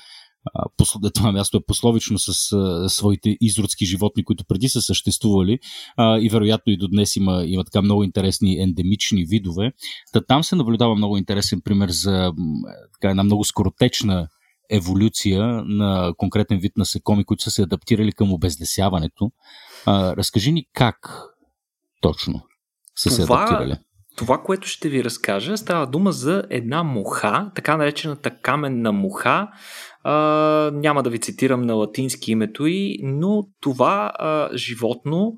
това 1.14 1.32
място 1.32 1.57
е 1.57 1.66
пословично 1.66 2.18
с 2.18 2.53
а, 2.53 2.88
своите 2.88 3.36
изродски 3.40 3.86
животни, 3.86 4.24
които 4.24 4.44
преди 4.48 4.68
са 4.68 4.82
съществували 4.82 5.59
а, 5.96 6.18
и 6.18 6.28
вероятно 6.28 6.72
и 6.72 6.76
до 6.76 6.88
днес 6.88 7.16
има, 7.16 7.44
има 7.46 7.64
така 7.64 7.82
много 7.82 8.05
интересни 8.05 8.59
ендемични 8.59 9.24
видове. 9.24 9.72
Та 10.12 10.20
там 10.20 10.44
се 10.44 10.57
наблюдава 10.57 10.94
много 10.94 11.16
интересен 11.16 11.61
пример 11.64 11.88
за 11.90 12.32
така, 12.92 13.11
една 13.11 13.24
много 13.24 13.44
скоротечна 13.44 14.28
еволюция 14.71 15.45
на 15.65 16.13
конкретен 16.17 16.59
вид 16.59 16.73
насекоми, 16.77 17.25
които 17.25 17.43
са 17.43 17.51
се 17.51 17.63
адаптирали 17.63 18.13
към 18.13 18.33
обезлесяването. 18.33 19.31
А, 19.87 20.17
разкажи 20.17 20.53
ни 20.53 20.67
как 20.75 21.29
точно 22.01 22.43
са 22.97 23.09
това, 23.09 23.17
се 23.17 23.23
адаптирали. 23.23 23.79
Това, 24.17 24.43
което 24.43 24.69
ще 24.69 24.89
ви 24.89 25.05
разкажа, 25.05 25.57
става 25.57 25.87
дума 25.87 26.13
за 26.13 26.45
една 26.51 26.83
муха, 26.83 27.51
така 27.55 27.77
наречената 27.77 28.31
каменна 28.31 28.93
муха. 28.93 29.49
А, 30.05 30.13
няма 30.75 31.03
да 31.03 31.11
ви 31.11 31.19
цитирам 31.19 31.63
на 31.63 31.75
латински 31.75 32.33
името 32.33 32.67
и, 32.67 32.99
но 33.03 33.43
това 33.61 34.13
а, 34.19 34.57
животно 34.57 35.33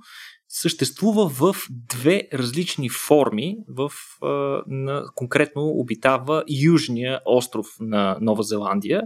съществува 0.56 1.28
в 1.28 1.56
две 1.70 2.28
различни 2.32 2.88
форми. 2.88 3.56
В, 3.68 3.90
а, 4.22 4.28
на, 4.66 5.04
конкретно 5.14 5.62
обитава 5.62 6.44
южния 6.62 7.20
остров 7.26 7.66
на 7.80 8.18
Нова 8.20 8.42
Зеландия. 8.42 9.02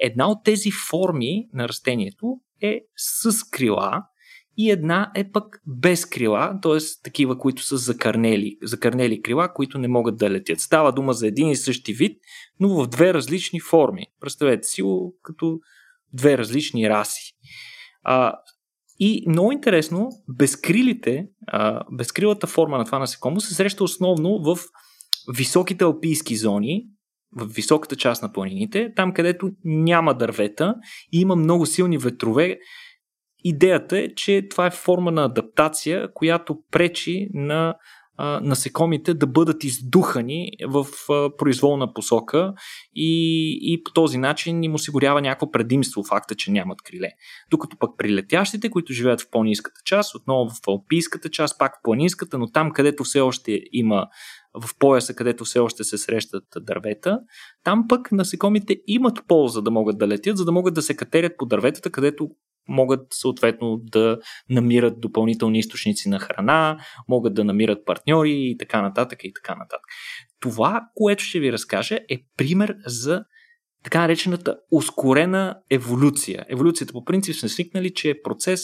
Една 0.00 0.30
от 0.30 0.44
тези 0.44 0.70
форми 0.90 1.48
на 1.52 1.68
растението 1.68 2.26
е 2.62 2.80
с 2.96 3.50
крила, 3.50 4.02
и 4.56 4.70
една 4.70 5.12
е 5.14 5.30
пък 5.32 5.62
без 5.66 6.06
крила, 6.06 6.58
т.е. 6.62 6.78
такива, 7.02 7.38
които 7.38 7.62
са 7.62 7.76
закърнели, 7.76 8.56
закърнели 8.62 9.22
крила, 9.22 9.52
които 9.54 9.78
не 9.78 9.88
могат 9.88 10.16
да 10.16 10.30
летят. 10.30 10.60
Става 10.60 10.92
дума 10.92 11.12
за 11.12 11.26
един 11.26 11.48
и 11.48 11.56
същи 11.56 11.92
вид, 11.92 12.18
но 12.60 12.68
в 12.68 12.86
две 12.86 13.14
различни 13.14 13.60
форми. 13.60 14.06
Представете 14.20 14.68
си 14.68 14.82
като 15.22 15.58
две 16.12 16.38
различни 16.38 16.90
раси. 16.90 17.32
А, 18.02 18.34
и 18.98 19.24
много 19.28 19.52
интересно, 19.52 20.08
безкрилите, 20.28 21.26
а, 21.46 21.80
безкрилата 21.92 22.46
форма 22.46 22.78
на 22.78 22.84
това 22.84 22.98
насекомо 22.98 23.40
се 23.40 23.54
среща 23.54 23.84
основно 23.84 24.42
в 24.42 24.58
високите 25.36 25.84
алпийски 25.84 26.36
зони, 26.36 26.86
в 27.36 27.46
високата 27.46 27.96
част 27.96 28.22
на 28.22 28.32
планините, 28.32 28.92
там 28.96 29.12
където 29.12 29.50
няма 29.64 30.14
дървета 30.14 30.74
и 31.12 31.20
има 31.20 31.36
много 31.36 31.66
силни 31.66 31.98
ветрове, 31.98 32.58
Идеята 33.44 33.98
е, 33.98 34.14
че 34.14 34.48
това 34.50 34.66
е 34.66 34.70
форма 34.70 35.10
на 35.10 35.24
адаптация, 35.24 36.12
която 36.14 36.58
пречи 36.70 37.28
на 37.34 37.74
насекомите 38.18 39.14
да 39.14 39.26
бъдат 39.26 39.64
издухани 39.64 40.50
в 40.66 40.86
произволна 41.38 41.92
посока 41.92 42.54
и, 42.94 43.50
и 43.62 43.82
по 43.84 43.92
този 43.92 44.18
начин 44.18 44.62
им 44.62 44.74
осигурява 44.74 45.22
някакво 45.22 45.50
предимство 45.50 46.04
факта, 46.04 46.34
че 46.34 46.50
нямат 46.50 46.82
криле. 46.82 47.10
Докато 47.50 47.76
пък 47.78 47.90
при 47.98 48.14
летящите, 48.14 48.70
които 48.70 48.92
живеят 48.92 49.20
в 49.20 49.30
по-низката 49.30 49.80
част, 49.84 50.14
отново 50.14 50.50
в 50.50 50.68
алпийската 50.68 51.30
част, 51.30 51.58
пак 51.58 51.72
в 51.74 51.82
планинската, 51.82 52.38
но 52.38 52.50
там 52.50 52.70
където 52.70 53.04
все 53.04 53.20
още 53.20 53.60
има 53.72 54.06
в 54.62 54.78
пояса, 54.78 55.14
където 55.14 55.44
все 55.44 55.58
още 55.58 55.84
се 55.84 55.98
срещат 55.98 56.44
дървета, 56.60 57.20
там 57.64 57.84
пък 57.88 58.12
насекомите 58.12 58.76
имат 58.86 59.18
полза 59.28 59.62
да 59.62 59.70
могат 59.70 59.98
да 59.98 60.08
летят, 60.08 60.36
за 60.36 60.44
да 60.44 60.52
могат 60.52 60.74
да 60.74 60.82
се 60.82 60.96
катерят 60.96 61.32
по 61.38 61.46
дърветата, 61.46 61.90
където 61.90 62.30
могат 62.68 63.00
съответно 63.10 63.76
да 63.82 64.18
намират 64.50 65.00
допълнителни 65.00 65.58
източници 65.58 66.08
на 66.08 66.18
храна, 66.18 66.78
могат 67.08 67.34
да 67.34 67.44
намират 67.44 67.86
партньори 67.86 68.32
и 68.32 68.56
така 68.58 68.82
нататък 68.82 69.18
и 69.22 69.32
така 69.32 69.54
нататък. 69.54 69.80
Това, 70.40 70.82
което 70.94 71.24
ще 71.24 71.40
ви 71.40 71.52
разкажа 71.52 71.98
е 72.08 72.18
пример 72.36 72.76
за 72.86 73.24
така 73.84 74.00
наречената 74.00 74.56
ускорена 74.70 75.56
еволюция. 75.70 76.46
Еволюцията 76.48 76.92
по 76.92 77.04
принцип 77.04 77.36
сме 77.36 77.48
свикнали, 77.48 77.94
че 77.94 78.10
е 78.10 78.22
процес 78.22 78.60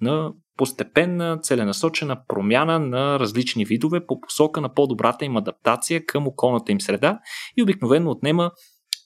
на 0.00 0.32
постепенна, 0.56 1.38
целенасочена 1.42 2.26
промяна 2.28 2.78
на 2.78 3.18
различни 3.18 3.64
видове 3.64 4.06
по 4.06 4.20
посока 4.20 4.60
на 4.60 4.74
по-добрата 4.74 5.24
им 5.24 5.36
адаптация 5.36 6.06
към 6.06 6.26
околната 6.26 6.72
им 6.72 6.80
среда 6.80 7.18
и 7.56 7.62
обикновено 7.62 8.10
отнема 8.10 8.50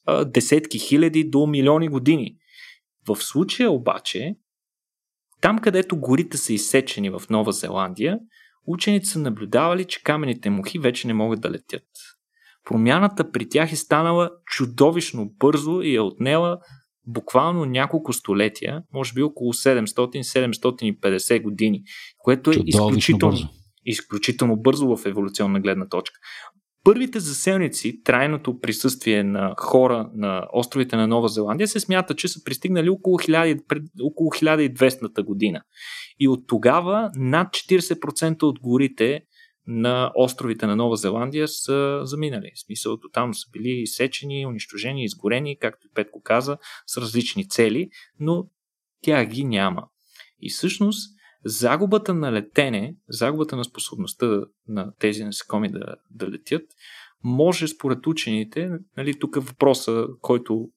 а, 0.07 0.24
десетки 0.24 0.78
хиляди 0.78 1.24
до 1.24 1.47
милиони 1.47 1.89
години. 1.89 2.37
В 3.09 3.16
случая 3.16 3.70
обаче, 3.70 4.36
там 5.40 5.59
където 5.59 6.00
горите 6.00 6.36
са 6.36 6.52
изсечени 6.52 7.11
в 7.11 7.22
Нова 7.30 7.52
Зеландия, 7.52 8.18
учените 8.66 9.07
са 9.07 9.18
наблюдавали, 9.18 9.84
че 9.84 10.02
камените 10.02 10.50
мухи 10.50 10.78
вече 10.78 11.07
не 11.07 11.14
могат 11.14 11.40
да 11.40 11.50
летят. 11.50 11.86
Промяната 12.64 13.30
при 13.30 13.48
тях 13.48 13.72
е 13.72 13.76
станала 13.76 14.30
чудовищно 14.46 15.32
бързо 15.38 15.80
и 15.80 15.94
е 15.94 16.00
отнела 16.00 16.59
буквално 17.07 17.64
няколко 17.64 18.12
столетия, 18.12 18.82
може 18.92 19.12
би 19.12 19.22
около 19.22 19.52
700-750 19.52 21.42
години, 21.42 21.82
което 22.18 22.50
е 22.50 22.55
изключително 22.66 23.32
бързо. 23.32 23.48
изключително 23.84 24.57
бързо 24.57 24.96
в 24.96 25.07
еволюционна 25.07 25.61
гледна 25.61 25.88
точка. 25.88 26.20
Първите 26.85 27.20
заселници, 27.20 28.03
трайното 28.03 28.61
присъствие 28.61 29.22
на 29.22 29.55
хора 29.59 30.11
на 30.14 30.49
островите 30.53 30.97
на 30.97 31.07
Нова 31.07 31.28
Зеландия 31.28 31.68
се 31.68 31.80
смята, 31.80 32.14
че 32.14 32.28
са 32.28 32.45
пристигнали 32.45 32.91
около, 32.91 33.18
1000, 33.18 33.82
около 34.03 34.30
1200 34.30 35.24
година. 35.24 35.62
И 36.20 36.28
от 36.28 36.47
тогава 36.47 37.11
над 37.14 37.49
40% 37.49 38.43
от 38.43 38.59
горите 38.61 39.20
на 39.66 40.12
островите 40.14 40.66
на 40.66 40.76
Нова 40.76 40.97
Зеландия 40.97 41.49
са 41.49 42.01
заминали. 42.03 42.51
В 42.55 42.61
смисъл, 42.61 42.99
там 43.12 43.35
са 43.35 43.51
били 43.53 43.68
изсечени, 43.68 44.47
унищожени, 44.47 45.05
изгорени, 45.05 45.59
както 45.59 45.89
Петко 45.95 46.22
каза, 46.22 46.59
с 46.87 46.97
различни 46.97 47.49
цели, 47.49 47.89
но 48.20 48.47
тя 49.03 49.24
ги 49.24 49.45
няма. 49.45 49.82
И 50.41 50.51
всъщност 50.51 51.14
загубата 51.45 52.14
на 52.14 52.32
летене, 52.32 52.97
загубата 53.09 53.57
на 53.57 53.64
способността 53.64 54.40
на 54.68 54.92
тези 54.99 55.24
насекоми 55.24 55.72
да, 55.72 55.95
да 56.11 56.30
летят, 56.30 56.62
може 57.24 57.68
според 57.68 58.07
учените, 58.07 58.70
нали, 58.97 59.18
тук 59.18 59.36
е 59.36 59.40
въпроса, 59.40 60.07
който 60.20 60.68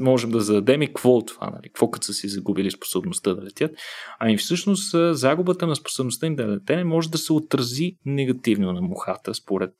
можем 0.00 0.30
да 0.30 0.40
зададем 0.40 0.82
и 0.82 0.86
какво 0.86 1.10
от 1.10 1.26
това, 1.26 1.50
нали, 1.50 1.68
какво 1.68 1.90
като 1.90 2.06
са 2.06 2.12
си 2.12 2.28
загубили 2.28 2.70
способността 2.70 3.34
да 3.34 3.42
летят. 3.42 3.70
Ами 4.18 4.36
всъщност 4.36 5.16
загубата 5.16 5.66
на 5.66 5.76
способността 5.76 6.26
им 6.26 6.36
да 6.36 6.48
летене 6.48 6.84
може 6.84 7.10
да 7.10 7.18
се 7.18 7.32
отрази 7.32 7.96
негативно 8.04 8.72
на 8.72 8.80
мухата, 8.80 9.34
според 9.34 9.74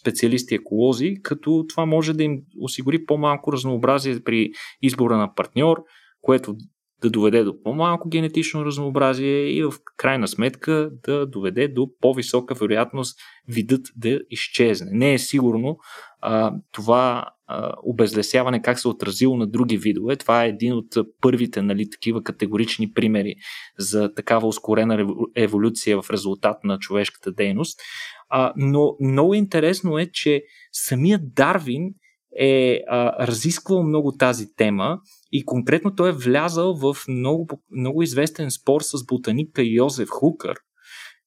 специалисти 0.00 0.54
еколози, 0.54 1.14
като 1.22 1.64
това 1.68 1.86
може 1.86 2.12
да 2.12 2.22
им 2.24 2.42
осигури 2.60 3.04
по-малко 3.04 3.52
разнообразие 3.52 4.20
при 4.20 4.50
избора 4.82 5.16
на 5.16 5.34
партньор, 5.34 5.76
което 6.20 6.56
да 7.02 7.10
доведе 7.10 7.44
до 7.44 7.62
по-малко 7.62 8.08
генетично 8.08 8.64
разнообразие 8.64 9.48
и 9.48 9.62
в 9.62 9.72
крайна 9.96 10.28
сметка 10.28 10.90
да 11.02 11.26
доведе 11.26 11.68
до 11.68 11.88
по-висока 12.00 12.54
вероятност 12.54 13.18
видът 13.48 13.86
да 13.96 14.20
изчезне. 14.30 14.90
Не 14.92 15.14
е 15.14 15.18
сигурно 15.18 15.78
а, 16.20 16.54
това 16.72 17.24
а, 17.46 17.72
обезлесяване 17.82 18.62
как 18.62 18.78
се 18.78 18.88
е 18.88 18.90
отразило 18.90 19.36
на 19.36 19.46
други 19.46 19.76
видове. 19.76 20.16
Това 20.16 20.44
е 20.44 20.48
един 20.48 20.72
от 20.72 20.86
първите 21.20 21.62
нали, 21.62 21.90
такива 21.90 22.22
категорични 22.22 22.92
примери 22.92 23.34
за 23.78 24.14
такава 24.14 24.48
ускорена 24.48 25.06
еволюция 25.36 26.02
в 26.02 26.10
резултат 26.10 26.64
на 26.64 26.78
човешката 26.78 27.32
дейност. 27.32 27.80
А, 28.28 28.52
но 28.56 28.96
много 29.00 29.34
интересно 29.34 29.98
е, 29.98 30.06
че 30.12 30.42
самият 30.72 31.34
Дарвин 31.34 31.94
е 32.38 32.80
а, 32.88 33.26
разисквал 33.26 33.82
много 33.82 34.12
тази 34.12 34.54
тема 34.56 34.98
и 35.32 35.44
конкретно 35.44 35.94
той 35.94 36.08
е 36.08 36.12
влязал 36.12 36.74
в 36.74 36.96
много, 37.08 37.48
много 37.70 38.02
известен 38.02 38.50
спор 38.50 38.80
с 38.80 39.06
ботаника 39.06 39.62
Йозеф 39.64 40.08
Хукър. 40.08 40.56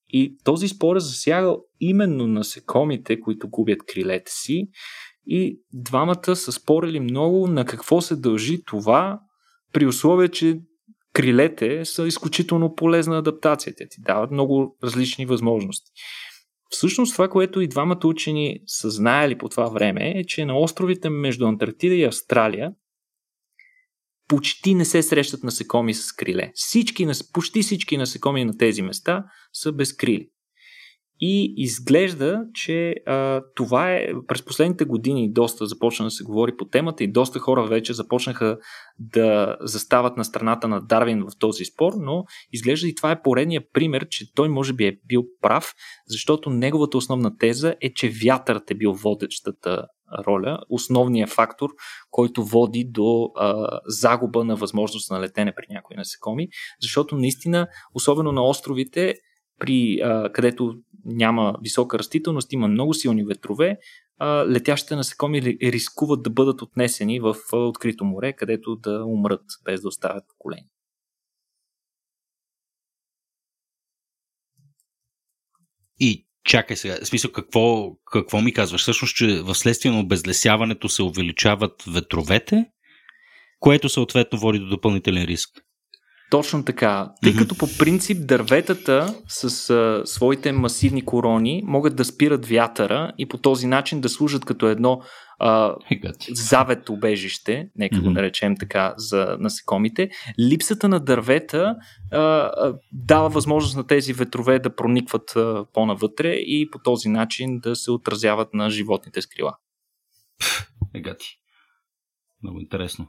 И 0.10 0.38
този 0.43 0.68
спор 0.68 0.95
е 0.95 0.99
засягал 0.99 1.64
именно 1.80 2.28
насекомите, 2.28 3.20
които 3.20 3.49
губят 3.49 3.86
крилете 3.88 4.32
си. 4.32 4.68
И 5.26 5.62
двамата 5.74 6.36
са 6.36 6.51
спорили 6.51 6.99
много 6.99 7.47
на 7.47 7.66
какво 7.66 8.01
се 8.01 8.16
дължи 8.16 8.64
това, 8.66 9.20
при 9.74 9.86
условие, 9.86 10.28
че 10.28 10.60
крилете 11.14 11.86
са 11.86 12.07
изключително 12.07 12.76
полезна 12.76 13.18
адаптация. 13.18 13.74
Те 13.78 13.88
ти 13.89 14.01
дават 14.01 14.32
много 14.32 14.78
различни 14.84 15.26
възможности. 15.26 15.91
Всъщност 16.70 17.13
това, 17.13 17.30
което 17.30 17.61
и 17.61 17.67
двамата 17.67 18.01
учени 18.05 18.59
са 18.65 18.89
знаели 18.89 19.38
по 19.38 19.49
това 19.49 19.70
време 19.70 20.13
е, 20.15 20.24
че 20.24 20.45
на 20.45 20.59
островите 20.59 21.09
между 21.09 21.47
Антарктида 21.47 21.95
и 21.95 22.03
Австралия 22.03 22.72
почти 24.28 24.76
не 24.76 24.86
се 24.86 25.03
срещат 25.03 25.43
насекоми 25.43 25.93
с 25.93 26.11
криле. 26.11 26.51
Всички, 26.55 27.07
почти 27.34 27.61
всички 27.61 27.97
насекоми 27.97 28.45
на 28.45 28.57
тези 28.57 28.82
места 28.82 29.26
са 29.53 29.72
без 29.72 29.95
крили. 29.95 30.30
И 31.20 31.53
изглежда, 31.57 32.41
че 32.53 32.95
а, 33.05 33.41
това 33.55 33.91
е 33.91 34.07
през 34.28 34.45
последните 34.45 34.86
години 34.86 35.32
доста 35.32 35.65
започна 35.65 36.05
да 36.05 36.11
се 36.11 36.24
говори 36.24 36.57
по 36.57 36.65
темата 36.65 37.03
и 37.03 37.11
доста 37.11 37.39
хора 37.39 37.67
вече 37.67 37.93
започнаха 37.93 38.57
да 38.99 39.57
застават 39.61 40.17
на 40.17 40.26
страната 40.26 40.67
на 40.67 40.82
Дарвин 40.82 41.24
в 41.24 41.39
този 41.39 41.65
спор, 41.65 41.93
но 41.99 42.24
изглежда 42.51 42.88
и 42.88 42.95
това 42.95 43.11
е 43.11 43.22
поредният 43.22 43.65
пример, 43.74 44.07
че 44.09 44.34
той 44.34 44.49
може 44.49 44.74
би 44.74 44.86
е 44.86 44.99
бил 45.07 45.24
прав, 45.41 45.74
защото 46.07 46.49
неговата 46.49 46.97
основна 46.97 47.38
теза 47.38 47.76
е, 47.82 47.93
че 47.93 48.11
вятърът 48.26 48.72
е 48.72 48.76
бил 48.76 48.93
водещата 48.93 49.88
роля, 50.28 50.59
основният 50.70 51.30
фактор, 51.30 51.70
който 52.11 52.43
води 52.43 52.86
до 52.89 53.32
а, 53.36 53.80
загуба 53.86 54.43
на 54.43 54.55
възможност 54.55 55.11
на 55.11 55.22
летене 55.22 55.53
при 55.55 55.74
някои 55.74 55.95
насекоми, 55.95 56.47
защото 56.82 57.15
наистина, 57.15 57.67
особено 57.93 58.32
на 58.32 58.43
островите, 58.43 59.15
при, 59.60 59.99
а, 60.03 60.32
където 60.32 60.76
няма 61.05 61.55
висока 61.62 61.99
растителност, 61.99 62.53
има 62.53 62.68
много 62.68 62.93
силни 62.93 63.24
ветрове, 63.24 63.78
а, 64.18 64.45
летящите 64.47 64.95
насекоми 64.95 65.41
рискуват 65.62 66.24
да 66.24 66.30
бъдат 66.30 66.62
отнесени 66.62 67.20
в 67.20 67.36
открито 67.53 68.05
море, 68.05 68.34
където 68.34 68.76
да 68.76 69.05
умрат 69.05 69.43
без 69.66 69.82
да 69.82 69.88
оставят 69.88 70.24
колени. 70.38 70.68
И 75.99 76.26
чакай 76.43 76.78
сега, 76.78 76.97
в 77.01 77.07
смисъл 77.07 77.32
какво, 77.32 77.95
какво 78.12 78.41
ми 78.41 78.53
казваш? 78.53 78.82
Всъщност, 78.82 79.16
че 79.16 79.41
в 79.41 79.55
следствие 79.55 79.91
на 79.91 79.99
обезлесяването 79.99 80.89
се 80.89 81.03
увеличават 81.03 81.84
ветровете, 81.93 82.66
което 83.60 83.89
съответно 83.89 84.39
води 84.39 84.60
до 84.60 84.70
допълнителен 84.70 85.24
риск. 85.24 85.49
Точно 86.30 86.66
така. 86.66 87.12
Тъй 87.24 87.36
като 87.36 87.58
по 87.58 87.66
принцип 87.80 88.28
дърветата 88.28 89.16
с 89.28 89.70
а, 89.70 90.02
своите 90.06 90.52
масивни 90.52 91.06
корони 91.06 91.64
могат 91.66 91.96
да 91.96 92.06
спират 92.06 92.46
вятъра 92.46 93.12
и 93.18 93.28
по 93.28 93.38
този 93.38 93.68
начин 93.68 94.02
да 94.02 94.10
служат 94.10 94.46
като 94.46 94.68
едно 94.68 95.02
а, 95.40 95.76
завет 96.30 96.90
убежище, 96.90 97.70
нека 97.76 97.96
mm-hmm. 97.96 98.04
го 98.04 98.10
наречем 98.10 98.56
така, 98.60 98.94
за 98.98 99.38
насекомите. 99.40 100.10
Липсата 100.40 100.90
на 100.90 101.00
дървета 101.00 101.76
а, 102.12 102.20
а, 102.20 102.76
дава 102.92 103.30
възможност 103.30 103.78
на 103.78 103.88
тези 103.88 104.14
ветрове 104.14 104.60
да 104.60 104.76
проникват 104.76 105.36
а, 105.36 105.66
по-навътре 105.74 106.34
и 106.34 106.70
по 106.72 106.80
този 106.80 107.10
начин 107.10 107.60
да 107.60 107.76
се 107.76 107.92
отразяват 107.92 108.54
на 108.54 108.70
животните 108.70 109.22
с 109.22 109.28
крила. 109.28 109.58
Егати. 110.96 111.40
Много 112.44 112.60
интересно. 112.60 113.08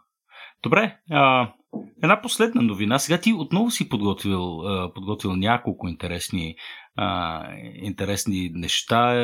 Добре, 0.62 0.97
а, 1.11 1.53
една 2.03 2.23
последна 2.23 2.62
новина. 2.62 2.99
Сега 2.99 3.18
ти 3.21 3.33
отново 3.33 3.71
си 3.71 3.89
подготвил, 3.89 4.59
подготвил 4.95 5.37
няколко 5.37 5.89
интересни, 5.89 6.55
интересни 7.75 8.51
неща. 8.55 9.14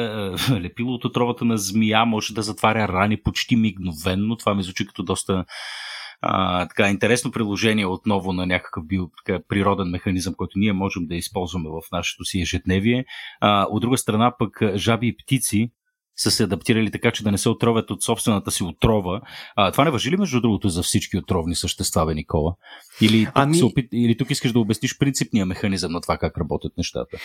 Лепило 0.61 0.93
от 0.93 1.05
отровата 1.05 1.45
на 1.45 1.59
змия 1.59 2.05
може 2.05 2.35
да 2.35 2.43
затваря 2.43 2.89
рани 2.89 3.23
почти 3.23 3.57
мигновенно. 3.57 4.37
Това 4.37 4.55
ми 4.55 4.63
звучи 4.63 4.87
като 4.87 5.03
доста 5.03 5.45
а, 6.21 6.67
така, 6.69 6.89
интересно 6.89 7.33
приложение 7.33 7.87
отново 7.87 8.33
на 8.33 8.47
някакъв 8.47 8.87
био, 8.87 9.09
така, 9.25 9.43
природен 9.49 9.89
механизъм, 9.89 10.35
който 10.35 10.59
ние 10.59 10.73
можем 10.73 11.07
да 11.07 11.15
използваме 11.15 11.69
в 11.69 11.81
нашето 11.93 12.25
си 12.25 12.41
ежедневие. 12.41 13.05
А, 13.41 13.67
от 13.71 13.81
друга 13.81 13.99
страна 13.99 14.35
пък 14.39 14.77
жаби 14.77 15.09
и 15.09 15.17
птици 15.17 15.71
са 16.17 16.31
се 16.31 16.43
адаптирали 16.43 16.91
така, 16.91 17.11
че 17.11 17.25
да 17.25 17.33
не 17.33 17.39
се 17.39 17.49
отровят 17.49 17.91
от 17.91 18.03
собствената 18.03 18.51
си 18.51 18.65
отрова. 18.65 19.21
А, 19.57 19.73
това 19.73 19.85
не 19.85 19.91
въжи 19.91 20.11
ли, 20.11 20.17
между 20.17 20.41
другото, 20.41 20.69
за 20.69 20.83
всички 20.83 21.19
отровни 21.19 21.55
същества, 21.55 22.07
бе, 22.07 22.15
Никола? 22.15 22.55
Или 23.01 23.25
тук, 23.25 23.33
ами... 23.35 23.63
опит... 23.63 23.89
Или 23.93 24.17
тук 24.17 24.31
искаш 24.31 24.53
да 24.53 24.61
обясниш 24.61 24.99
принципния 24.99 25.47
механизъм 25.47 25.93
на 25.93 26.01
това 26.01 26.19
как 26.19 26.39
работят 26.39 26.73
нещата? 26.77 27.17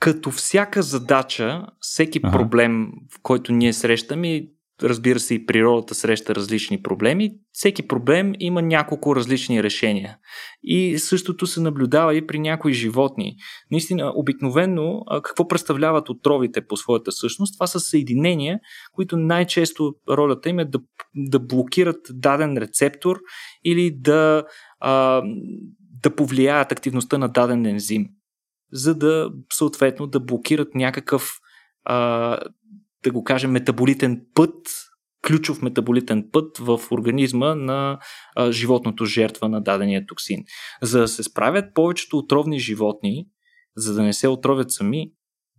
Като 0.00 0.30
всяка 0.30 0.82
задача, 0.82 1.66
всеки 1.80 2.20
ага. 2.22 2.38
проблем, 2.38 2.86
в 3.16 3.22
който 3.22 3.52
ние 3.52 3.72
срещаме, 3.72 4.42
разбира 4.82 5.20
се 5.20 5.34
и 5.34 5.46
природата 5.46 5.94
среща 5.94 6.34
различни 6.34 6.82
проблеми, 6.82 7.30
всеки 7.52 7.88
проблем 7.88 8.32
има 8.38 8.62
няколко 8.62 9.16
различни 9.16 9.62
решения. 9.62 10.16
И 10.62 10.98
същото 10.98 11.46
се 11.46 11.60
наблюдава 11.60 12.14
и 12.14 12.26
при 12.26 12.38
някои 12.38 12.72
животни. 12.72 13.36
Наистина, 13.70 14.12
обикновено, 14.16 15.02
какво 15.24 15.48
представляват 15.48 16.08
отровите 16.08 16.66
по 16.66 16.76
своята 16.76 17.12
същност? 17.12 17.54
Това 17.56 17.66
са 17.66 17.80
съединения, 17.80 18.60
които 18.92 19.16
най-често 19.16 19.94
ролята 20.08 20.48
им 20.48 20.58
е 20.58 20.64
да, 20.64 20.78
да 21.14 21.38
блокират 21.38 22.00
даден 22.10 22.56
рецептор 22.56 23.18
или 23.64 23.90
да, 23.90 24.44
а, 24.80 25.22
да 26.02 26.14
повлияят 26.16 26.72
активността 26.72 27.18
на 27.18 27.28
даден 27.28 27.66
ензим, 27.66 28.06
за 28.72 28.94
да 28.94 29.30
съответно 29.52 30.06
да 30.06 30.20
блокират 30.20 30.74
някакъв 30.74 31.30
а, 31.84 32.38
да 33.04 33.10
го 33.10 33.24
кажем, 33.24 33.50
метаболитен 33.50 34.26
път, 34.34 34.56
ключов 35.26 35.62
метаболитен 35.62 36.28
път 36.32 36.58
в 36.58 36.80
организма 36.90 37.54
на 37.54 37.98
а, 38.36 38.52
животното 38.52 39.04
жертва 39.04 39.48
на 39.48 39.62
дадения 39.62 40.06
токсин. 40.06 40.44
За 40.82 41.00
да 41.00 41.08
се 41.08 41.22
справят 41.22 41.74
повечето 41.74 42.18
отровни 42.18 42.58
животни, 42.58 43.26
за 43.76 43.94
да 43.94 44.02
не 44.02 44.12
се 44.12 44.28
отровят 44.28 44.72
сами, 44.72 45.12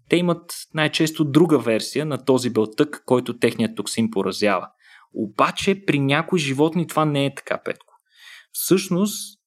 те 0.09 0.17
имат 0.17 0.53
най-често 0.73 1.25
друга 1.25 1.59
версия 1.59 2.05
на 2.05 2.25
този 2.25 2.49
белтък, 2.49 3.03
който 3.05 3.39
техният 3.39 3.75
токсин 3.75 4.11
поразява. 4.11 4.67
Обаче 5.13 5.85
при 5.85 5.99
някои 5.99 6.39
животни 6.39 6.87
това 6.87 7.05
не 7.05 7.25
е 7.25 7.35
така, 7.35 7.61
Петко. 7.65 7.93
Всъщност, 8.51 9.39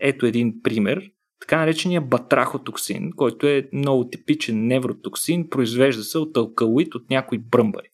ето 0.00 0.26
един 0.26 0.62
пример 0.62 1.02
така 1.40 1.58
наречения 1.58 2.00
батрахотоксин, 2.00 3.10
който 3.16 3.46
е 3.46 3.68
много 3.72 4.08
типичен 4.08 4.66
невротоксин, 4.66 5.48
произвежда 5.50 6.02
се 6.02 6.18
от 6.18 6.36
алкалоид 6.36 6.94
от 6.94 7.10
някои 7.10 7.38
бръмбари. 7.38 7.88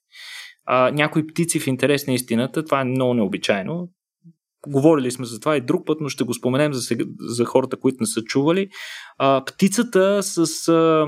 А, 0.64 0.90
някои 0.90 1.26
птици 1.26 1.61
в 1.61 1.66
интерес 1.66 2.07
на 2.07 2.14
истината, 2.14 2.64
това 2.64 2.80
е 2.80 2.84
много 2.84 3.14
необичайно. 3.14 3.88
Говорили 4.68 5.11
сме 5.11 5.26
за 5.26 5.40
това 5.40 5.57
и 5.57 5.61
друг 5.61 5.86
път, 5.86 6.01
но 6.01 6.09
ще 6.09 6.24
го 6.24 6.34
споменем 6.34 6.72
за, 6.72 6.80
сега, 6.80 7.05
за 7.20 7.44
хората, 7.44 7.76
които 7.76 7.97
не 8.01 8.07
са 8.07 8.22
чували. 8.22 8.68
А, 9.18 9.44
птицата 9.44 10.22
с 10.22 10.68
а, 10.68 11.07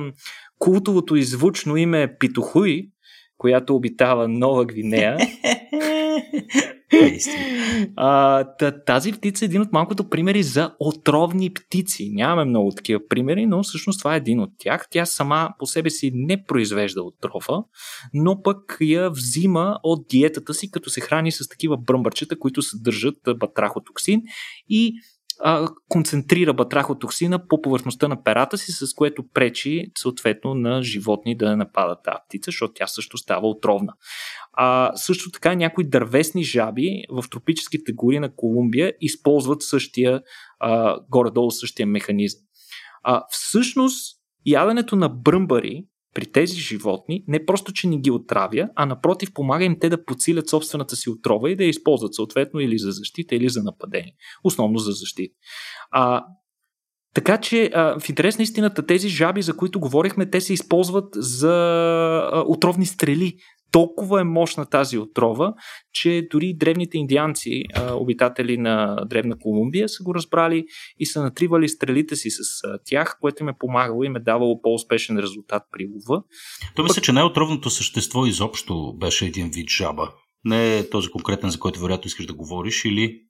култовото 0.59 1.17
и 1.17 1.23
звучно 1.23 1.77
име 1.77 2.17
Питохуи, 2.19 2.91
която 3.39 3.77
обитава 3.77 4.29
Нова 4.29 4.65
Гвинея, 4.65 5.19
а, 7.97 8.45
тази 8.87 9.13
птица 9.13 9.45
е 9.45 9.47
един 9.47 9.61
от 9.61 9.73
малкото 9.73 10.09
примери 10.09 10.43
за 10.43 10.75
отровни 10.79 11.53
птици. 11.53 12.11
Нямаме 12.15 12.45
много 12.45 12.71
такива 12.71 13.01
примери, 13.09 13.47
но 13.47 13.63
всъщност 13.63 13.99
това 13.99 14.15
е 14.15 14.17
един 14.17 14.41
от 14.41 14.51
тях. 14.59 14.87
Тя 14.91 15.07
сама 15.07 15.51
по 15.59 15.67
себе 15.67 15.91
си 15.91 16.11
не 16.15 16.45
произвежда 16.45 17.03
отрова, 17.03 17.65
но 18.15 18.43
пък 18.43 18.77
я 18.81 19.11
взима 19.11 19.79
от 19.83 20.09
диетата 20.09 20.55
си, 20.55 20.71
като 20.71 20.91
се 20.91 21.01
храни 21.01 21.33
с 21.33 21.49
такива 21.49 21.77
бръмбърчета, 21.77 22.39
които 22.39 22.63
съдържат 22.63 23.17
батрахотоксин 23.37 24.23
и 24.69 24.95
а, 25.41 25.69
концентрира 25.89 26.55
батрахотоксина 26.55 27.49
по 27.49 27.63
повърхността 27.63 28.09
на 28.09 28.23
перата 28.23 28.59
си, 28.59 28.73
с 28.73 28.95
което 28.95 29.25
пречи 29.35 29.91
съответно 29.99 30.55
на 30.55 30.83
животни 30.83 31.37
да 31.37 31.57
нападат 31.57 31.99
тази 32.05 32.17
птица, 32.29 32.49
защото 32.49 32.73
тя 32.75 32.87
също 32.87 33.19
става 33.19 33.49
отровна. 33.49 33.93
А, 34.53 34.93
също 34.97 35.31
така 35.31 35.55
някои 35.55 35.89
дървесни 35.89 36.45
жаби 36.45 37.03
в 37.11 37.25
тропическите 37.31 37.93
гори 37.93 38.19
на 38.19 38.35
Колумбия 38.35 38.93
използват 39.01 39.63
същия, 39.63 40.23
а, 40.61 41.01
горе-долу 41.11 41.51
същия 41.51 41.87
механизъм. 41.87 42.41
А, 43.03 43.25
всъщност, 43.31 44.19
яденето 44.47 44.97
на 44.97 45.09
бръмбари 45.09 45.85
при 46.15 46.27
тези 46.27 46.61
животни 46.61 47.25
не 47.29 47.47
просто, 47.47 47.73
че 47.73 47.89
не 47.89 47.99
ги 47.99 48.11
отравя, 48.11 48.69
а 48.75 48.87
напротив 48.87 49.33
помага 49.35 49.65
им 49.65 49.77
те 49.81 49.89
да 49.89 50.05
подсилят 50.05 50.49
собствената 50.49 50.97
си 50.97 51.11
отрова 51.11 51.51
и 51.51 51.57
да 51.57 51.65
я 51.65 51.69
използват 51.69 52.15
съответно 52.15 52.61
или 52.61 52.79
за 52.79 52.91
защита, 52.91 53.35
или 53.35 53.49
за 53.49 53.63
нападение. 53.63 54.15
Основно 54.45 54.79
за 54.79 54.93
защита. 54.93 55.35
А, 55.91 56.25
така 57.15 57.39
че 57.39 57.71
а, 57.75 58.01
в 58.01 58.09
интерес 58.09 58.39
на 58.39 58.43
истината 58.43 58.87
тези 58.87 59.09
жаби, 59.09 59.43
за 59.43 59.57
които 59.57 59.81
говорихме, 59.81 60.31
те 60.31 60.41
се 60.41 60.53
използват 60.53 61.09
за 61.15 61.55
а, 62.33 62.45
отровни 62.47 62.87
стрели 62.87 63.37
толкова 63.73 64.21
е 64.21 64.25
мощна 64.25 64.67
тази 64.67 64.99
отрова, 64.99 65.55
че 65.93 66.29
дори 66.31 66.55
древните 66.55 66.99
индианци, 66.99 67.65
обитатели 67.93 68.59
на 68.59 69.05
древна 69.07 69.39
Колумбия, 69.39 69.89
са 69.89 70.03
го 70.03 70.15
разбрали 70.15 70.65
и 70.99 71.07
са 71.07 71.23
натривали 71.23 71.69
стрелите 71.69 72.17
си 72.17 72.31
с 72.31 72.63
тях, 72.85 73.19
което 73.21 73.43
им 73.43 73.49
е 73.49 73.59
помагало 73.59 74.03
и 74.03 74.07
им 74.07 74.17
е 74.17 74.21
давало 74.21 74.63
по-успешен 74.63 75.19
резултат 75.19 75.63
при 75.73 75.87
лова. 75.87 76.23
То 76.77 76.83
мисля, 76.83 77.03
че 77.03 77.13
най-отровното 77.13 77.71
същество 77.71 78.27
изобщо 78.27 78.95
беше 79.01 79.27
един 79.27 79.51
вид 79.51 79.71
жаба. 79.71 80.13
Не 80.45 80.79
е 80.79 80.91
този 80.91 81.11
конкретен, 81.11 81.51
за 81.51 81.59
който 81.59 81.81
вероятно 81.81 82.07
искаш 82.07 82.27
да 82.27 82.35
говориш, 82.35 82.85
или 82.85 83.21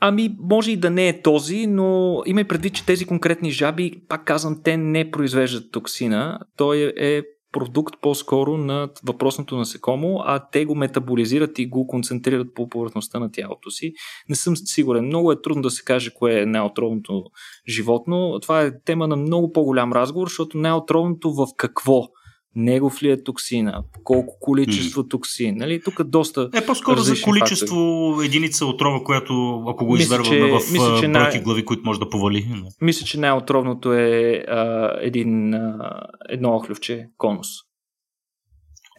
Ами, 0.00 0.36
може 0.38 0.70
и 0.70 0.76
да 0.76 0.90
не 0.90 1.08
е 1.08 1.22
този, 1.22 1.66
но 1.66 2.22
имай 2.26 2.44
предвид, 2.44 2.74
че 2.74 2.86
тези 2.86 3.04
конкретни 3.04 3.50
жаби, 3.50 4.02
пак 4.08 4.24
казвам, 4.24 4.60
те 4.64 4.76
не 4.76 5.10
произвеждат 5.10 5.72
токсина. 5.72 6.38
Той 6.56 6.92
е 6.96 7.22
продукт 7.54 7.94
по-скоро 8.00 8.56
на 8.56 8.88
въпросното 9.06 9.56
насекомо, 9.56 10.22
а 10.24 10.48
те 10.52 10.64
го 10.64 10.74
метаболизират 10.74 11.58
и 11.58 11.66
го 11.66 11.86
концентрират 11.86 12.54
по 12.54 12.68
повърхността 12.68 13.18
на 13.18 13.30
тялото 13.32 13.70
си. 13.70 13.92
Не 14.28 14.36
съм 14.36 14.56
сигурен. 14.56 15.06
Много 15.06 15.32
е 15.32 15.42
трудно 15.42 15.62
да 15.62 15.70
се 15.70 15.84
каже 15.84 16.14
кое 16.14 16.40
е 16.40 16.46
най-отровното 16.46 17.24
животно. 17.68 18.38
Това 18.42 18.62
е 18.62 18.80
тема 18.84 19.08
на 19.08 19.16
много 19.16 19.52
по-голям 19.52 19.92
разговор, 19.92 20.28
защото 20.28 20.58
най-отровното 20.58 21.32
в 21.32 21.46
какво 21.56 22.08
негов 22.56 23.02
ли 23.02 23.10
е 23.10 23.22
токсина, 23.22 23.84
колко 24.04 24.38
количество 24.40 25.02
mm. 25.02 25.10
токсин. 25.10 25.56
Нали? 25.56 25.82
Тук 25.84 26.02
доста. 26.02 26.50
Е, 26.54 26.66
по-скоро 26.66 27.00
за 27.00 27.14
количество 27.24 27.76
фактори. 28.10 28.26
единица 28.26 28.66
отрова, 28.66 29.04
която 29.04 29.64
ако 29.68 29.86
го 29.86 29.96
изверваме 29.96 30.50
в 30.50 30.72
мисля, 30.72 31.00
че 31.00 31.08
най... 31.08 31.42
глави, 31.42 31.64
които 31.64 31.82
може 31.84 32.00
да 32.00 32.08
повали. 32.08 32.46
Мисля, 32.80 33.06
че 33.06 33.20
най-отровното 33.20 33.92
е 33.92 34.44
а, 34.48 34.90
един, 35.00 35.54
а, 35.54 36.00
едно 36.28 36.56
охлювче 36.56 37.08
конус. 37.16 37.48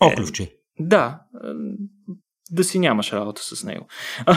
Охлювче? 0.01 0.43
Е, 0.43 0.49
да 0.79 1.19
да 2.51 2.63
си 2.63 2.79
нямаш 2.79 3.13
работа 3.13 3.41
с 3.43 3.63
него. 3.63 3.87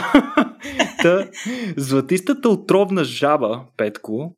Та, 1.01 1.29
златистата 1.77 2.49
отровна 2.49 3.03
жаба, 3.03 3.65
Петко, 3.77 4.35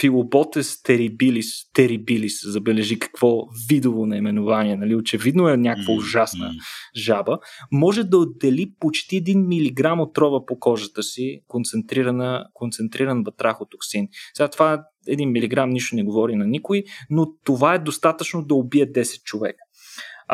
Филоботес 0.00 0.82
терибилис, 0.82 1.72
терибилис, 1.72 2.40
забележи 2.44 2.98
какво 2.98 3.46
видово 3.68 4.06
наименование, 4.06 4.76
нали? 4.76 4.94
очевидно 4.94 5.48
е 5.48 5.56
някаква 5.56 5.94
ужасна 5.94 6.50
жаба, 6.96 7.38
може 7.72 8.04
да 8.04 8.18
отдели 8.18 8.72
почти 8.80 9.24
1 9.24 9.94
мг 9.96 10.02
отрова 10.02 10.46
по 10.46 10.58
кожата 10.58 11.02
си, 11.02 11.40
концентрирана, 11.48 12.46
концентриран 12.54 13.24
батрахотоксин. 13.24 14.08
Сега 14.34 14.48
това 14.48 14.84
1 15.08 15.66
мг 15.66 15.72
нищо 15.72 15.96
не 15.96 16.04
говори 16.04 16.36
на 16.36 16.46
никой, 16.46 16.84
но 17.10 17.34
това 17.44 17.74
е 17.74 17.78
достатъчно 17.78 18.44
да 18.44 18.54
убие 18.54 18.92
10 18.92 19.22
човека. 19.22 19.63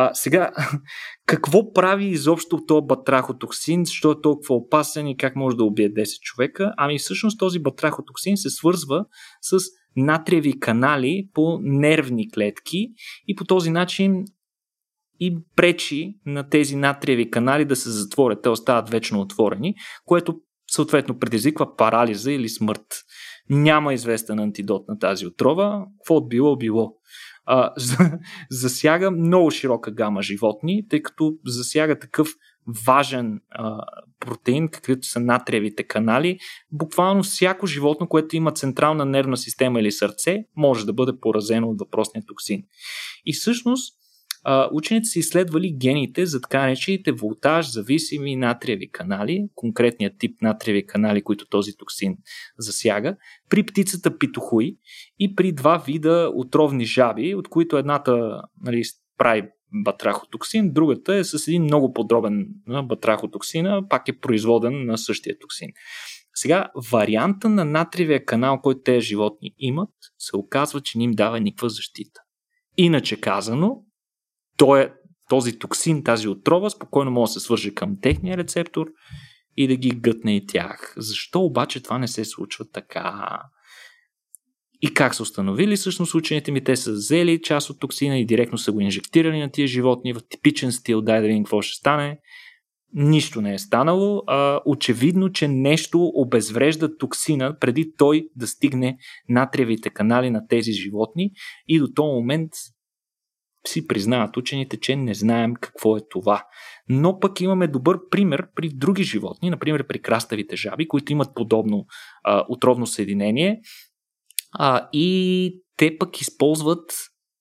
А, 0.02 0.14
сега, 0.14 0.50
какво 1.26 1.72
прави 1.72 2.06
изобщо 2.06 2.64
този 2.66 2.86
батрахотоксин, 2.86 3.84
защо 3.84 4.10
е 4.10 4.20
толкова 4.22 4.54
опасен 4.54 5.06
и 5.06 5.16
как 5.16 5.36
може 5.36 5.56
да 5.56 5.64
убие 5.64 5.92
10 5.92 6.20
човека? 6.20 6.72
Ами 6.76 6.98
всъщност 6.98 7.38
този 7.38 7.58
батрахотоксин 7.58 8.36
се 8.36 8.50
свързва 8.50 9.04
с 9.40 9.58
натриеви 9.96 10.60
канали 10.60 11.28
по 11.34 11.58
нервни 11.62 12.30
клетки 12.30 12.88
и 13.28 13.34
по 13.34 13.44
този 13.44 13.70
начин 13.70 14.24
и 15.20 15.38
пречи 15.56 16.14
на 16.26 16.48
тези 16.48 16.76
натриеви 16.76 17.30
канали 17.30 17.64
да 17.64 17.76
се 17.76 17.90
затворят. 17.90 18.42
Те 18.42 18.48
остават 18.48 18.90
вечно 18.90 19.20
отворени, 19.20 19.74
което 20.04 20.40
съответно 20.70 21.18
предизвиква 21.18 21.76
парализа 21.76 22.32
или 22.32 22.48
смърт. 22.48 22.86
Няма 23.50 23.94
известен 23.94 24.38
антидот 24.38 24.88
на 24.88 24.98
тази 24.98 25.26
отрова. 25.26 25.84
Какво 25.98 26.20
било, 26.20 26.56
било 26.56 26.94
а, 27.44 27.72
засяга 28.50 29.10
много 29.10 29.50
широка 29.50 29.90
гама 29.90 30.22
животни, 30.22 30.88
тъй 30.88 31.02
като 31.02 31.34
засяга 31.46 31.98
такъв 31.98 32.28
важен 32.86 33.40
а, 33.50 33.80
протеин, 34.20 34.68
каквито 34.68 35.06
са 35.06 35.20
натриевите 35.20 35.82
канали. 35.82 36.38
Буквално 36.72 37.22
всяко 37.22 37.66
животно, 37.66 38.08
което 38.08 38.36
има 38.36 38.52
централна 38.52 39.04
нервна 39.04 39.36
система 39.36 39.80
или 39.80 39.92
сърце, 39.92 40.44
може 40.56 40.86
да 40.86 40.92
бъде 40.92 41.12
поразено 41.20 41.68
от 41.68 41.80
въпросния 41.80 42.24
токсин. 42.26 42.62
И 43.26 43.32
всъщност 43.32 43.99
учените 44.72 45.04
са 45.04 45.18
изследвали 45.18 45.76
гените 45.80 46.26
за 46.26 46.40
така 46.40 46.60
наречените 46.60 47.12
волтаж 47.12 47.72
зависими 47.72 48.36
натриеви 48.36 48.90
канали, 48.90 49.48
конкретният 49.54 50.18
тип 50.18 50.42
натриеви 50.42 50.86
канали, 50.86 51.22
които 51.22 51.46
този 51.48 51.76
токсин 51.76 52.16
засяга, 52.58 53.16
при 53.48 53.62
птицата 53.62 54.18
питохуй 54.18 54.76
и 55.18 55.34
при 55.34 55.52
два 55.52 55.82
вида 55.86 56.30
отровни 56.34 56.84
жаби, 56.84 57.34
от 57.34 57.48
които 57.48 57.78
едната 57.78 58.42
нали, 58.62 58.82
прави 59.18 59.42
батрахотоксин, 59.84 60.72
другата 60.72 61.14
е 61.14 61.24
с 61.24 61.48
един 61.48 61.62
много 61.62 61.92
подробен 61.92 62.46
батрахотоксина, 62.84 63.88
пак 63.88 64.08
е 64.08 64.18
производен 64.18 64.84
на 64.86 64.98
същия 64.98 65.38
токсин. 65.38 65.68
Сега, 66.34 66.70
варианта 66.92 67.48
на 67.48 67.64
натриевия 67.64 68.24
канал, 68.24 68.60
който 68.60 68.80
тези 68.82 69.06
животни 69.06 69.54
имат, 69.58 69.90
се 70.18 70.36
оказва, 70.36 70.80
че 70.80 70.98
не 70.98 71.04
им 71.04 71.12
дава 71.12 71.40
никаква 71.40 71.68
защита. 71.68 72.20
Иначе 72.76 73.20
казано, 73.20 73.84
той 74.60 74.82
е, 74.82 74.88
този 75.28 75.58
токсин, 75.58 76.04
тази 76.04 76.28
отрова, 76.28 76.70
спокойно 76.70 77.10
може 77.10 77.30
да 77.30 77.32
се 77.32 77.40
свържи 77.40 77.74
към 77.74 77.96
техния 78.02 78.36
рецептор 78.36 78.86
и 79.56 79.68
да 79.68 79.76
ги 79.76 79.90
гътне 79.90 80.36
и 80.36 80.46
тях. 80.46 80.94
Защо 80.96 81.40
обаче 81.40 81.82
това 81.82 81.98
не 81.98 82.08
се 82.08 82.24
случва 82.24 82.64
така? 82.72 83.40
И 84.82 84.94
как 84.94 85.14
са 85.14 85.22
установили 85.22 85.76
всъщност 85.76 86.14
учените 86.14 86.52
ми? 86.52 86.64
Те 86.64 86.76
са 86.76 86.92
взели 86.92 87.42
част 87.42 87.70
от 87.70 87.80
токсина 87.80 88.18
и 88.18 88.26
директно 88.26 88.58
са 88.58 88.72
го 88.72 88.80
инжектирали 88.80 89.38
на 89.38 89.50
тия 89.50 89.66
животни 89.66 90.12
в 90.12 90.20
типичен 90.28 90.72
стил, 90.72 91.02
дай 91.02 91.20
да 91.20 91.26
видим 91.26 91.44
какво 91.44 91.62
ще 91.62 91.76
стане. 91.76 92.18
Нищо 92.94 93.40
не 93.40 93.54
е 93.54 93.58
станало. 93.58 94.22
А, 94.26 94.60
очевидно, 94.66 95.32
че 95.32 95.48
нещо 95.48 96.10
обезврежда 96.14 96.96
токсина 96.96 97.56
преди 97.60 97.92
той 97.98 98.28
да 98.36 98.46
стигне 98.46 98.98
натриевите 99.28 99.90
канали 99.90 100.30
на 100.30 100.46
тези 100.46 100.72
животни 100.72 101.30
и 101.68 101.78
до 101.78 101.88
този 101.94 102.06
момент 102.06 102.50
си 103.66 103.86
признават 103.86 104.36
учените, 104.36 104.80
че 104.80 104.96
не 104.96 105.14
знаем 105.14 105.54
какво 105.54 105.96
е 105.96 106.00
това. 106.10 106.44
Но 106.88 107.20
пък 107.20 107.40
имаме 107.40 107.66
добър 107.66 107.98
пример 108.10 108.46
при 108.54 108.68
други 108.68 109.02
животни, 109.02 109.50
например 109.50 109.86
при 109.86 110.02
краставите 110.02 110.56
жаби, 110.56 110.88
които 110.88 111.12
имат 111.12 111.34
подобно 111.34 111.86
а, 112.24 112.44
отровно 112.48 112.86
съединение 112.86 113.60
а, 114.52 114.88
и 114.92 115.62
те 115.76 115.98
пък 115.98 116.20
използват 116.20 116.92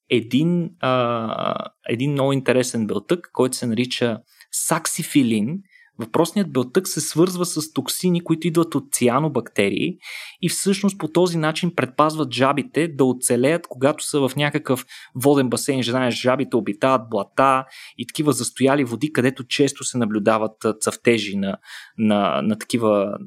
един, 0.09 0.69
а, 0.79 1.55
един 1.89 2.11
много 2.11 2.33
интересен 2.33 2.87
белтък, 2.87 3.29
който 3.33 3.57
се 3.57 3.67
нарича 3.67 4.19
саксифилин, 4.51 5.59
Въпросният 5.99 6.51
белтък 6.51 6.87
се 6.87 7.01
свързва 7.01 7.45
с 7.45 7.73
токсини, 7.73 8.23
които 8.23 8.47
идват 8.47 8.75
от 8.75 8.91
цианобактерии 8.91 9.97
и 10.41 10.49
всъщност 10.49 10.97
по 10.97 11.07
този 11.07 11.37
начин 11.37 11.75
предпазват 11.75 12.33
жабите 12.33 12.87
да 12.87 13.05
оцелеят, 13.05 13.67
когато 13.67 14.03
са 14.03 14.27
в 14.27 14.35
някакъв 14.35 14.85
воден 15.15 15.49
басейн. 15.49 15.83
Знаеш, 15.83 16.21
жабите 16.21 16.55
обитават 16.55 17.09
блата 17.09 17.65
и 17.97 18.07
такива 18.07 18.33
застояли 18.33 18.83
води, 18.83 19.13
където 19.13 19.43
често 19.43 19.83
се 19.83 19.97
наблюдават 19.97 20.65
цъфтежи 20.79 21.37
на, 21.37 21.57
на, 21.97 22.41
на 22.41 22.57
такива 22.57 23.17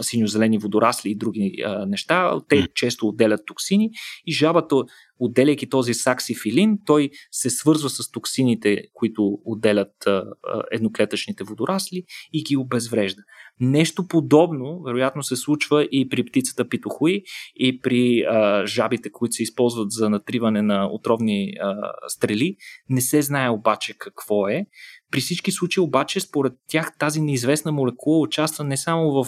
синьо-зелени 0.00 0.58
водорасли 0.58 1.10
и 1.10 1.14
други 1.14 1.52
а, 1.64 1.86
неща. 1.86 2.40
Те 2.48 2.68
често 2.74 3.08
отделят 3.08 3.40
токсини 3.46 3.90
и 4.26 4.32
жабата, 4.32 4.76
отделяйки 5.18 5.68
този 5.68 5.94
саксифилин, 5.94 6.78
той 6.86 7.10
се 7.32 7.50
свързва 7.50 7.90
с 7.90 8.10
токсините, 8.10 8.82
които 8.94 9.38
отделят 9.44 10.06
а, 10.06 10.24
едноклетъчните 10.70 11.44
водорасли 11.44 12.04
и 12.32 12.42
ги 12.42 12.56
обезврежда. 12.56 13.22
Нещо 13.60 14.08
подобно, 14.08 14.82
вероятно, 14.86 15.22
се 15.22 15.36
случва 15.36 15.84
и 15.84 16.08
при 16.08 16.24
птицата 16.24 16.68
питохуи, 16.68 17.22
и 17.56 17.80
при 17.80 18.20
а, 18.20 18.66
жабите, 18.66 19.12
които 19.12 19.32
се 19.32 19.42
използват 19.42 19.90
за 19.90 20.10
натриване 20.10 20.62
на 20.62 20.88
отровни 20.92 21.52
а, 21.60 21.92
стрели. 22.08 22.56
Не 22.88 23.00
се 23.00 23.22
знае 23.22 23.50
обаче 23.50 23.94
какво 23.98 24.48
е. 24.48 24.66
При 25.10 25.20
всички 25.20 25.52
случаи 25.52 25.80
обаче, 25.80 26.20
според 26.20 26.52
тях, 26.68 26.92
тази 26.98 27.20
неизвестна 27.20 27.72
молекула 27.72 28.20
участва 28.20 28.64
не 28.64 28.76
само 28.76 29.10
в 29.10 29.26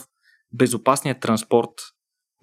безопасният 0.53 1.21
транспорт 1.21 1.71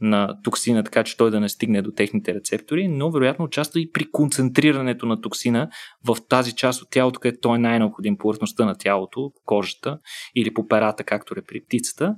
на 0.02 0.38
токсина, 0.44 0.84
така 0.84 1.04
че 1.04 1.18
той 1.18 1.32
да 1.32 1.40
не 1.40 1.50
стигне 1.50 1.82
до 1.82 1.92
техните 1.92 2.34
рецептори, 2.34 2.88
но 2.88 3.12
вероятно 3.12 3.46
участва 3.46 3.80
и 3.80 3.92
при 3.92 4.12
концентрирането 4.12 5.06
на 5.06 5.22
токсина 5.22 5.70
в 6.08 6.18
тази 6.30 6.56
част 6.56 6.82
от 6.82 6.88
тялото, 6.92 7.20
където 7.20 7.42
той 7.42 7.56
е 7.56 7.60
най-необходим 7.60 8.18
повърхността 8.18 8.66
на 8.66 8.76
тялото, 8.78 9.32
кожата 9.46 10.00
или 10.36 10.54
по 10.54 10.68
перата, 10.68 11.04
както 11.04 11.34
е 11.38 11.42
при 11.48 11.64
птицата. 11.66 12.16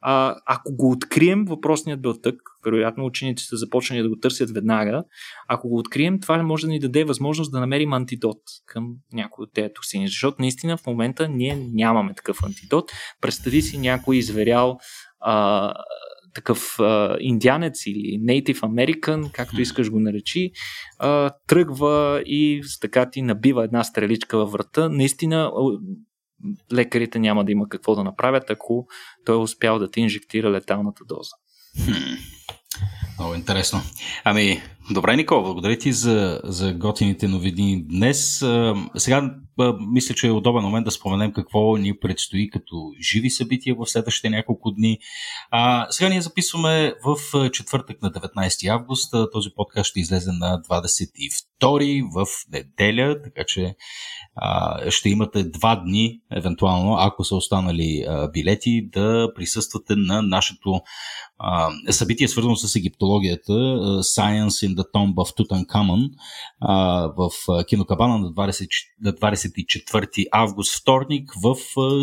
А, 0.00 0.36
ако 0.46 0.76
го 0.76 0.90
открием, 0.90 1.44
въпросният 1.44 2.02
белтък, 2.02 2.34
вероятно 2.64 3.04
учените 3.04 3.42
са 3.42 3.56
започнали 3.56 4.02
да 4.02 4.08
го 4.08 4.18
търсят 4.18 4.50
веднага, 4.50 5.04
ако 5.48 5.68
го 5.68 5.78
открием, 5.78 6.20
това 6.20 6.42
може 6.42 6.66
да 6.66 6.72
ни 6.72 6.80
даде 6.80 7.04
възможност 7.04 7.52
да 7.52 7.60
намерим 7.60 7.92
антидот 7.92 8.42
към 8.66 8.88
някой 9.12 9.42
от 9.42 9.52
тези 9.52 9.72
токсини, 9.74 10.08
защото 10.08 10.36
наистина 10.38 10.76
в 10.76 10.86
момента 10.86 11.28
ние 11.28 11.68
нямаме 11.72 12.14
такъв 12.14 12.42
антидот. 12.42 12.92
Представи 13.20 13.62
си 13.62 13.78
някой 13.78 14.16
изверял 14.16 14.78
а, 15.20 15.74
такъв 16.34 16.80
а, 16.80 17.16
индианец 17.20 17.86
или 17.86 18.20
Native 18.20 18.60
American, 18.60 19.32
както 19.32 19.60
искаш 19.60 19.90
го 19.90 20.00
наречи, 20.00 20.50
а, 20.98 21.30
тръгва 21.46 22.22
и 22.26 22.62
така 22.80 23.10
ти 23.10 23.22
набива 23.22 23.64
една 23.64 23.84
стреличка 23.84 24.38
във 24.38 24.52
врата. 24.52 24.88
Наистина 24.88 25.52
лекарите 26.72 27.18
няма 27.18 27.44
да 27.44 27.52
има 27.52 27.68
какво 27.68 27.94
да 27.94 28.04
направят, 28.04 28.50
ако 28.50 28.86
той 29.24 29.34
е 29.34 29.38
успял 29.38 29.78
да 29.78 29.90
ти 29.90 30.00
инжектира 30.00 30.50
леталната 30.50 31.04
доза. 31.04 31.30
Хм. 31.84 32.14
Много 33.18 33.34
интересно. 33.34 33.80
Ами, 34.24 34.62
Добре, 34.90 35.16
Никола, 35.16 35.42
благодаря 35.42 35.78
ти 35.78 35.92
за, 35.92 36.40
за 36.44 36.72
готините 36.72 37.28
новини 37.28 37.84
днес. 37.88 38.44
Сега 38.96 39.34
мисля, 39.88 40.14
че 40.14 40.26
е 40.26 40.30
удобен 40.30 40.62
момент 40.62 40.84
да 40.84 40.90
споменем 40.90 41.32
какво 41.32 41.76
ни 41.76 41.98
предстои 41.98 42.50
като 42.50 42.92
живи 43.00 43.30
събития 43.30 43.74
в 43.74 43.86
следващите 43.86 44.30
няколко 44.30 44.70
дни. 44.70 44.98
А, 45.50 45.86
сега 45.90 46.08
ние 46.08 46.20
записваме 46.20 46.94
в 47.04 47.16
четвъртък 47.50 48.02
на 48.02 48.10
19 48.10 48.68
август. 48.68 49.14
Този 49.32 49.48
подкаст 49.56 49.90
ще 49.90 50.00
излезе 50.00 50.30
на 50.32 50.62
22 50.70 52.02
в 52.14 52.26
неделя, 52.52 53.22
така 53.22 53.44
че 53.46 53.74
а, 54.34 54.90
ще 54.90 55.10
имате 55.10 55.44
два 55.44 55.76
дни, 55.76 56.20
евентуално, 56.32 56.96
ако 56.98 57.24
са 57.24 57.36
останали 57.36 58.04
а, 58.08 58.30
билети, 58.30 58.88
да 58.92 59.28
присъствате 59.34 59.94
на 59.96 60.22
нашето 60.22 60.80
а, 61.38 61.70
събитие, 61.90 62.28
свързано 62.28 62.56
с 62.56 62.76
египтологията, 62.76 63.52
Science 64.02 64.68
in 64.68 64.74
the 64.78 64.92
Tomb 64.94 65.14
of 65.14 65.36
Tutankhamun, 65.36 66.10
а, 66.60 67.08
в 67.16 67.30
кинокабана 67.64 68.18
на, 68.18 68.32
20, 68.32 68.68
на 69.00 69.12
24 69.12 70.26
август, 70.32 70.80
вторник, 70.80 71.32
в 71.42 71.56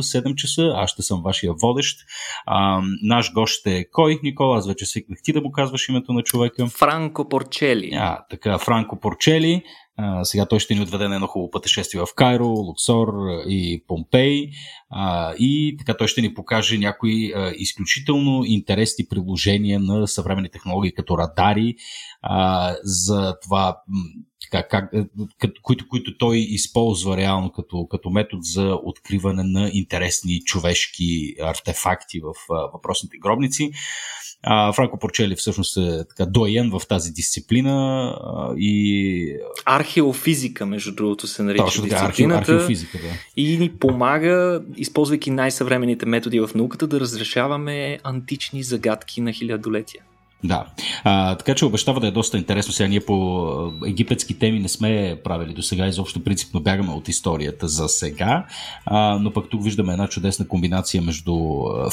7 0.04 0.36
часа. 0.36 0.72
Аз 0.76 0.92
ще 0.92 1.02
съм 1.02 1.22
вашия 1.24 1.54
водещ. 1.62 2.00
А, 2.46 2.82
наш 3.02 3.34
гост 3.34 3.68
е 3.68 3.86
кой, 3.92 4.20
Никола? 4.24 4.58
Аз 4.58 4.68
вече 4.68 4.86
свикнах 4.86 5.20
ти 5.24 5.34
да 5.34 5.42
му 5.42 5.52
казваш 5.52 5.90
името 5.90 6.14
на 6.14 6.24
човека. 6.24 6.68
Франко 6.68 7.30
Порчели. 7.30 7.92
А, 7.94 8.26
така, 8.30 8.58
Франко 8.58 9.00
Порчели. 9.00 9.64
А, 9.98 10.26
сега 10.26 10.46
той 10.46 10.60
ще 10.60 10.76
ни 10.76 10.82
отведе 10.82 11.08
на 11.08 11.16
едно 11.16 11.28
хубаво 11.28 11.52
пътешествие 11.52 12.02
в 12.02 12.16
Кайро, 12.16 12.48
Луксор 12.48 13.08
и 13.48 13.84
Помпей. 13.88 14.50
А, 14.90 15.34
и 15.40 15.76
така 15.78 15.98
той 15.98 16.08
ще 16.08 16.22
ни 16.22 16.34
покаже 16.34 16.78
някои 16.78 17.34
а, 17.36 17.54
изключително 17.56 18.44
интересни 18.46 19.06
приложения 19.10 19.80
на 19.80 20.08
съвременни 20.08 20.50
технологии, 20.50 20.94
като 20.94 21.18
радари, 21.18 21.76
а, 22.26 22.76
за 22.84 23.36
това 23.44 23.78
как, 24.52 24.70
как, 24.70 24.92
които, 25.62 25.88
които 25.88 26.18
той 26.18 26.38
използва 26.38 27.18
реално 27.18 27.52
като, 27.52 27.88
като 27.88 28.10
метод 28.10 28.42
за 28.44 28.78
откриване 28.84 29.44
на 29.44 29.70
интересни 29.74 30.42
човешки 30.44 31.36
артефакти 31.42 32.20
в 32.20 32.54
а, 32.54 32.56
въпросните 32.74 33.18
гробници. 33.18 33.72
А, 34.44 34.74
Франко 34.74 35.00
Порчели 35.00 35.36
всъщност 35.36 35.78
е 35.78 36.04
така 36.10 36.26
доен 36.26 36.72
в 36.72 36.82
тази 36.88 37.12
дисциплина 37.12 38.08
а, 38.24 38.54
и... 38.58 39.38
Археофизика, 39.66 40.66
между 40.66 40.96
другото, 40.96 41.28
се 41.28 41.44
нарича 41.44 41.66
Точно 41.66 41.84
така, 41.84 42.08
дисциплината. 42.08 42.52
археофизика, 42.52 42.98
да. 42.98 43.42
И 43.42 43.58
ни 43.58 43.72
помага, 43.72 44.62
използвайки 44.78 45.32
най-съвременните 45.32 46.06
методи 46.06 46.40
в 46.40 46.50
науката, 46.56 46.88
да 46.88 47.00
разрешаваме 47.00 48.00
антични 48.04 48.64
загадки 48.64 49.22
на 49.22 49.34
хилядолетия. 49.34 50.04
Да, 50.48 50.66
а, 51.04 51.36
така 51.36 51.56
че 51.56 51.66
обещава 51.66 52.00
да 52.00 52.08
е 52.08 52.12
доста 52.12 52.38
интересно. 52.38 52.74
Сега 52.74 52.90
ние 52.90 53.00
по 53.00 53.72
египетски 53.86 54.40
теми 54.40 54.60
не 54.60 54.70
сме 54.70 55.20
правили 55.24 55.54
до 55.54 55.62
сега, 55.62 55.88
изобщо 55.88 56.24
принципно 56.24 56.60
бягаме 56.60 56.92
от 56.92 57.08
историята 57.08 57.68
за 57.68 57.90
сега, 57.90 58.46
а, 58.86 59.20
но 59.22 59.34
пък 59.34 59.50
тук 59.50 59.64
виждаме 59.64 59.94
една 59.94 60.08
чудесна 60.08 60.48
комбинация 60.48 61.02
между 61.02 61.36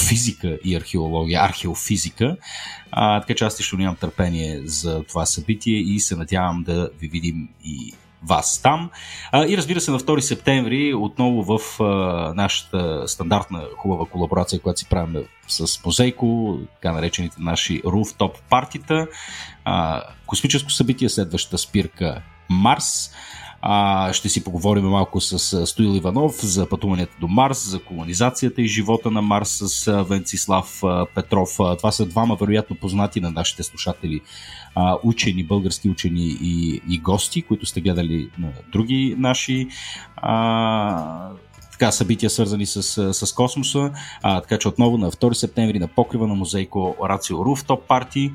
физика 0.09 0.59
и 0.64 0.76
археология, 0.76 1.40
археофизика, 1.42 2.36
а, 2.90 3.20
така 3.20 3.34
че 3.34 3.44
аз 3.44 3.61
лично 3.61 3.78
нямам 3.78 3.96
търпение 3.96 4.61
за 4.64 5.03
това 5.03 5.26
събитие 5.26 5.76
и 5.76 6.00
се 6.00 6.16
надявам 6.16 6.62
да 6.62 6.90
ви 7.00 7.09
видим 7.09 7.48
и 7.64 7.94
вас 8.26 8.62
там. 8.62 8.90
А, 9.32 9.46
и 9.46 9.56
разбира 9.56 9.80
се, 9.80 9.90
на 9.90 9.98
2 9.98 10.20
септември 10.20 10.94
отново 10.94 11.58
в 11.58 11.80
а, 11.80 11.84
нашата 12.34 13.08
стандартна 13.08 13.64
хубава 13.76 14.04
колаборация, 14.06 14.60
която 14.60 14.80
си 14.80 14.88
правим 14.88 15.24
с 15.48 15.84
Мозейко, 15.84 16.58
така 16.74 16.92
наречените 16.92 17.36
наши 17.38 17.82
rooftop 17.82 18.32
партита, 18.50 19.06
а, 19.64 20.02
космическо 20.26 20.70
събитие, 20.70 21.08
следващата 21.08 21.58
спирка 21.58 22.22
Марс. 22.48 23.10
А, 23.64 24.12
ще 24.12 24.28
си 24.28 24.44
поговорим 24.44 24.84
малко 24.84 25.20
с 25.20 25.66
Стоил 25.66 25.96
Иванов 25.96 26.44
за 26.44 26.68
пътуването 26.68 27.12
до 27.20 27.28
Марс, 27.28 27.70
за 27.70 27.82
колонизацията 27.82 28.62
и 28.62 28.66
живота 28.66 29.10
на 29.10 29.22
Марс 29.22 29.62
с 29.64 30.02
Венцислав 30.02 30.82
Петров. 31.14 31.48
Това 31.78 31.92
са 31.92 32.06
двама 32.06 32.36
вероятно 32.36 32.76
познати 32.76 33.20
на 33.20 33.30
нашите 33.30 33.62
слушатели 33.62 34.20
учени, 35.02 35.44
български 35.44 35.88
учени 35.88 36.36
и, 36.42 36.80
и 36.88 36.98
гости, 36.98 37.42
които 37.42 37.66
сте 37.66 37.80
гледали 37.80 38.30
на 38.38 38.48
други 38.72 39.14
наши 39.18 39.68
а, 40.16 41.30
така, 41.72 41.92
събития, 41.92 42.30
свързани 42.30 42.66
с, 42.66 42.82
с 43.14 43.32
космоса. 43.32 43.90
А, 44.22 44.40
така 44.40 44.58
че 44.58 44.68
отново 44.68 44.98
на 44.98 45.10
2 45.10 45.32
септември 45.32 45.78
на 45.78 45.88
покрива 45.88 46.26
на 46.26 46.34
музейко 46.34 46.96
Рацио 47.04 47.44
Руфтоп 47.44 47.86
Парти. 47.88 48.32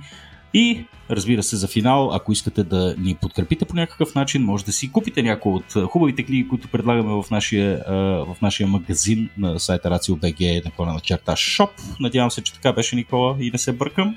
И 0.54 0.86
разбира 1.10 1.44
се, 1.44 1.56
за 1.56 1.68
финал, 1.68 2.14
ако 2.14 2.32
искате 2.32 2.64
да 2.64 2.96
ни 2.98 3.16
подкрепите 3.16 3.66
по 3.66 3.76
някакъв 3.76 4.16
начин, 4.16 4.44
може 4.44 4.66
да 4.66 4.72
си 4.72 4.92
купите 4.92 5.24
някои 5.24 5.54
от 5.54 5.74
хубавите 5.90 6.24
книги, 6.24 6.48
които 6.48 6.68
предлагаме 6.68 7.14
в 7.24 7.26
нашия, 7.32 7.84
в 8.26 8.36
нашия 8.42 8.68
магазин 8.68 9.30
на 9.38 9.60
сайта 9.60 9.90
RACIO.BG 9.90 10.72
на 10.80 10.94
на 10.94 11.00
черта 11.00 11.32
Shop. 11.32 11.70
Надявам 12.00 12.32
се, 12.32 12.44
че 12.44 12.54
така 12.54 12.74
беше 12.74 12.96
Никола 12.96 13.36
и 13.40 13.52
не 13.52 13.58
се 13.58 13.74
бъркам. 13.74 14.16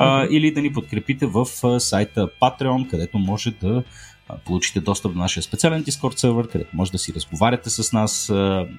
Mm-hmm. 0.00 0.28
или 0.28 0.50
да 0.50 0.62
ни 0.62 0.72
подкрепите 0.72 1.26
в 1.26 1.46
сайта 1.80 2.28
Patreon, 2.42 2.90
където 2.90 3.18
може 3.18 3.50
да 3.50 3.82
получите 4.44 4.80
достъп 4.80 5.12
до 5.12 5.18
нашия 5.18 5.42
специален 5.42 5.84
Discord 5.84 6.16
сервер, 6.16 6.48
където 6.48 6.76
може 6.76 6.92
да 6.92 6.98
си 6.98 7.14
разговаряте 7.14 7.70
с 7.70 7.92
нас, 7.92 8.26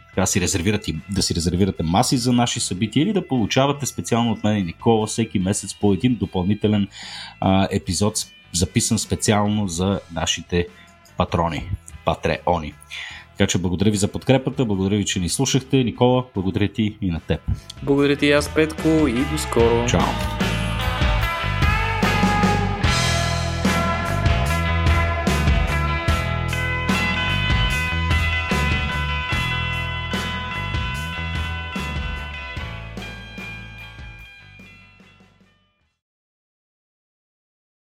така 0.09 0.25
си 0.25 0.41
резервирате, 0.41 0.93
да 1.11 1.21
си 1.21 1.35
резервирате 1.35 1.83
маси 1.83 2.17
за 2.17 2.33
наши 2.33 2.59
събития 2.59 3.03
или 3.03 3.13
да 3.13 3.27
получавате 3.27 3.85
специално 3.85 4.31
от 4.31 4.43
мен 4.43 4.57
и 4.57 4.63
Никола 4.63 5.07
всеки 5.07 5.39
месец 5.39 5.75
по 5.75 5.93
един 5.93 6.15
допълнителен 6.15 6.87
а, 7.39 7.67
епизод, 7.71 8.15
записан 8.53 8.99
специално 8.99 9.67
за 9.67 9.99
нашите 10.13 10.67
патрони, 11.17 11.69
патреони. 12.05 12.73
Така 13.37 13.47
че 13.47 13.57
благодаря 13.57 13.91
ви 13.91 13.97
за 13.97 14.07
подкрепата, 14.07 14.65
благодаря 14.65 14.97
ви, 14.97 15.05
че 15.05 15.19
ни 15.19 15.29
слушахте. 15.29 15.83
Никола, 15.83 16.25
благодаря 16.35 16.67
ти 16.67 16.97
и 17.01 17.11
на 17.11 17.19
теб. 17.19 17.41
Благодаря 17.83 18.15
ти 18.15 18.31
аз, 18.31 18.53
Петко, 18.53 18.87
и 18.87 19.25
до 19.31 19.37
скоро. 19.37 19.85
Чао. 19.87 20.46